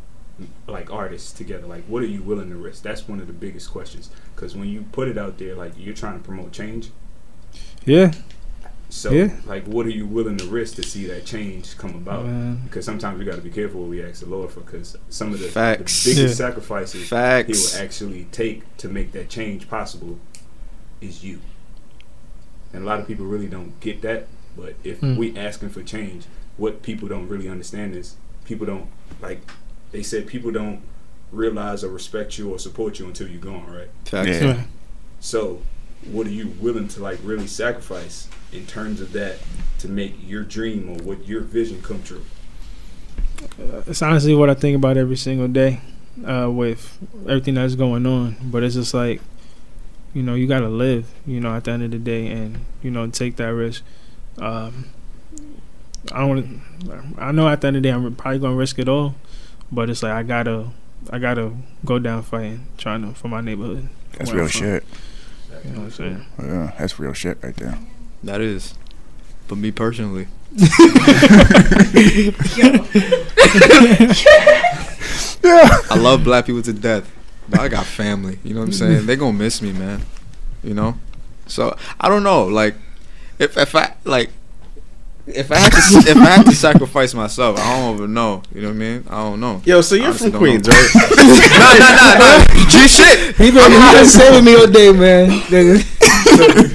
[0.66, 1.66] like artists together.
[1.68, 2.82] Like, what are you willing to risk?
[2.82, 4.10] That's one of the biggest questions.
[4.34, 6.90] Because when you put it out there, like you're trying to promote change.
[7.84, 8.12] Yeah.
[8.90, 9.36] So, Yeah.
[9.46, 12.24] like, what are you willing to risk to see that change come about?
[12.24, 12.62] Man.
[12.64, 14.60] Because sometimes we got to be careful what we ask the Lord for.
[14.60, 16.28] Because some of the, the biggest Yeah.
[16.28, 17.46] sacrifices Facts.
[17.72, 20.18] He will actually take to make that change possible
[21.02, 21.40] is you.
[22.72, 24.26] And a lot of people really don't get that.
[24.56, 25.16] But if Mm.
[25.18, 26.24] we asking for change,
[26.58, 28.88] what people don't really understand is people don't
[29.22, 29.40] like.
[29.92, 30.82] They said people don't
[31.32, 33.88] realize or respect you or support you until you're gone, right?
[34.04, 34.28] Facts.
[34.28, 34.44] Yeah.
[34.44, 34.62] Yeah.
[35.20, 35.62] So,
[36.10, 39.38] what are you willing to like really sacrifice in terms of that
[39.78, 42.24] to make your dream or what your vision come true?
[43.86, 45.80] It's honestly what I think about every single day
[46.26, 48.36] uh, with everything that's going on.
[48.42, 49.20] But it's just like,
[50.14, 52.64] you know, you got to live, you know, at the end of the day and,
[52.82, 53.82] you know, take that risk.
[54.38, 54.86] Um,
[56.12, 58.58] I don't want I know at the end of the day I'm probably going to
[58.58, 59.14] risk it all.
[59.70, 60.70] But it's like I got to.
[61.10, 61.52] I gotta
[61.84, 63.88] go down fighting, trying to for my neighborhood.
[64.18, 64.84] That's real shit.
[65.64, 66.26] You know what I'm saying?
[66.38, 67.78] Yeah, that's real shit right there.
[68.24, 68.74] That is.
[69.46, 70.66] But me personally, Yeah.
[75.90, 77.10] I love black people to death.
[77.48, 78.38] But I got family.
[78.44, 79.06] You know what I'm saying?
[79.06, 80.02] They gonna miss me, man.
[80.62, 80.98] You know.
[81.46, 82.44] So I don't know.
[82.44, 82.74] Like,
[83.38, 84.30] if if I like,
[85.34, 85.78] if I had to
[86.10, 88.42] if I had to sacrifice myself, I don't even know.
[88.54, 89.04] You know what I mean?
[89.08, 89.60] I don't know.
[89.64, 90.74] Yo, so you're Honestly, from don't Queens, know.
[90.74, 90.90] right?
[91.58, 92.44] nah, nah, nah, nah.
[92.68, 93.36] G shit.
[93.36, 95.30] He been, he been saving me all day, man.
[95.48, 95.82] Nigga.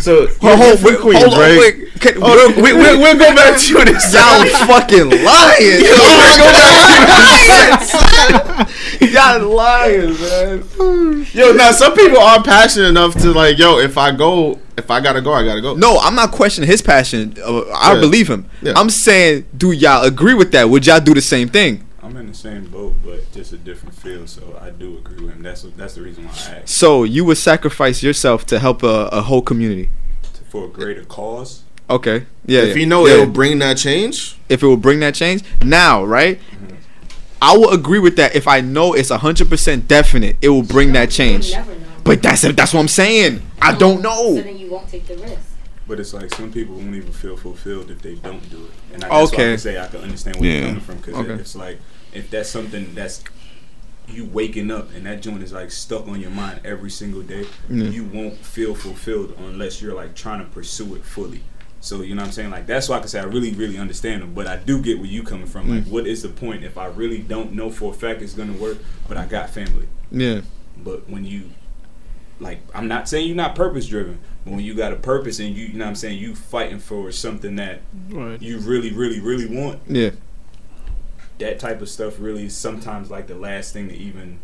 [0.01, 1.57] so Hold, you're hold, from wait, Queens, hold on, right?
[1.59, 1.75] wait.
[1.99, 5.84] Can, Oh, we, we, we'll go back to you this Y'all fucking lying.
[9.01, 11.25] Y'all lying, man.
[11.34, 14.99] Yo, now some people are passionate enough to like, yo, if I go, if I
[15.01, 15.75] gotta go, I gotta go.
[15.75, 17.35] No, I'm not questioning his passion.
[17.43, 17.99] Uh, I Yeah.
[17.99, 18.49] believe him.
[18.61, 18.73] Yeah.
[18.75, 20.69] I'm saying, do y'all agree with that?
[20.69, 21.85] Would y'all do the same thing?
[22.01, 24.30] I'm in the same boat, but just a different field.
[24.30, 25.43] So I do agree with him.
[25.43, 29.09] That's that's the reason why I asked So you would sacrifice yourself to help a,
[29.11, 29.89] a whole community?
[30.49, 31.63] for a greater cause.
[31.89, 32.27] Okay.
[32.45, 32.61] Yeah.
[32.61, 33.13] if yeah, you know yeah.
[33.13, 36.39] it'll bring that change, if it will bring that change now, right?
[37.43, 40.37] I will agree with that if I know it's hundred percent definite.
[40.41, 41.49] It will bring that change.
[41.49, 41.85] You'll never know.
[42.05, 43.41] But that's that's what I'm saying.
[43.61, 44.35] I don't know.
[44.37, 45.39] So then you won't take the risk.
[45.85, 48.71] But it's like some people won't even feel fulfilled if they don't do it.
[48.93, 49.35] And I, that's why I Okay.
[49.51, 50.55] can say I can understand where Yeah.
[50.59, 51.33] you're coming from because Okay.
[51.33, 51.79] it's like
[52.13, 53.21] if that's something that's
[54.07, 57.45] you waking up and that joint is like stuck on your mind every single day,
[57.69, 57.85] Yeah.
[57.85, 61.41] you won't feel fulfilled unless you're like trying to pursue it fully.
[61.84, 62.49] So you know what I'm saying?
[62.49, 64.34] Like that's why I can say I really, really understand them.
[64.34, 65.69] But I do get where you coming from.
[65.69, 65.91] Like, mm.
[65.91, 68.77] what is the point if I really don't know for a fact it's gonna work,
[69.10, 69.89] but I got family?
[70.10, 70.41] Yeah.
[70.77, 71.49] But when you
[72.39, 75.53] like I'm not saying you're not purpose driven, but when you got a purpose and
[75.53, 78.41] you you know what I'm saying, you fighting for something that Right.
[78.41, 80.11] you really, really, really want, Yeah.
[81.39, 84.39] that type of stuff really is sometimes like the last thing to even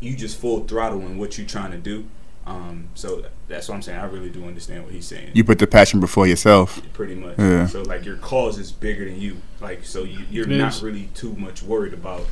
[0.00, 2.06] you just full throttle in what you're trying to do.
[2.46, 3.98] Um, so that's what I'm saying.
[4.00, 5.30] I really do understand what he's saying.
[5.34, 6.80] You put the passion before yourself.
[6.94, 7.38] pretty much.
[7.38, 7.66] Yeah.
[7.66, 9.36] So like your cause is bigger than you.
[9.60, 10.82] Like so you, you're It not is.
[10.82, 12.26] really too much worried about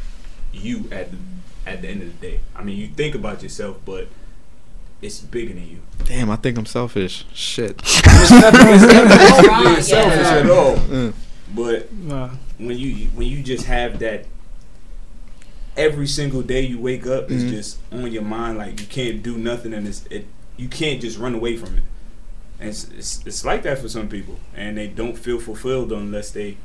[0.52, 1.18] you at the
[1.66, 2.40] at the end of the day.
[2.56, 4.09] I mean, you think about yourself, but
[5.02, 5.78] it's bigger than you.
[6.05, 7.24] Damn, I think I'm selfish.
[7.32, 7.80] Shit.
[7.85, 11.12] It's nothing, it's nothing wrong being selfish at all.
[11.55, 11.89] But
[12.59, 14.24] when you when you just have that
[15.78, 17.50] every single day you wake up it's Mhm.
[17.50, 20.26] just on your mind like you can't do nothing and it's it
[20.56, 21.84] you can't just run away from it
[22.60, 26.30] and it's, it's, it's like that for some people and they don't feel fulfilled unless
[26.32, 26.56] they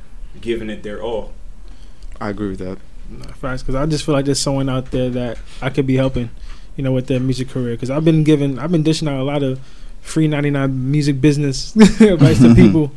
[0.41, 1.31] giving it their all
[2.19, 2.77] I agree with that.
[3.09, 5.95] Nah, facts, because I just feel like there's someone out there that I could be
[5.97, 6.29] helping,
[6.77, 7.71] you know, with their music career.
[7.73, 9.59] Because I've been giving, I've been dishing out a lot of
[10.01, 12.91] free 99 music business advice to people,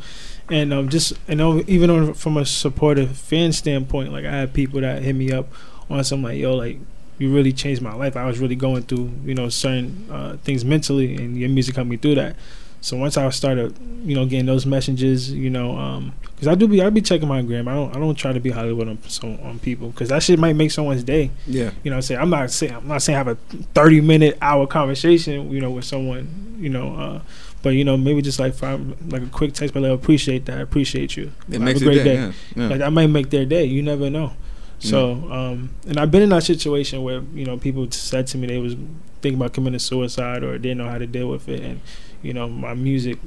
[0.49, 4.53] and um, just you know, even on, from a supportive fan standpoint, like I had
[4.53, 5.47] people that hit me up
[5.89, 6.79] on some like, yo, like
[7.19, 8.15] you really changed my life.
[8.15, 11.89] I was really going through, you know, certain uh, things mentally, and your music helped
[11.89, 12.35] me through that.
[12.79, 16.67] So once I started, you know, getting those messages, you know, um 'cause I do
[16.67, 17.67] be, I be checking my gram.
[17.67, 20.37] I don't, I don't try to be Hollywood on, so, on people, cause that shit
[20.37, 21.31] might make someone's day.
[21.47, 21.71] Yeah.
[21.83, 23.35] You know, what I'm saying I'm not saying I'm not saying have a
[23.73, 27.21] 30 minute hour conversation, you know, with someone, you know, uh,
[27.63, 28.79] but you know, maybe just like five,
[29.11, 31.31] like a quick text, but like, appreciate that, I appreciate you.
[31.49, 32.03] It Have makes a great day.
[32.03, 32.15] day.
[32.15, 32.31] Yeah.
[32.55, 32.67] yeah.
[32.67, 33.65] Like I might make their day.
[33.65, 34.33] You never know.
[34.79, 38.47] So, um, and I've been in that situation where you know people said to me
[38.47, 38.75] they was
[39.21, 41.81] thinking about committing suicide or didn't know how to deal with it, and
[42.21, 43.17] you know my music.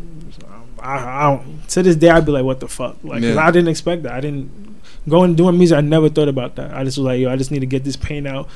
[0.78, 2.96] I, I don't, to this day I'd be like, what the fuck?
[3.02, 3.36] Like, Yeah.
[3.38, 4.12] I didn't expect that.
[4.12, 4.78] I didn't
[5.08, 5.76] going doing music.
[5.76, 6.72] I never thought about that.
[6.74, 8.48] I just was like, yo, I just need to get this pain out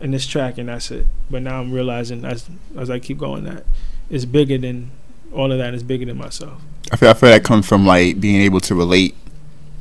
[0.00, 1.06] in this track, and that's it.
[1.30, 3.64] But now I'm realizing as as I keep going that
[4.10, 4.90] it's bigger than
[5.32, 5.72] all of that.
[5.72, 6.60] It's bigger than myself.
[6.92, 9.14] I feel I feel that comes from like being able to relate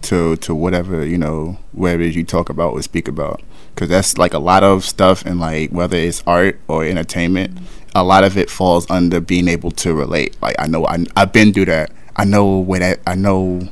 [0.04, 3.42] to to whatever you know whatever it is you talk about or speak about.
[3.74, 7.58] Because that's like a lot of stuff and like whether it's art or entertainment
[7.96, 10.36] a lot of it falls under being able to relate.
[10.42, 11.92] Like i know I, i've been through that.
[12.16, 13.68] I know where that i know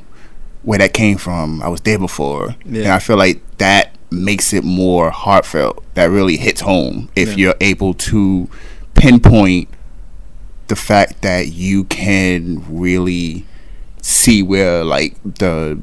[0.62, 1.62] where that came from.
[1.62, 2.54] I was there before.
[2.64, 2.82] Yeah.
[2.84, 5.82] and i feel like that makes it more heartfelt.
[5.94, 7.36] That really hits home if Yeah.
[7.36, 8.48] you're able to
[8.94, 9.68] pinpoint
[10.68, 13.44] the fact that you can really
[14.00, 15.78] see where like the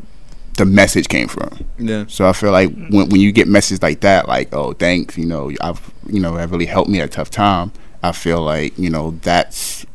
[0.60, 1.66] the message came from.
[1.80, 2.06] Yeah.
[2.08, 5.26] So I feel like when when you get messages like that, like oh thanks, you
[5.26, 7.72] know I've you know that really helped me at a tough time.
[8.04, 9.86] I feel like you know that's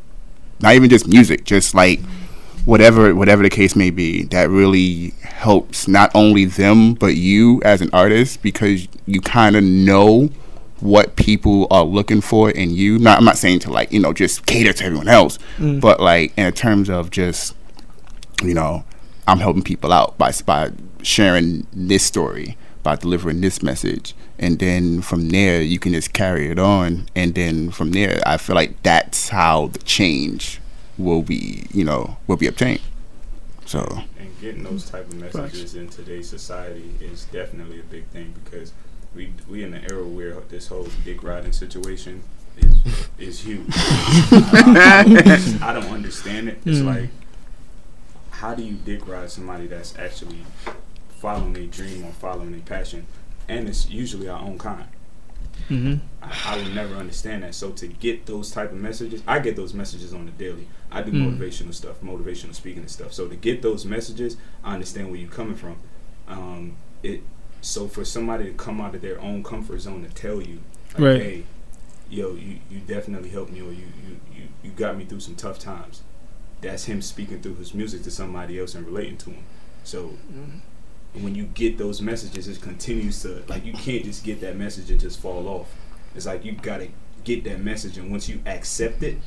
[0.59, 1.99] not even just music, just like
[2.65, 4.23] whatever whatever the case may be.
[4.25, 9.63] That really helps not only them but you as an artist because you kind of
[9.63, 10.29] know
[10.81, 12.99] what people are looking for in you.
[12.99, 15.79] Not I'm not saying to like you know just cater to everyone else, Mm.
[15.79, 17.55] but like in terms of just
[18.43, 18.83] you know,
[19.27, 20.71] I'm helping people out by by
[21.01, 26.49] sharing this story, by delivering this message, and then from there you can just carry
[26.49, 30.59] it on, and then from there I feel like that's how the change
[30.97, 32.81] will be, you know, will be obtained.
[33.65, 38.33] So and getting those type of messages in today's society is definitely a big thing
[38.43, 38.73] because
[39.15, 42.21] we we in an era where this whole dick riding situation
[42.57, 42.75] is
[43.17, 43.65] is huge.
[43.73, 46.59] I, I- I don't understand it.
[46.65, 46.85] It's Mm.
[46.85, 47.09] like
[48.45, 50.37] how do you dick ride somebody that's actually
[51.19, 53.07] following their dream or following their passion,
[53.49, 54.85] and it's usually our own kind.
[55.67, 55.95] Mm-hmm.
[56.21, 57.55] I, I would never understand that.
[57.55, 60.67] So to get those type of messages, I get those messages on the daily.
[60.91, 61.39] I do Mm.
[61.39, 63.13] motivational stuff, motivational speaking and stuff.
[63.13, 65.77] So to get those messages, I understand where you're coming from.
[66.27, 67.21] Um, it
[67.61, 70.59] so for somebody to come out of their own comfort zone to tell you,
[70.93, 71.21] like, Right.
[71.21, 71.43] hey,
[72.11, 75.35] yo, you, you definitely helped me, or you, you you you got me through some
[75.35, 76.03] tough times.
[76.61, 79.43] That's him speaking through his music to somebody else and relating to him.
[79.83, 80.13] So
[81.13, 84.89] when you get those messages, it continues to like you can't just get that message
[84.91, 85.73] and just fall off.
[86.15, 86.89] It's like you gotta
[87.23, 89.17] get that message, and once you accept it,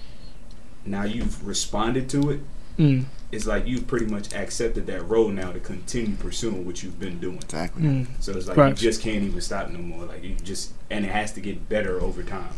[0.85, 2.41] now you've responded to it.
[2.79, 3.05] Mm.
[3.31, 7.19] It's like you've pretty much accepted that role now to continue pursuing what you've been
[7.19, 7.37] doing.
[7.37, 7.83] exactly.
[7.83, 8.07] Mm.
[8.21, 8.81] So it's like Facts.
[8.81, 10.07] you just can't even stop no more.
[10.07, 12.49] Like you just, and it has to get better over time.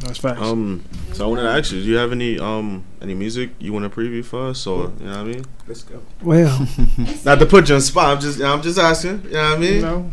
[0.00, 0.40] That's facts.
[0.40, 3.72] Um, so I wanted to ask you, do you have any um any music you
[3.72, 5.44] want to preview for us, or you know what I mean?
[5.66, 6.00] Let's go.
[6.22, 6.68] well,
[7.24, 9.22] Not to put you on the spot, I'm just I'm just asking.
[9.24, 9.80] You know what I mean?
[9.82, 10.10] no.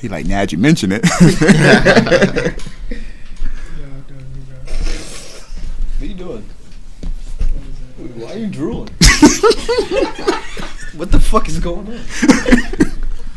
[0.00, 1.04] He like now you mention it.
[5.98, 6.42] What are you doing?
[8.16, 8.88] Why are you drooling?
[10.96, 12.00] what the fuck is going on?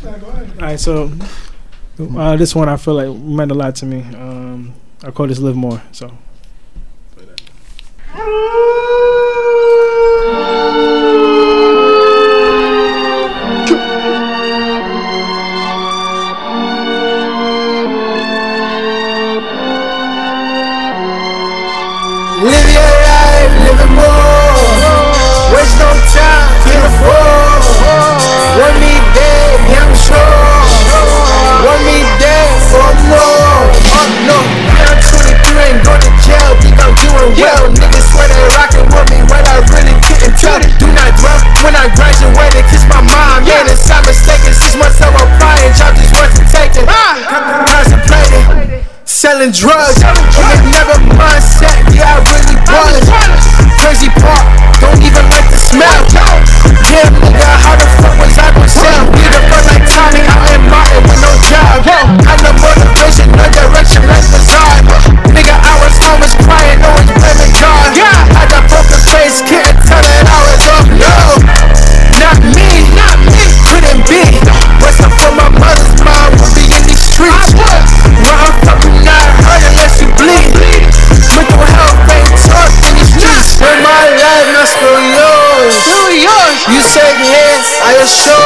[0.56, 1.12] All right, so
[2.18, 4.02] uh, this one I feel like meant a lot to me.
[4.16, 4.74] Um,
[5.04, 6.12] I call this "Live More." So.
[37.26, 37.66] Doing well.
[37.74, 40.62] Niggas swear they rockin' with me, but I really couldn't tell.
[40.78, 43.42] Do not dwell when I graduated, kiss my mom.
[43.46, 44.54] Man, it's not mistaken.
[44.54, 46.86] Six months of applying, job just wasn't taken.
[46.86, 48.46] Contemplating.
[49.06, 50.12] Selling drugs, a
[50.70, 53.06] never mindset, yeah, I really was.
[53.80, 54.46] Crazy part,
[54.82, 56.02] don't even like the smell.
[56.90, 59.06] Yeah, nigga, how the fuck was I gonna sell?
[59.14, 60.22] Nigga, felt like Tommy
[60.54, 61.86] in Martin with no job.
[62.28, 65.15] Had no motivation, no direction, like bizarre.
[86.66, 88.42] You take hits, I assure.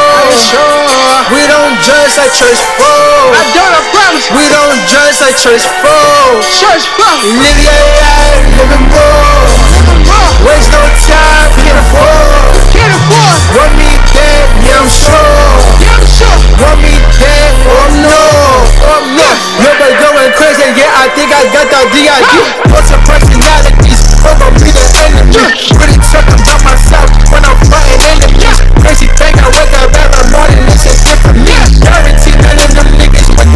[1.32, 3.32] We don't judge like church folk.
[3.32, 4.28] I don't, I promise.
[4.36, 6.44] We don't judge like church folk.
[6.52, 7.20] Church folk.
[7.24, 9.40] Live your life, live it more.
[10.44, 12.60] Waste no time, can't afford.
[12.76, 13.40] Can't afford.
[13.56, 15.80] Want me dead, yeah, I'm sure.
[15.80, 16.38] Yeah, I'm sure.
[16.60, 18.20] Want me dead, oh no.
[18.84, 19.30] Oh no.
[19.64, 22.36] Nobody going crazy, yeah, I think I got the DID.
[22.68, 23.00] What's your
[24.20, 24.28] personalities?
[24.30, 25.44] Over be the enemy.
[25.80, 28.58] Really talking about myself when I'm fighting enemies.
[28.84, 31.56] Crazy thing, I wake up every morning, it's a different me.
[31.80, 33.50] Guarantee none of them niggas with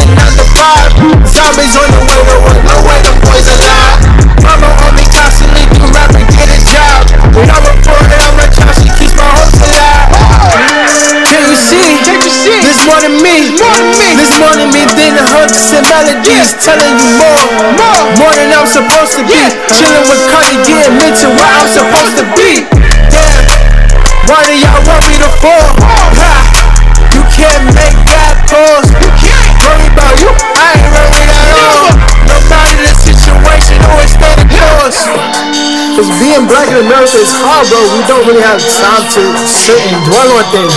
[0.56, 0.92] five.
[1.28, 4.00] Zombies on the way no way the boys alive.
[4.44, 7.02] Mama on me constantly, do rap and get a job.
[7.36, 10.12] When I'm reporting, I'm a child, she keeps my hopes alive.
[11.28, 12.00] Can you see?
[12.04, 12.60] Can you see?
[12.64, 13.56] This more than me.
[14.16, 16.56] This more than me than the hooks and melodies.
[16.60, 17.33] Telling you more.
[18.24, 18.32] More.
[18.40, 19.36] Than I'm supposed to be.
[19.76, 22.64] Chilling with Cardi, getting me to where I'm supposed to be.
[23.12, 23.44] Damn.
[24.32, 25.76] Why do y'all want me to fall?
[25.84, 26.32] Ha.
[27.12, 28.88] You can't make that pause.
[29.60, 30.32] Worry about you.
[30.56, 31.92] I ain't worried at all.
[32.32, 35.04] No matter the situation, always stay the course.
[35.94, 37.78] Cause being black in America is hard, bro.
[37.94, 40.74] We don't really have time to sit and dwell on things.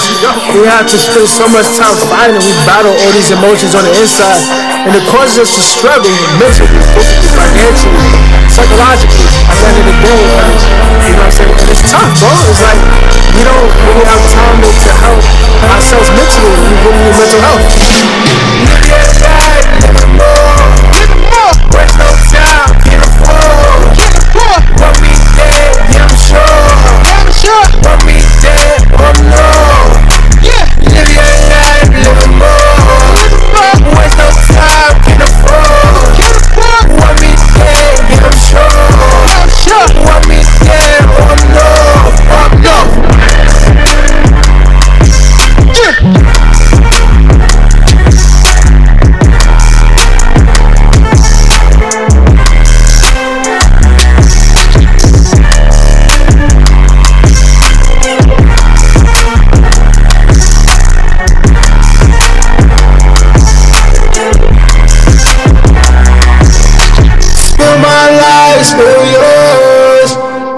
[0.52, 2.36] We have to spend so much time fighting.
[2.36, 4.44] And we battle all these emotions on the inside.
[4.84, 8.12] And it causes us to struggle mentally, physically, financially,
[8.52, 9.24] psychologically.
[9.48, 11.56] At the end of the day, you know what I'm saying?
[11.64, 12.36] And it's tough, bro.
[12.52, 12.76] It's like
[13.32, 15.24] we don't really have time to, to help
[15.64, 16.60] ourselves mentally.
[16.60, 17.64] We really need mental health.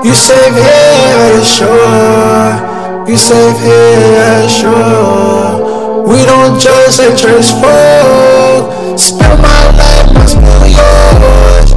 [0.08, 3.04] You safe here shore.
[3.06, 6.08] You safe here shore.
[6.08, 8.96] We don't judge and transform.
[8.96, 11.72] Spill my life, must spill yours.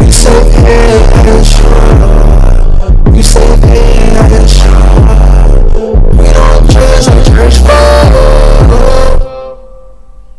[0.00, 3.16] You safe here shore.
[3.16, 5.66] You safe here shore.
[6.22, 8.12] We don't judge and transform.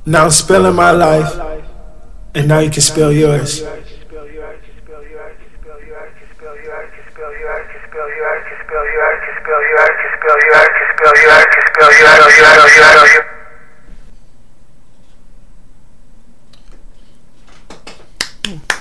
[0.05, 1.59] Now I'm spilling my life,
[2.33, 3.63] and now you can spill yours.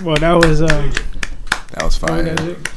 [0.02, 2.24] Well, that was uh, That was fine.
[2.24, 2.68] that was it.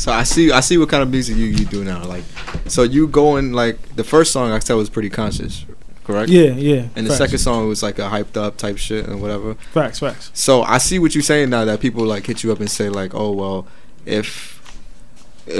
[0.00, 2.04] So I see, I see what kind of music you, you do now.
[2.04, 2.24] Like,
[2.66, 5.64] so you going like the first song I said was pretty conscious,
[6.04, 6.30] correct?
[6.30, 6.88] yeah, yeah.
[6.96, 7.18] And the facts.
[7.18, 9.54] second song was like a hyped up type shit and whatever.
[9.72, 10.30] facts, facts.
[10.34, 12.88] So I see what you're saying now that people like hit you up and say
[12.88, 13.66] like, oh well,
[14.06, 14.58] if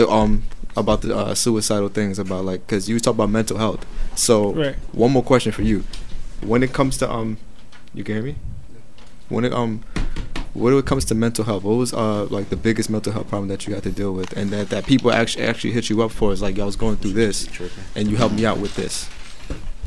[0.08, 0.44] um
[0.76, 3.84] about the uh, suicidal things about like because you talk about mental health.
[4.14, 4.76] So Right.
[4.92, 5.84] one more question for you:
[6.40, 7.36] when it comes to um,
[7.94, 8.36] you can hear me?
[9.28, 9.82] When it um,
[10.54, 13.48] when it comes to mental health, what was uh like the biggest mental health problem
[13.48, 16.10] that you had to deal with, and that that people actually actually hit you up
[16.10, 17.48] for is like, I was going through this,
[17.96, 19.08] and you helped me out with this.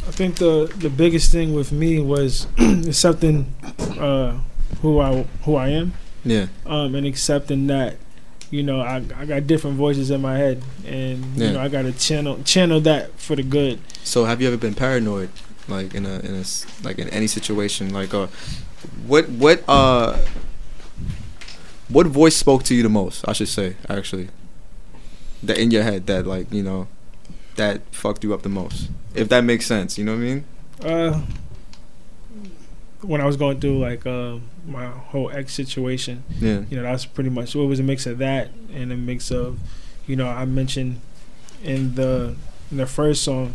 [0.08, 3.54] I think the the biggest thing with me was accepting
[4.00, 4.40] uh,
[4.82, 5.94] who I who I am,
[6.24, 6.48] Yeah.
[6.66, 7.98] um, and accepting that
[8.52, 11.48] you know I, I got different voices in my head, and Yeah.
[11.48, 13.80] you know I got to channel channel that for the good.
[14.04, 15.30] So have you ever been paranoid,
[15.68, 18.28] like in a in a s- like in any situation, like uh,
[19.08, 20.18] what what uh,
[21.96, 23.26] what voice spoke to you the most?
[23.28, 24.28] I should say actually,
[25.42, 26.88] that in your head that like you know,
[27.56, 28.90] that fucked you up the most.
[29.14, 30.44] If that makes sense, you know what I mean?
[30.84, 31.22] Uh,
[33.02, 36.62] when I was going through like uh, my whole ex situation, Yeah.
[36.70, 39.32] you know that was pretty much it was a mix of that and a mix
[39.32, 39.60] of,
[40.08, 41.00] you know, I mentioned
[41.64, 42.36] in the
[42.72, 43.54] in the first song,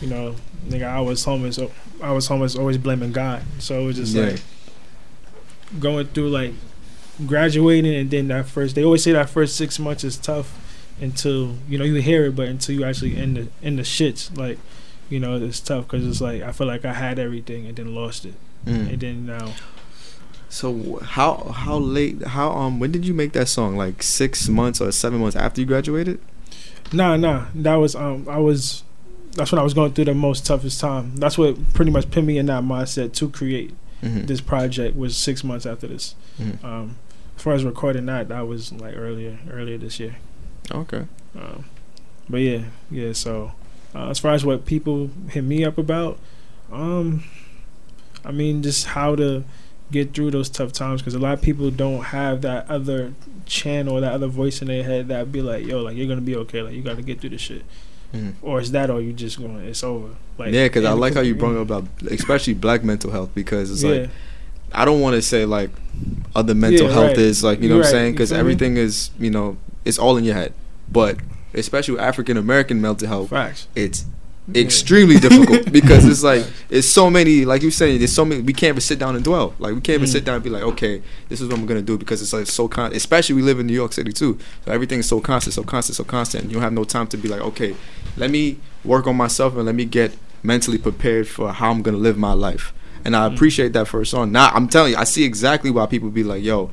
[0.00, 0.36] you know,
[0.68, 1.58] nigga, I was homeless.
[2.02, 3.42] I was homeless, always blaming God.
[3.58, 4.24] So it was just Yeah.
[4.30, 4.40] like
[5.78, 6.52] going through like
[7.26, 8.74] graduating and then that first.
[8.74, 10.56] They always say that first six months is tough
[11.00, 14.36] until you know you hear it, but until you actually in the in the shits,
[14.36, 14.58] like
[15.08, 17.94] you know, it's tough because it's like I feel like I had everything and then
[17.94, 18.34] lost it,
[18.66, 18.92] Mm.
[18.92, 19.54] and then now
[20.48, 23.76] So how how late how um when did you make that song?
[23.76, 26.20] Like six months or seven months after you graduated?
[26.92, 27.46] Nah, nah.
[27.54, 28.82] That was um I was
[29.32, 31.14] that's when I was going through the most toughest time.
[31.16, 33.72] That's what pretty much put me in that mindset to create
[34.02, 34.26] Mhm.
[34.26, 36.14] this project was six months after this.
[36.40, 36.64] Mhm.
[36.64, 36.96] Um
[37.40, 40.16] as far as recording that, that was like earlier earlier this year.
[40.70, 41.06] Okay.
[41.34, 41.64] Um
[42.28, 43.52] but yeah, yeah, so
[43.94, 46.18] uh, as far as what people hit me up about,
[46.70, 47.24] um
[48.26, 49.44] I mean just how to
[49.90, 53.14] get through those tough times because a lot of people don't have that other
[53.46, 56.36] channel, that other voice in their head that be like, "Yo, like you're gonna be
[56.36, 56.60] okay.
[56.60, 57.62] Like you got to get through this shit."
[58.14, 58.34] Mhm.
[58.42, 59.56] Or is that or you just going?
[59.60, 60.10] It's over.
[60.36, 63.70] Like yeah, because I like how you brought up about especially black mental health because
[63.70, 64.10] it's yeah, like
[64.72, 65.70] I don't want to say like
[66.34, 67.18] other mental Yeah, health right.
[67.18, 68.00] is like you know You're what I'm right.
[68.00, 68.40] saying because feel me?
[68.40, 70.52] everything is you know it's all in your head,
[70.90, 71.16] but
[71.54, 73.66] especially with African American mental health, Facts.
[73.74, 74.04] it's
[74.52, 74.62] Yeah.
[74.62, 78.52] extremely difficult because it's like it's so many like you saying there's so many we
[78.52, 80.12] can't even sit down and dwell like we can't even Mm.
[80.12, 82.46] sit down and be like okay this is what I'm gonna do because it's like
[82.46, 85.54] so con especially we live in New York City too so everything is so constant
[85.54, 87.76] so constant so constant you don't have no time to be like okay
[88.16, 91.98] let me work on myself and let me get mentally prepared for how I'm gonna
[92.08, 92.72] live my life
[93.04, 93.34] and I Mm.
[93.34, 94.32] appreciate that first song.
[94.32, 96.70] Now I'm telling you I see exactly why people be like yo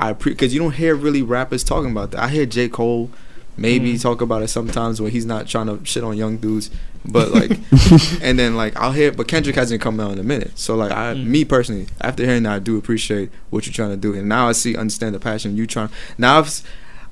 [0.00, 2.20] I because you don't hear really rappers talking about that.
[2.22, 2.68] I hear J.
[2.68, 3.10] Cole
[3.56, 4.00] maybe Mm.
[4.02, 6.70] talk about it sometimes when he's not trying to shit on young dudes.
[7.04, 7.50] But like
[8.22, 10.52] and then like I'll hear but Kendrick hasn't come out in a minute.
[10.58, 11.26] So like I Mm.
[11.26, 14.14] me personally after hearing that I do appreciate what you're trying to do.
[14.14, 16.62] And now I see understand the passion you trying now I've,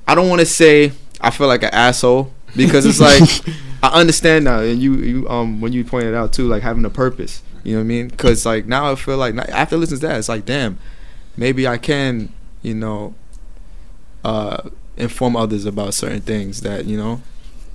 [0.07, 3.21] I don't want to say I feel like an asshole because it's like
[3.83, 4.59] I understand now.
[4.59, 7.79] And you you um when you pointed out too like having a purpose you know
[7.79, 10.29] what I mean because like now I feel like now- after listening to that it's
[10.29, 10.77] like damn
[11.37, 12.31] maybe I can
[12.61, 13.13] you know
[14.23, 17.21] uh inform others about certain things that you know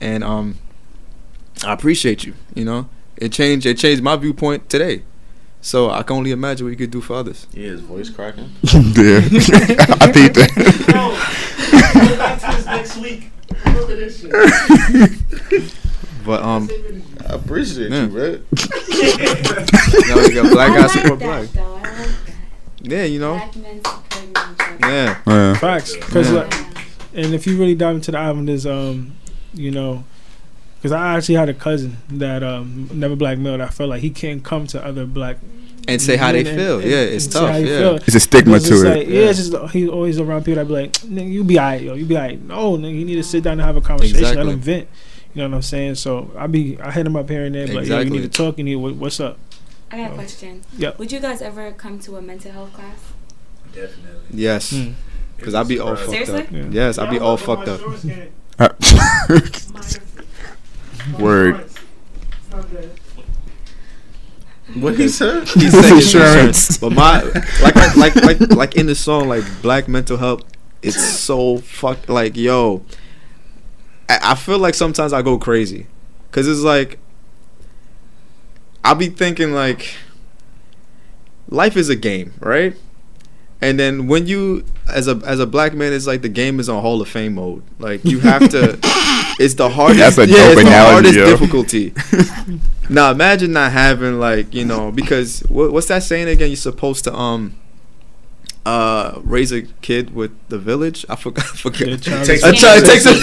[0.01, 0.59] and um
[1.65, 2.35] I appreciate you.
[2.55, 3.65] You know, it changed.
[3.65, 5.05] It changed my viewpoint today.
[5.63, 7.47] So I can only imagine what you could do for others.
[7.53, 8.51] Yeah, his voice cracking.
[8.63, 8.71] yeah,
[9.99, 10.53] I think that.
[12.67, 13.31] next week.
[16.27, 16.69] But um,
[17.29, 18.07] I appreciate Yeah.
[18.07, 18.45] you, man.
[20.09, 21.55] now we got black guys like support black.
[21.55, 22.09] like.
[22.83, 23.35] Yeah, you know.
[23.35, 24.77] Black men supporting each other.
[24.81, 25.19] Yeah.
[25.27, 25.55] Yeah.
[25.55, 25.95] Facts.
[25.97, 26.41] Because Yeah.
[26.43, 26.55] like,
[27.15, 29.15] and if you really dive into the album, there's um,
[29.55, 30.05] you know,
[30.77, 33.59] because I actually had a cousin that um, never black male.
[33.59, 35.39] That felt like he can't come to other black
[35.89, 36.79] And say how they and- feel.
[36.81, 37.59] and- Yeah, it's tough.
[37.59, 37.65] Yeah.
[37.79, 37.97] feel.
[37.97, 39.09] It's a stigma it's to like, it.
[39.09, 39.31] yeah, Yeah.
[39.31, 42.05] it's just he's always around people that be like, nigga, you be alright, yo, you
[42.05, 42.41] be alright.
[42.41, 44.45] No, nigga, you need to sit down and have a conversation, Exactly.
[44.45, 44.73] let Exactly.
[44.75, 44.89] him vent.
[45.37, 45.97] You know what I'm saying?
[45.97, 48.23] So I be, I hit him up here and there, be like, yo, you need
[48.23, 48.57] to talk.
[48.57, 49.39] You need, what, what's up?
[49.91, 50.63] I got a question.
[50.79, 50.99] Yep.
[50.99, 53.13] Would you guys ever come to a mental health class?
[53.75, 54.21] Definitely.
[54.31, 54.73] Yes.
[54.73, 54.95] Mm.
[55.37, 56.41] Because I'll be all fucked Seriously?
[56.41, 56.51] up.
[56.51, 56.65] Yeah.
[56.71, 57.81] Yes, I'll be all fucked up.
[58.59, 58.71] Uh,
[61.21, 61.69] Word.
[64.75, 65.47] What he said?
[65.49, 66.15] He said Insurance.
[66.15, 66.79] insurance.
[66.79, 67.23] But my
[67.63, 70.43] like I- like like like in the song like black mental health,
[70.83, 72.83] it's so fuck like yo.
[74.09, 75.87] I, I feel like sometimes I go crazy,
[76.31, 76.99] cause it's like
[78.85, 79.97] I'll be thinking like
[81.49, 82.77] life is a game, right?
[83.61, 86.69] And then when you as a as a black man, it's like the game is
[86.69, 87.63] on Hall of Fame mode.
[87.79, 88.79] Like you have to.
[89.39, 90.17] It's the hardest.
[90.17, 91.27] That's a yeah, dope it's the hardest yo.
[91.27, 91.93] difficulty.
[92.89, 96.49] now imagine not having like you know because what, what's that saying again?
[96.49, 97.55] You're supposed to um
[98.67, 101.07] uh raise a kid with the village.
[101.09, 101.45] I forgot.
[101.53, 101.87] I forgot.
[101.89, 103.23] Yeah, child Takes A is- child takes a Raise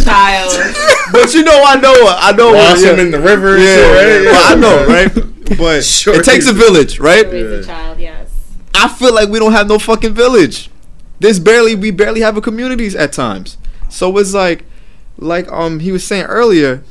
[0.00, 0.52] a child.
[1.12, 2.52] But you know, I know, I know.
[2.52, 2.92] Wash yeah.
[2.92, 3.58] him in the river.
[3.58, 4.24] yeah, shit, right?
[4.32, 5.10] Well, I know, right?
[5.58, 7.26] But Sure it takes a village, right?
[7.26, 8.30] Raise a child, yes.
[8.74, 10.70] I feel like we don't have no fucking village.
[11.18, 13.58] There's barely we barely have a communities at times.
[13.90, 14.64] So it's like
[15.18, 16.82] like um he was saying earlier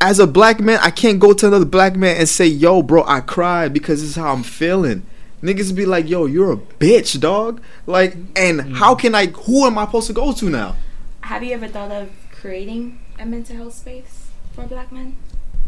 [0.00, 3.04] as a black man, I can't go to another black man and say, "Yo, bro,
[3.06, 5.02] I cried because this is how I'm feeling."
[5.42, 8.74] Niggas be like, "Yo, you're a bitch, dog." Like, and Mm.
[8.76, 10.76] how can I who am I supposed to go to now?
[11.22, 15.16] Have you ever thought of creating a mental health space for black men?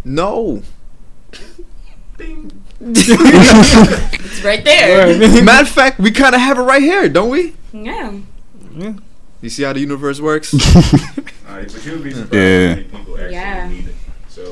[0.04, 0.62] No.
[2.70, 5.18] It's right there.
[5.42, 7.54] Matter of fact, we kind of have it right here, don't we?
[7.72, 8.12] Yeah.
[8.76, 8.94] Yeah.
[9.40, 10.54] You see how the universe works?
[11.48, 12.68] Alright, but you'll be surprised Yeah.
[12.68, 13.68] how many people actually Yeah.
[13.68, 13.94] need it.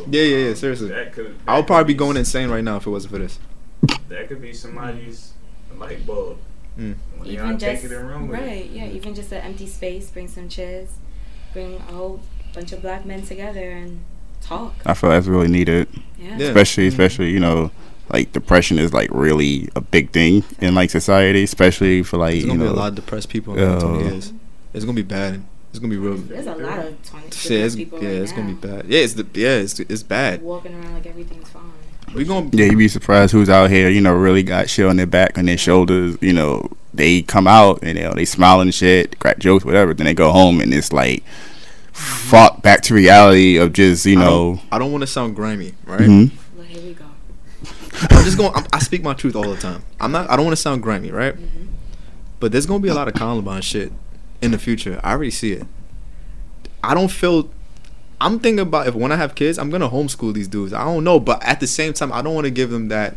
[0.05, 0.89] So Yeah, yeah, yeah, um, seriously.
[0.89, 3.19] That could, that I would probably be going insane right now if it wasn't for
[3.19, 3.39] this.
[4.09, 5.33] That could be somebody's
[5.77, 6.39] light bulb.
[6.79, 6.95] Mm.
[7.17, 8.43] When y'all Even take just it and run with it.
[8.43, 8.87] right, yeah.
[8.87, 10.11] Even just an empty space.
[10.11, 10.89] Bring some chairs.
[11.53, 12.21] Bring a whole
[12.55, 14.01] bunch of black men together and
[14.41, 14.75] talk.
[14.87, 16.37] I feel that's really needed, Yeah.
[16.39, 16.47] Yeah.
[16.49, 17.71] especially especially you know
[18.09, 22.45] like depression is like really a big thing in like society, especially for like There's
[22.45, 24.33] you gonna know be a lot of depressed people in the 20 Uh, years.
[24.73, 25.43] It's gonna be bad.
[25.71, 26.17] It's gonna be real.
[26.17, 28.87] There's a lot of 20 Shit, it's, people yeah, right it's now gonna be bad.
[28.87, 30.43] Yeah, it's the, yeah, it's it's bad.
[30.43, 31.63] walking around like everything's fine.
[32.15, 34.97] We gonna Yeah, you'd be surprised who's out here, you know, really got shit on
[34.97, 36.19] their back and their shoulders.
[36.21, 39.95] You know, they come out and you know, they smile and shit, crack jokes, whatever.
[39.95, 41.23] Then they go home and it's like,
[41.93, 45.37] fuck back to reality of just, you I know, don't, I don't want to sound
[45.37, 46.01] grimy, right?
[46.01, 46.33] mhm.
[46.57, 47.05] Well, here we go.
[48.11, 48.53] I'm just going.
[48.57, 49.83] I'm, I speak my truth all the time.
[50.01, 50.29] I'm not.
[50.29, 51.37] I don't want to sound grimy, right?
[51.37, 51.69] Mhm.
[52.41, 53.93] But there's gonna be a lot of Columbine shit
[54.43, 55.01] in the future.
[55.03, 55.67] I already see it.
[56.83, 57.51] I don't feel.
[58.21, 60.73] I'm thinking about if when I have kids, I'm gonna homeschool these dudes.
[60.73, 63.17] I don't know, but at the same time, I don't want to give them that.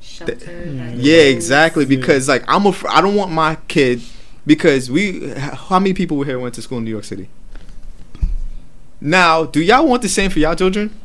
[0.00, 0.34] Shelter.
[0.34, 1.84] that Yeah, exactly.
[1.84, 2.74] Because like I'm a.
[2.88, 4.02] I don't want my kid
[4.46, 5.30] because we.
[5.30, 7.28] How many people here went to school in New York City?
[9.00, 10.98] Now, do y'all want the same for y'all children?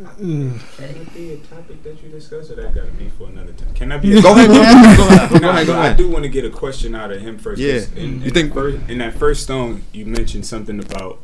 [0.00, 0.60] Mm.
[0.76, 3.63] Can it be a topic that you discuss, or that gotta be for another time?
[3.74, 4.20] Can I be?
[4.20, 6.28] Go ahead, go ahead, go ahead, go Nah, ahead, go but I do want to
[6.28, 7.60] get a question out of him first.
[7.60, 8.02] 'cause Yeah.
[8.02, 11.20] In, You in think- that first, in that first song, you mentioned something about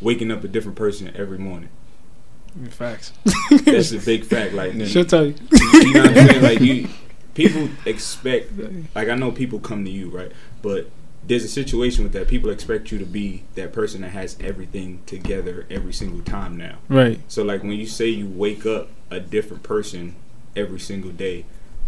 [0.00, 1.70] waking up a different person every morning.
[2.70, 3.12] Facts.
[3.64, 4.54] That's a big fact.
[4.54, 5.34] Like, She'll tell you.
[5.74, 6.42] you know what I'm saying?
[6.42, 6.88] Like you,
[7.34, 8.52] people expect.
[8.94, 10.32] Like I know people come to you, right?
[10.62, 10.88] But
[11.26, 12.28] there's a situation with that.
[12.28, 16.76] People expect you to be that person that has everything together every single time now.
[16.88, 17.20] Right.
[17.28, 20.14] So like when you say you wake up a different person
[20.54, 21.44] every single day,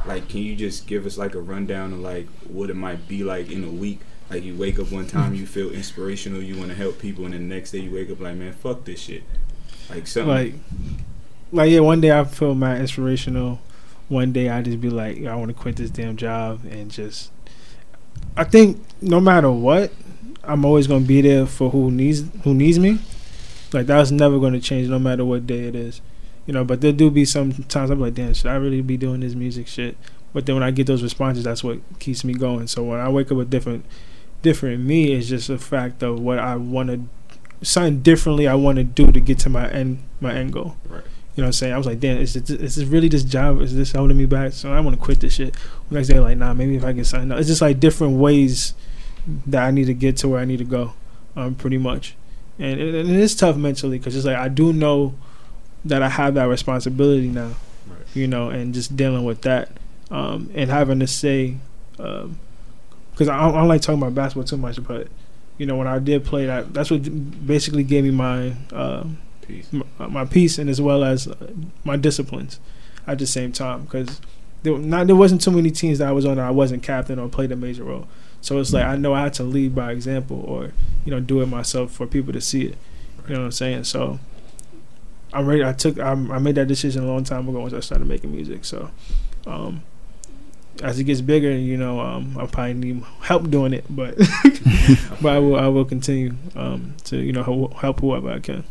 [0.07, 3.25] like can you just give us like a rundown of like what it might be
[3.25, 4.01] like in a week?
[4.31, 7.35] Like you wake up one time, you feel inspirational, you want to help people, and
[7.35, 9.23] the next day you wake up like, man, fuck this shit.
[9.89, 10.29] Like something.
[10.29, 10.55] Like,
[11.51, 11.81] like yeah.
[11.81, 13.61] One day I feel my inspirational.
[14.09, 17.31] One day I just be like, I want to quit this damn job and just.
[18.37, 19.93] I think no matter what,
[20.45, 22.99] I'm always gonna be there for who needs who needs me.
[23.73, 26.01] Like that's never gonna change, no matter what day it is.
[26.49, 28.97] You know, but there do be some times I'm like, damn, should I really be
[28.97, 29.99] doing this music shit?
[30.33, 32.69] But then when I get those responses, that's what keeps me going.
[32.69, 33.85] So when I wake up with different,
[34.41, 38.77] different me is just a fact of what I want to, something differently I want
[38.79, 40.79] to do to get to my end, my end goal.
[40.89, 41.05] Right.
[41.37, 41.75] You know what I'm saying?
[41.75, 43.61] I was like, damn, is this, is this really this job?
[43.61, 44.55] Is this holding me back?
[44.55, 45.55] So I want to quit this shit.
[45.91, 47.39] Next day, like, nah, maybe if I can sign up.
[47.39, 48.73] It's just like different ways
[49.47, 50.95] that I need to get to where I need to go,
[51.37, 52.17] um, pretty much.
[52.59, 55.15] And it, and it is tough mentally because it's like I do know
[55.85, 57.53] that I have that responsibility now,
[57.89, 57.99] Right.
[58.15, 59.71] you know, and just dealing with that,
[60.11, 61.57] um, and having to say,
[61.93, 65.09] because I, I don't like talking about basketball too much, but
[65.57, 68.55] you know, when I did play that, that's what basically gave me my.
[68.73, 69.69] Um, Peace.
[69.73, 69.83] m-
[70.13, 71.35] my peace and as well as uh,
[71.83, 72.61] my disciplines
[73.07, 74.21] at the same time because
[74.63, 77.19] there not there wasn't too many teams that I was on that I wasn't captain
[77.19, 78.07] or played a major role.
[78.43, 80.73] So it's like I know I had to lead by example or
[81.07, 82.77] you know do it myself for people to see it.
[83.27, 83.85] You know what I'm saying?
[83.85, 84.21] So
[85.33, 85.65] I'm ready.
[85.65, 88.33] I took I'm, I made that decision a long time ago once I started making
[88.33, 88.65] music.
[88.65, 88.91] So
[89.47, 89.83] um,
[90.83, 94.17] as it gets bigger, you know, um, I probably need help doing it, but
[95.21, 98.65] but I will I will continue um, to you know help, help whoever I can.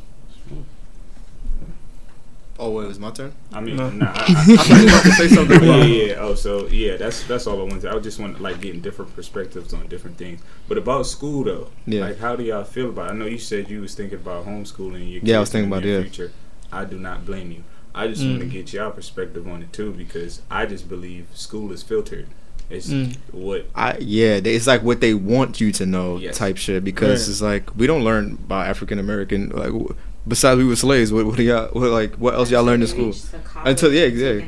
[2.60, 3.34] Oh, wait, it was my turn.
[3.54, 3.92] I mean, No.
[3.92, 4.24] nah, I, I, I
[4.56, 5.62] thought you were about to say something.
[5.64, 6.14] yeah, about- yeah.
[6.18, 7.86] Oh, so yeah, that's that's all I wanted.
[7.86, 10.42] I just want like getting different perspectives on different things.
[10.68, 12.02] But about school though, Yeah.
[12.02, 13.10] like how do y'all feel about?
[13.10, 13.14] It?
[13.14, 15.84] I know you said you was thinking about homeschooling your Yeah, I was thinking about
[15.84, 16.28] near it, yeah.
[16.70, 16.82] Future.
[16.82, 17.64] I do not blame you.
[17.96, 18.52] I just want to Mm.
[18.52, 22.28] get y'all perspective on it too because I just believe school is filtered.
[22.70, 23.16] It's Mm.
[23.32, 26.38] what I yeah, they- it's like what they want you to know Yes.
[26.38, 27.32] type shit because Right.
[27.32, 29.72] it's like we don't learn about African American like
[30.28, 31.12] besides we were slaves.
[31.12, 33.14] What, what do y'all what, like what else y'all learned in school?
[33.64, 34.42] Until- yeah, yeah.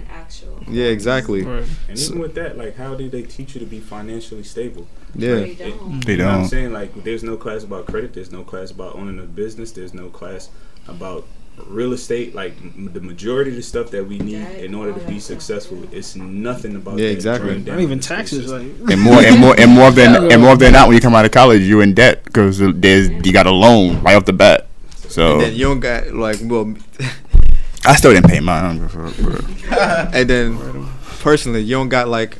[0.70, 1.42] Yeah, exactly.
[1.42, 1.64] Right.
[1.88, 4.86] and So- even with that, like how do they teach you to be financially stable?
[5.16, 6.06] Yeah, They don't.
[6.06, 6.72] They You know what I'm saying?
[6.72, 8.14] Like, there's no class about credit.
[8.14, 9.72] There's no class about owning a business.
[9.72, 10.50] There's no class
[10.88, 11.26] about
[11.68, 12.34] real estate.
[12.36, 15.16] Like, m- the majority of the stuff that we need That- in order to be
[15.16, 15.98] that successful, yeah.
[16.00, 17.54] it's nothing about Yeah, that exactly.
[17.60, 18.52] down Not even in the school taxes.
[18.52, 21.16] Like And more and more and more than and more than that when you come
[21.16, 24.34] out of college, you're in debt because there's you got a loan right off the
[24.34, 24.68] bat.
[25.04, 26.74] and So then you don't got like well,
[27.86, 28.64] I still didn't pay mine.
[28.64, 30.10] I don't give a fuck, bro.
[30.14, 30.88] and then
[31.20, 32.38] personally you don't got like.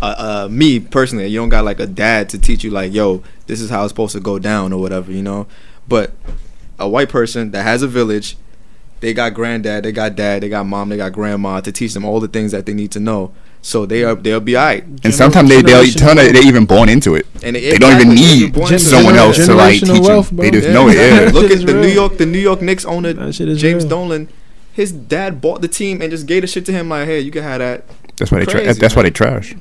[0.00, 0.14] Uh,
[0.46, 3.60] uh, me personally, you don't got like a dad to teach you like, yo, this
[3.60, 5.46] is how it's supposed to go down or whatever, you know.
[5.86, 6.10] But
[6.76, 8.36] a white person that has a village,
[9.02, 12.04] they got granddad, they got dad, they got mom, they got grandma to teach them
[12.06, 13.32] all the things that they need to know.
[13.60, 14.84] So they are they'll be alright.
[15.04, 16.44] And sometimes they they'll Generational they wealth.
[16.46, 17.26] even born into it.
[17.44, 20.36] And They don't even need born someone else to like teach wealth, them.
[20.36, 20.44] bro.
[20.44, 20.96] They just Yeah, know it.
[20.96, 21.30] Yeah.
[21.32, 21.86] Look at is the New.
[21.88, 23.90] York, the New York Knicks owner That shit is James real.
[23.90, 24.28] Dolan.
[24.72, 27.30] His dad bought the team and just gave the shit to him like, hey, you
[27.30, 27.84] can have that.
[28.16, 29.54] That's why they tra- Crazy, that's why they trash.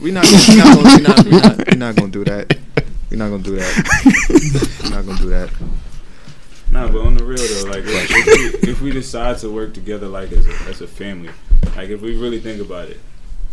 [0.00, 2.58] We not, gonna, we not, gonna, we not, we not, we not gonna do that.
[3.10, 4.80] We're not gonna do that.
[4.82, 5.50] We're not gonna do that.
[6.72, 9.74] Nah, but on the real though, like if, if, we, if we decide to work
[9.74, 11.30] together like as a, as a family,
[11.76, 12.98] like if we really think about it,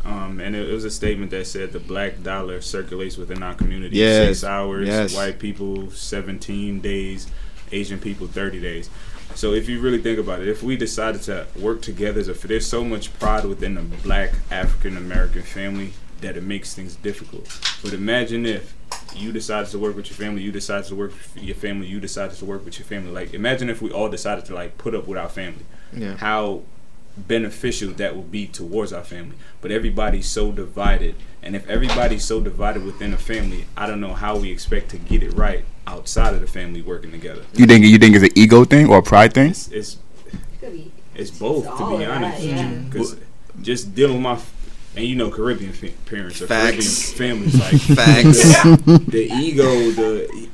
[0.05, 3.53] um, and it, it was a statement that said the black dollar circulates within our
[3.55, 5.13] community Yes, six hours, yes.
[5.13, 7.27] white people seventeen days,
[7.73, 8.89] Asian people thirty days.
[9.35, 12.33] So if you really think about it, if we decided to work together as a,
[12.47, 15.91] there's so much pride within the black African American family
[16.21, 17.45] that it makes things difficult.
[17.83, 18.73] But imagine if
[19.15, 21.99] you decided to work with your family, you decided to work with your family, you
[21.99, 23.11] decided to work with your family.
[23.11, 25.65] Like imagine if we all decided to like put up with our family.
[25.93, 26.17] Yeah.
[26.17, 26.61] How
[27.17, 29.35] beneficial that would be towards our family.
[29.61, 31.15] But everybody's so divided.
[31.41, 34.97] And if everybody's so divided within a family, I don't know how we expect to
[34.97, 37.43] get it right outside of the family working together.
[37.55, 39.51] You think you think it's an ego thing or a pride thing?
[39.51, 39.97] It's it's
[41.15, 42.37] it's both It's to be honest.
[42.37, 42.71] that, yeah.
[42.89, 43.15] Because
[43.61, 44.53] just dealing with my f-
[44.95, 47.13] and you know Caribbean fa- parents or Facts.
[47.13, 48.63] Caribbean families like Facts.
[48.63, 50.49] the, the ego the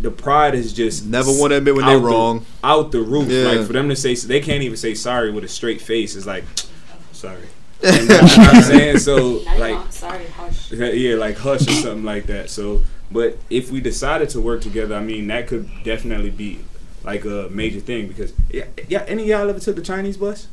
[0.00, 2.44] the pride is just Never want to admit when they're the- wrong.
[2.62, 3.28] out the roof.
[3.28, 3.44] Yeah.
[3.44, 6.14] Like for them to say they can't even say sorry with a straight face.
[6.16, 6.44] It's like
[7.12, 7.44] sorry.
[7.82, 10.72] And you know what I'm saying so like sorry, hush.
[10.72, 12.50] yeah, like hush or something like that.
[12.50, 16.60] So, but if we decided to work together, I mean, that could definitely be
[17.02, 19.04] like a major thing because yeah, yeah.
[19.06, 20.48] Any of y'all ever took the Chinese bus?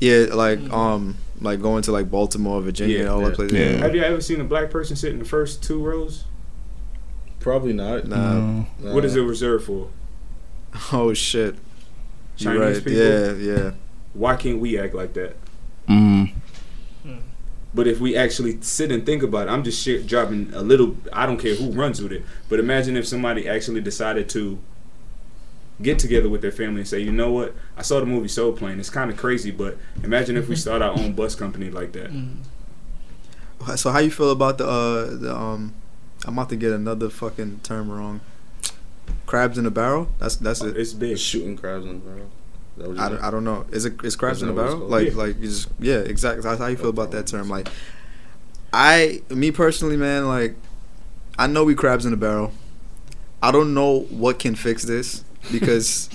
[0.00, 3.28] Yeah, like um, like going to like Baltimore, Virginia, Yeah, all yeah.
[3.28, 3.58] that places.
[3.58, 3.76] Yeah.
[3.78, 6.24] Have you ever seen a black person sit in the first two rows?
[7.40, 8.06] Probably not.
[8.06, 8.16] Nah.
[8.16, 8.66] Mm.
[8.92, 9.88] What is it reserved for?
[10.92, 11.54] Oh shit.
[12.36, 12.76] Chinese right.
[12.84, 12.92] people?
[12.92, 13.70] Yeah, yeah.
[14.12, 15.36] Why can't we act like that?
[15.88, 16.32] Mm.
[17.74, 20.96] But if we actually sit and think about it, I'm just shit dropping a little.
[21.12, 22.24] I don't care who runs with it.
[22.48, 24.58] But imagine if somebody actually decided to
[25.82, 27.54] get together with their family and say, you know what?
[27.76, 28.78] I saw the movie Soul Plane.
[28.78, 32.10] It's kind of crazy, but imagine if we start our own bus company like that.
[33.76, 35.74] So how you feel about the uh the um?
[36.26, 38.20] I'm about to get another fucking term wrong.
[39.26, 40.08] Crabs in a barrel.
[40.18, 40.76] That's that's it.
[40.76, 41.18] It's big.
[41.18, 42.30] shooting crabs in a barrel?
[42.76, 43.66] Is that what you I don't, I don't know.
[43.72, 45.26] Is it is crabs in a Isn't that what it's barrel?
[45.26, 45.34] Like Yeah.
[45.34, 46.42] like you just yeah exactly.
[46.42, 47.48] That's how you feel about that term.
[47.48, 47.68] Like
[48.72, 50.28] I me personally, man.
[50.28, 50.56] Like
[51.38, 52.52] I know we crabs in a barrel.
[53.42, 56.08] I don't know what can fix this because,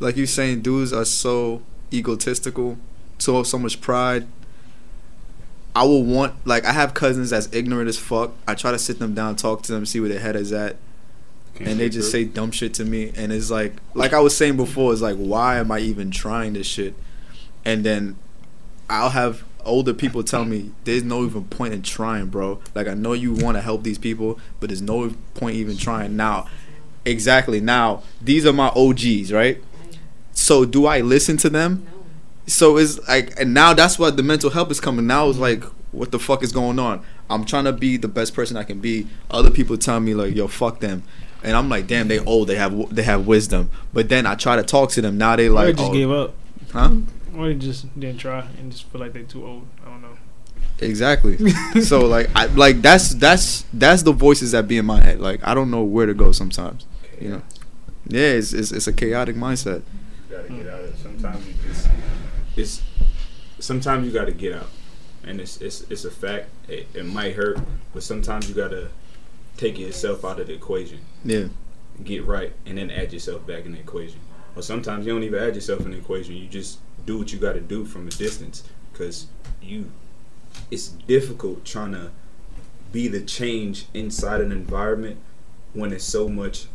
[0.00, 2.78] like you saying, dudes are so egotistical,
[3.18, 4.26] so so much pride.
[5.76, 8.32] I will want like I have cousins that's ignorant as fuck.
[8.48, 10.76] I try to sit them down, talk to them, see where their head is at,
[11.54, 13.12] Can't and they just say dumb shit to me.
[13.14, 16.54] And it's like like i was saying before it's like why am i even trying
[16.54, 16.94] this shit?
[17.66, 18.16] And then
[18.88, 22.58] i'll have older people tell me there's no even point in trying bro.
[22.74, 26.16] Like i know you want to help these people but there's no point even trying.
[26.16, 26.48] Now
[27.06, 27.60] exactly.
[27.60, 29.62] Now these are my og's right?
[30.32, 31.86] So do i listen to them?
[31.90, 32.04] No.
[32.46, 35.06] so it's like and now that's what the mental help is coming.
[35.06, 37.02] Now it's like what the fuck is going on?
[37.30, 39.06] I'm trying to be the best person i can be.
[39.30, 41.02] Other people tell me like yo fuck them.
[41.42, 42.48] And i'm like damn they old.
[42.48, 43.70] They have they have wisdom.
[43.92, 45.16] But then i try to talk to them.
[45.16, 46.34] Now they Or they like just oh, gave up.
[46.72, 46.96] huh?
[47.36, 49.66] Or they just didn't try and just feel like they're too old.
[49.84, 50.16] I don't know.
[50.80, 51.38] exactly.
[51.82, 55.20] So like i like that's that's that's the voices that be in my head.
[55.20, 56.84] Like i don't know where to go sometimes
[57.20, 57.42] you know
[58.06, 59.82] yeah it's it's, it's a chaotic mindset
[60.30, 60.98] You gotta get out of it.
[60.98, 61.88] Sometimes you just
[62.56, 62.82] it's
[63.58, 64.68] sometimes you gotta get out.
[65.24, 66.48] And it's it's it's a fact.
[66.68, 67.58] It, it might hurt,
[67.92, 68.88] but sometimes you gotta
[69.56, 71.00] take yourself out of the equation.
[71.24, 71.46] yeah
[72.04, 74.20] Get right and then add yourself back in the equation.
[74.54, 76.36] Or sometimes you don't even add yourself in the equation.
[76.36, 78.62] You just do what you gotta do from a distance.
[78.94, 79.26] Cause
[79.60, 79.90] you
[80.70, 82.10] it's difficult trying to
[82.92, 85.18] be the change inside an environment
[85.74, 86.66] when it's so much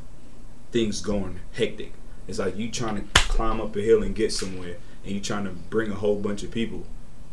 [0.71, 1.93] things going hectic.
[2.27, 5.43] It's like you trying to climb up a hill and get somewhere, and you trying
[5.45, 6.85] to bring a whole bunch of people,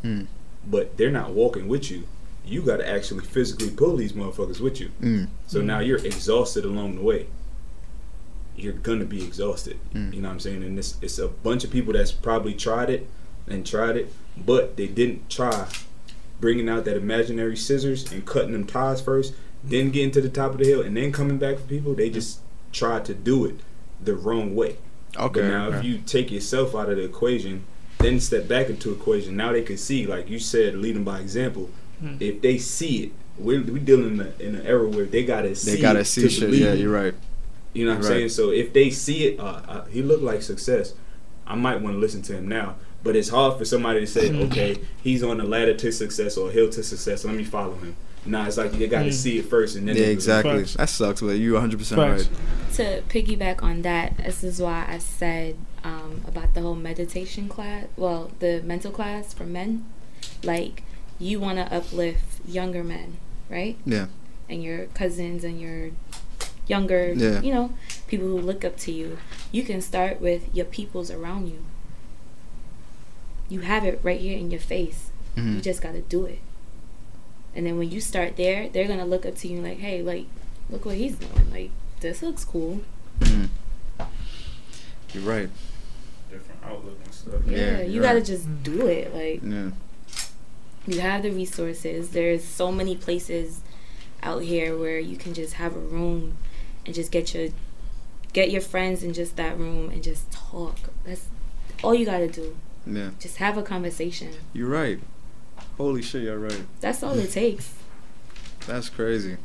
[0.05, 0.27] Mm.
[0.69, 2.05] but they're not walking with you.
[2.45, 4.91] You got to actually physically pull these motherfuckers with you.
[5.03, 5.29] mm.
[5.47, 7.27] So now you're exhausted along the way.
[8.57, 9.79] You're gonna be exhausted.
[9.95, 10.15] Mm.
[10.15, 10.65] You know what I'm saying?
[10.65, 13.09] And it's it's a bunch of people that's probably tried it
[13.47, 15.69] and tried it, but they didn't try
[16.41, 20.53] bringing out that imaginary scissors and cutting them ties first, then getting to the top
[20.53, 21.95] of the hill and then coming back for people.
[21.95, 22.41] They just
[22.73, 23.57] tried to do it
[24.03, 24.77] the wrong way.
[25.17, 27.65] okay But now, if you take yourself out of the equation,
[27.99, 31.71] then step back into equation, now they can see, like you said, leading by example.
[32.01, 32.17] Hmm.
[32.21, 35.55] If they see it, we're, we dealing in, a, in an era where they gotta
[35.57, 35.77] see.
[35.77, 37.15] they gotta it see to shit believe yeah you're right
[37.73, 38.09] You know what I'm Right.
[38.09, 38.29] saying?
[38.31, 40.95] So if they see it, uh, uh, he looked like success.
[41.47, 42.77] I might want to listen to him now.
[43.03, 44.43] But it's hard for somebody to say, Hmm.
[44.45, 47.25] okay, he's on the ladder to success or a hill to success.
[47.25, 47.95] Let me follow him.
[48.29, 49.13] Nah, it's like you got to Mm.
[49.15, 49.97] see it first and then.
[49.97, 50.75] yeah exactly Facts.
[50.75, 52.29] that sucks but you 100% right
[52.75, 57.87] to piggyback on that, this is why I said um, about the whole meditation class.
[57.97, 59.85] Well, the mental class for men.
[60.45, 60.83] Like,
[61.19, 63.17] you want to uplift younger men,
[63.49, 63.77] right?
[63.85, 64.07] Yeah.
[64.49, 65.91] And your cousins and your
[66.69, 67.41] younger, Yeah.
[67.41, 67.73] you know,
[68.07, 69.19] people who look up to you.
[69.51, 71.65] You can start with your peoples around you.
[73.49, 75.11] You have it right here in your face.
[75.37, 75.63] You Mhm.
[75.63, 76.41] just got to do it.
[77.59, 80.01] And then when you start there, they're going to look up to you like, hey,
[80.01, 80.27] like,
[80.71, 81.51] look what he's doing.
[81.51, 82.83] Like, this looks cool.
[83.19, 83.49] Mhm.
[85.13, 85.49] you're right
[86.31, 87.41] Different outlook and stuff.
[87.47, 88.25] Yeah, Yeah, you gotta right.
[88.25, 89.13] just do it.
[89.13, 89.71] Like yeah
[90.87, 92.11] you have the resources.
[92.11, 93.61] There's so many places
[94.23, 96.37] out here where you can just have a room
[96.87, 97.49] and just get your
[98.33, 100.77] get your friends in just that room and just talk.
[101.05, 101.27] That's
[101.83, 102.57] all you gotta do.
[102.87, 104.31] yeah Just have a conversation.
[104.53, 105.01] you're right
[105.79, 107.73] holy shit you're right That's all it takes.
[108.67, 109.37] That's crazy.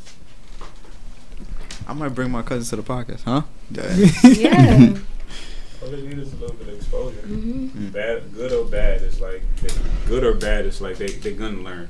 [1.88, 3.44] I might bring my cousins to the podcast, huh?
[4.38, 4.98] Yeah.
[5.82, 7.20] All they need is a little bit of exposure.
[7.22, 9.70] hmm Bad, good or bad, it's like they,
[10.08, 11.90] good or bad, it's like they they're gonna learn.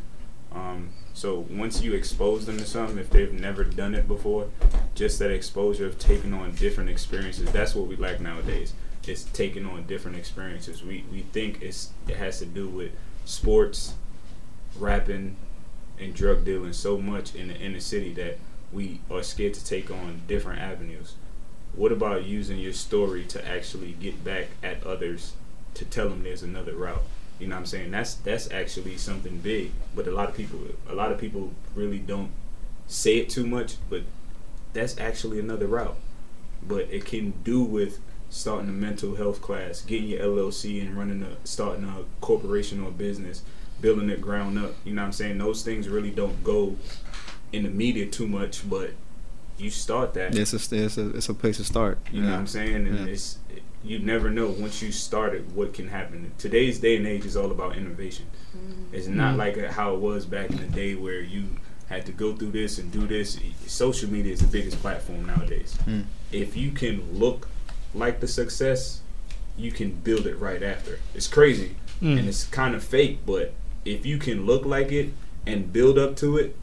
[0.52, 4.48] Um, So once you expose them to something, if they've never done it before,
[4.96, 8.74] just that exposure of taking on different experiences, that's what we lack nowadays.
[9.08, 10.84] It's taking on different experiences.
[10.84, 12.92] We we think it's it has to do with
[13.26, 13.94] sports,
[14.78, 15.36] rapping,
[16.00, 18.38] and drug dealing so much in the inner city that
[18.72, 21.16] we are scared to take on different avenues.
[21.76, 25.34] What about using your story to actually get back at others
[25.76, 27.04] to tell them there's another route?
[27.40, 27.92] You know what I'm saying?
[27.92, 32.00] That's that's actually something big, but a lot of people a lot of people really
[32.00, 32.32] don't
[32.88, 34.04] say it too much, but
[34.74, 35.96] that's actually another route.
[36.62, 41.24] But it can do with starting a mental health class, getting your LLC and running
[41.24, 43.42] a starting a corporation or business,
[43.84, 44.74] building it ground up.
[44.86, 45.38] You know what I'm saying?
[45.38, 46.76] Those things really don't go
[47.52, 48.92] in the media too much, but
[49.60, 50.36] you start that.
[50.36, 52.00] It's a, it's a it's a place to start.
[52.12, 52.88] You know what I'm saying?
[52.88, 53.14] And Yeah.
[53.14, 53.38] it's
[53.84, 56.32] you never know once you start it what can happen.
[56.38, 58.26] Today's day and age is all about innovation.
[58.94, 59.38] It's not Mhm.
[59.38, 61.44] like how it was back in the day where you
[61.90, 63.38] had to go through this and do this.
[63.68, 65.78] Social media is the biggest platform nowadays.
[65.86, 66.06] Mm.
[66.32, 67.50] If you can look
[67.94, 69.02] like the success,
[69.58, 71.00] you can build it right after.
[71.14, 72.18] It's crazy Mm.
[72.20, 73.54] and it's kind of fake, but
[73.86, 75.10] if you can look like it
[75.46, 76.56] and build up to it,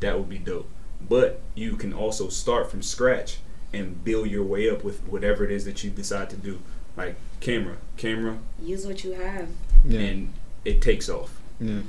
[0.00, 0.68] that would be dope.
[1.08, 3.38] But you can also start from scratch
[3.72, 6.60] and build your way up with whatever it is that you decide to do.
[6.96, 9.48] Like camera, camera, Use what you have.
[9.84, 10.00] Yeah.
[10.00, 10.32] and
[10.64, 11.40] it takes off.
[11.60, 11.80] Yeah.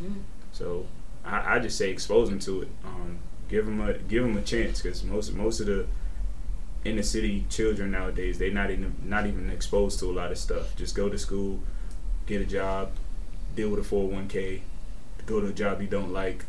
[0.53, 0.85] So
[1.25, 2.69] I, I just say expose them to it.
[2.85, 3.17] Um,
[3.49, 5.85] give them a give them a chance because most most of the
[6.85, 10.73] inner city children nowadays they not even not even exposed to a lot of stuff.
[10.77, 11.59] Just go to school,
[12.25, 12.91] get a job,
[13.55, 14.63] deal with a four hundred one k,
[15.25, 16.45] go to a job you don't like,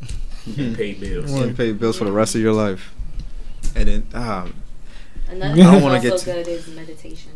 [0.58, 1.30] and pay bills.
[1.30, 2.94] You want to pay bills for the rest of your life,
[3.74, 4.48] and then ah,
[5.28, 7.32] Another I thing don't that's wanna also get to- good is meditation.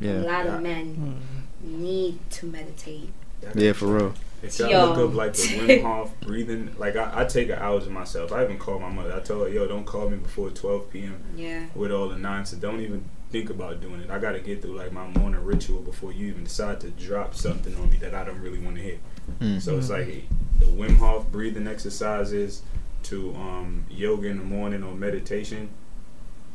[0.00, 0.18] Yeah.
[0.18, 1.20] A lot of men
[1.62, 3.10] need to meditate.
[3.54, 4.14] yeah, for real.
[4.42, 4.86] If y'all Yo.
[4.86, 8.32] look up like the Wim Hof breathing, like I, I take an hours of myself.
[8.32, 9.14] I even call my mother.
[9.14, 11.22] I told her, yo, don't call me before 12 p.m.
[11.36, 11.66] Yeah.
[11.76, 12.60] with all the nonsense.
[12.60, 14.10] Don't even think about doing it.
[14.10, 17.34] I got to get through like my morning ritual before you even decide to drop
[17.36, 18.98] something on me that I don't really want to hear.
[19.40, 19.60] Mm.
[19.60, 20.24] So it's like
[20.58, 22.62] the Wim Hof breathing exercises
[23.04, 25.70] to um, yoga in the morning or meditation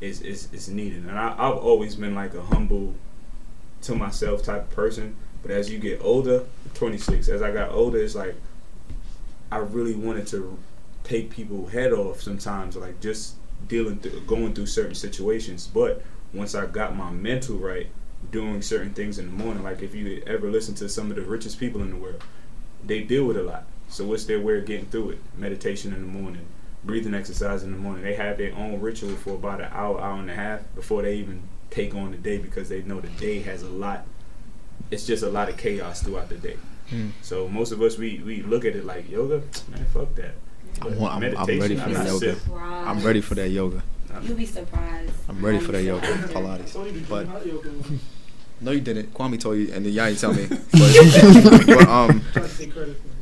[0.02, 1.06] is is, is needed.
[1.06, 2.95] And I, I've always been like a humble
[3.84, 5.15] to myself type of person.
[5.41, 8.35] But as you get older, 26, as I got older, it's like
[9.52, 10.57] I really wanted to
[11.03, 13.35] take people head off sometimes, like just
[13.68, 15.68] dealing through, going through certain situations.
[15.68, 16.03] But
[16.34, 17.88] once I got my mental right,
[18.31, 21.22] doing certain things in the morning, like if you ever listen to some of the
[21.22, 22.23] richest people in the world,
[22.88, 23.66] they deal with a lot.
[23.90, 25.20] So what's their way of getting through it?
[25.38, 26.46] Meditation in the morning,
[26.84, 28.04] breathing exercise in the morning.
[28.04, 31.16] They have their own ritual for about an hour, hour and a half before they
[31.16, 34.06] even take on the day because they know the day has a lot.
[34.92, 36.58] It's just a lot of chaos throughout the day.
[36.92, 37.12] Mm.
[37.22, 40.36] So most of us we we look at it like yoga, man, fuck that.
[40.82, 42.36] I'm- I'm- I'm ready for I'm that yoga.
[42.36, 42.38] sick.
[42.54, 43.84] I'm ready for that yoga.
[44.22, 45.12] You'll be surprised.
[45.28, 46.08] I'm ready for that how yoga.
[46.08, 47.08] Pilates.
[47.10, 47.28] But
[48.62, 49.14] no, you didn't.
[49.14, 50.48] Kwame told you, and then y'all ain't tell me.
[50.72, 52.22] But, but um,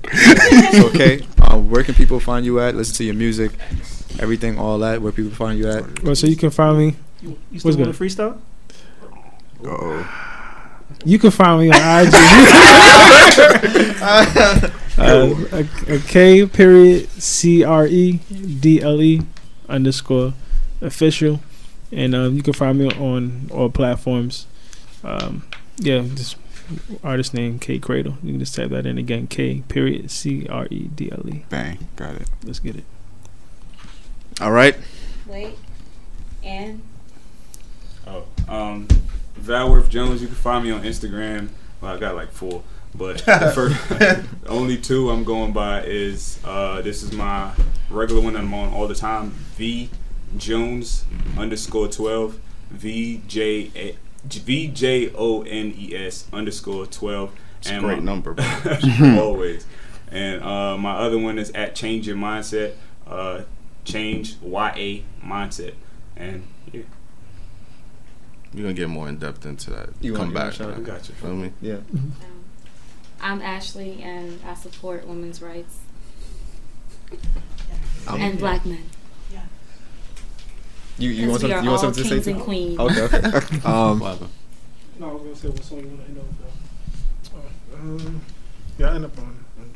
[0.03, 1.25] it's okay.
[1.41, 2.75] Um, where can people find you at?
[2.75, 3.51] Listen to your music,
[4.19, 5.01] everything, all that.
[5.01, 6.03] Where people find you at?
[6.03, 6.95] Well, so you can find me.
[7.21, 8.09] You, you still What's want good?
[8.09, 8.39] to freestyle?
[9.63, 10.07] Oh,
[11.03, 12.13] You can find me on IG.
[14.97, 18.13] uh, a, a K period C R E
[18.59, 19.21] D L E
[19.67, 20.33] underscore
[20.81, 21.39] official,
[21.91, 24.47] and um, you can find me on all platforms.
[25.05, 25.43] Um,
[25.77, 26.37] yeah, just
[27.03, 28.17] artist name K Credle.
[28.23, 29.27] You can just type that in again.
[29.27, 31.45] K period C R E D L E.
[31.49, 32.27] bang, got it.
[32.43, 32.85] Let's get it.
[34.41, 34.75] All right.
[35.27, 35.57] Wait.
[36.43, 36.81] And
[38.07, 38.87] Oh, um,
[39.39, 40.21] Valworth Jones.
[40.21, 41.49] You can find me on Instagram.
[41.81, 42.63] Well, I got like four,
[42.93, 47.51] but the first, only two I'm going by is uh, this is my
[47.89, 49.31] regular one that I'm on all the time.
[49.55, 49.89] V
[50.37, 51.05] Jones
[51.37, 52.39] underscore twelve.
[52.69, 53.95] V J A
[54.29, 57.31] V J O N E S underscore twelve.
[57.59, 58.35] It's a great my- number,
[59.19, 59.65] always.
[60.11, 62.73] And uh, my other one is at Change Your Mindset.
[63.07, 63.41] Uh,
[63.83, 65.73] change Y A Mindset.
[66.15, 66.81] And yeah,
[68.53, 69.89] You're gonna get more in depth into that.
[70.01, 70.51] You Come want- you back.
[70.53, 71.15] to shout I got you.
[71.15, 71.51] Feel me?
[71.61, 71.73] Yeah.
[71.93, 72.13] um,
[73.21, 75.77] I'm Ashley, and I support women's rights
[78.07, 78.83] Um, and black men.
[80.97, 81.63] You you want something?
[81.63, 82.15] You want something to say?
[82.15, 82.31] kings too?
[82.31, 82.79] and queens.
[82.79, 83.27] Okay.
[83.27, 83.61] Okay.
[83.65, 83.99] um.
[83.99, 84.21] What?
[84.97, 86.25] No, I was gonna say what song you want to end up
[87.33, 87.39] though.
[87.73, 88.21] Oh, um,
[88.77, 89.23] yeah, I end up on.
[89.25, 89.73] on.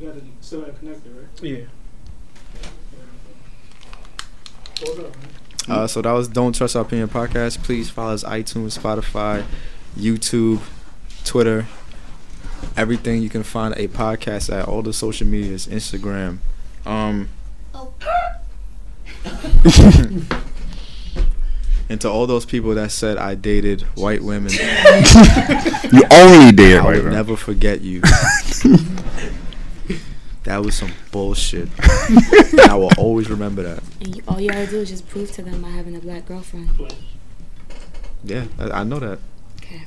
[0.00, 1.42] You got to still have connected, right?
[1.42, 1.64] Yeah.
[4.84, 5.12] Hold up.
[5.68, 7.62] Uh, so that was Don't Trust Our Opinion podcast.
[7.64, 9.44] Please follow us iTunes, Spotify,
[9.96, 10.60] YouTube,
[11.24, 11.66] Twitter,
[12.76, 13.22] everything.
[13.22, 16.38] You can find a podcast at all the social medias, Instagram.
[16.84, 17.30] Um,
[21.88, 26.84] and to all those people that said I dated white women, You only did I
[26.84, 27.12] white will women.
[27.12, 28.00] never forget you.
[30.44, 31.68] that was some bullshit.
[32.52, 33.82] and I will always remember that.
[34.00, 36.26] And you, all you gotta do is just prove to them by having a black
[36.26, 36.70] girlfriend.
[38.24, 39.18] Yeah, I, I know that.
[39.62, 39.82] Okay.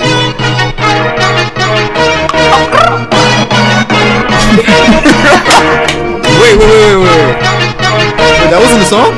[5.20, 7.36] Wait, wait, wait, wait, wait.
[8.40, 9.12] Wait, that wasn't the song?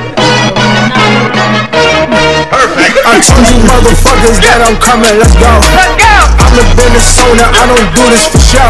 [2.62, 5.50] I told you motherfuckers that I'm coming, let's go.
[5.50, 8.70] I'm a business owner, I don't do this for show.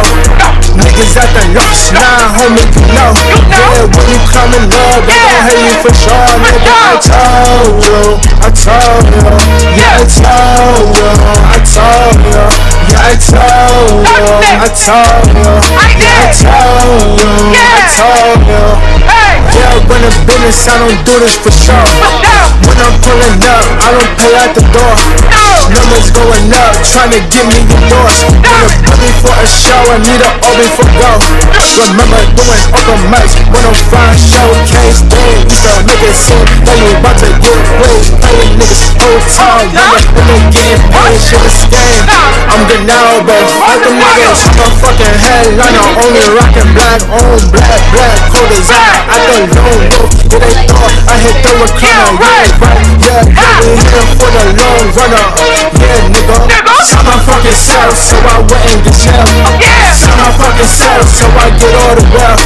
[0.79, 3.11] Niggas at the lost, nah, homie, you know.
[3.51, 6.71] Yeah, when you coming up, they gon' hate you for sure, nigga.
[6.71, 7.99] I told you,
[8.39, 9.27] I told you,
[9.75, 11.11] yeah, I told you,
[11.51, 12.47] I told you,
[12.95, 15.51] yeah, I told you, I told you,
[15.99, 17.27] yeah, I told you,
[17.59, 18.63] I told you.
[19.51, 22.50] Yeah, when the business, I don't do this for show.
[22.65, 24.95] When I'm pulling up, I don't pay at the door.
[25.71, 28.27] Numbers going up, trying to get me endorsed.
[28.43, 31.11] Wanna put me for a show, I need a open for go.
[31.81, 35.47] Remember doing open mics, 105 showcase day.
[35.47, 38.03] Used to make it seem that you about to get paid.
[38.19, 39.71] Paying niggas oh, whole time,
[40.19, 41.17] and they getting paid.
[41.23, 42.03] Shit is game.
[42.51, 44.43] I'm good now, but fuck them niggas.
[44.43, 48.91] I'm a fucking headliner, only rockin' black on black, black cold as I.
[49.07, 52.11] I the lone wolf, yeah, they thought I hit the recliner.
[52.19, 55.25] Yeah, right, yeah, yeah, we here for the long runner.
[55.79, 56.37] Yeah, nigga.
[56.81, 59.29] Shot my fucking self, so I wouldn't get shelled.
[59.95, 62.41] Shot my fucking self, so I get all the wealth.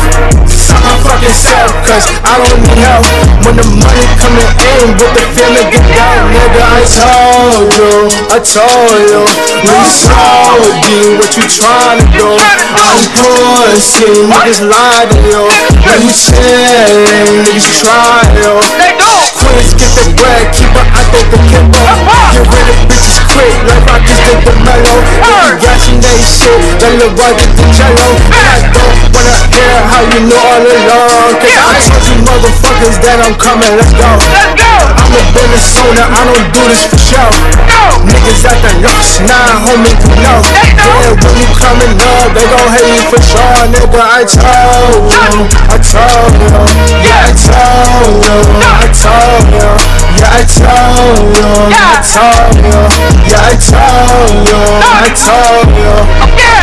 [0.51, 3.07] Shot my fucking self, cause I don't need help.
[3.47, 6.61] When the money coming in, but the feeling get down, nigga.
[6.67, 9.23] I told you, I told you.
[9.63, 12.27] When you sold you, what you trying to do?
[12.75, 15.47] I'm pussy, niggas lie to you.
[15.79, 18.59] When you chillin', niggas try yo.
[19.39, 21.79] Queens get the bread, keep her out there the kimbo.
[22.35, 24.95] Get rid of bitches quick, like Rockets did the Melo.
[25.23, 28.07] If you gashing they shit, then the boy get the jello.
[28.35, 31.39] And I don't wanna hear how you know all along.
[31.39, 34.09] Cause I told you motherfuckers that I'm coming, let's go.
[34.95, 37.29] I'm a business owner, I don't do this for show.
[38.05, 40.41] Niggas at the lost, nah, homie, you know.
[40.75, 44.01] Yeah, when you coming up, they gon' hate you for sure, nigga.
[44.01, 46.51] I told you, I told you,
[47.05, 49.69] yeah, I told you, I told you,
[50.17, 52.79] yeah, I told you, I told you,
[53.27, 56.45] yeah, I told you, I told you.
[56.45, 56.54] So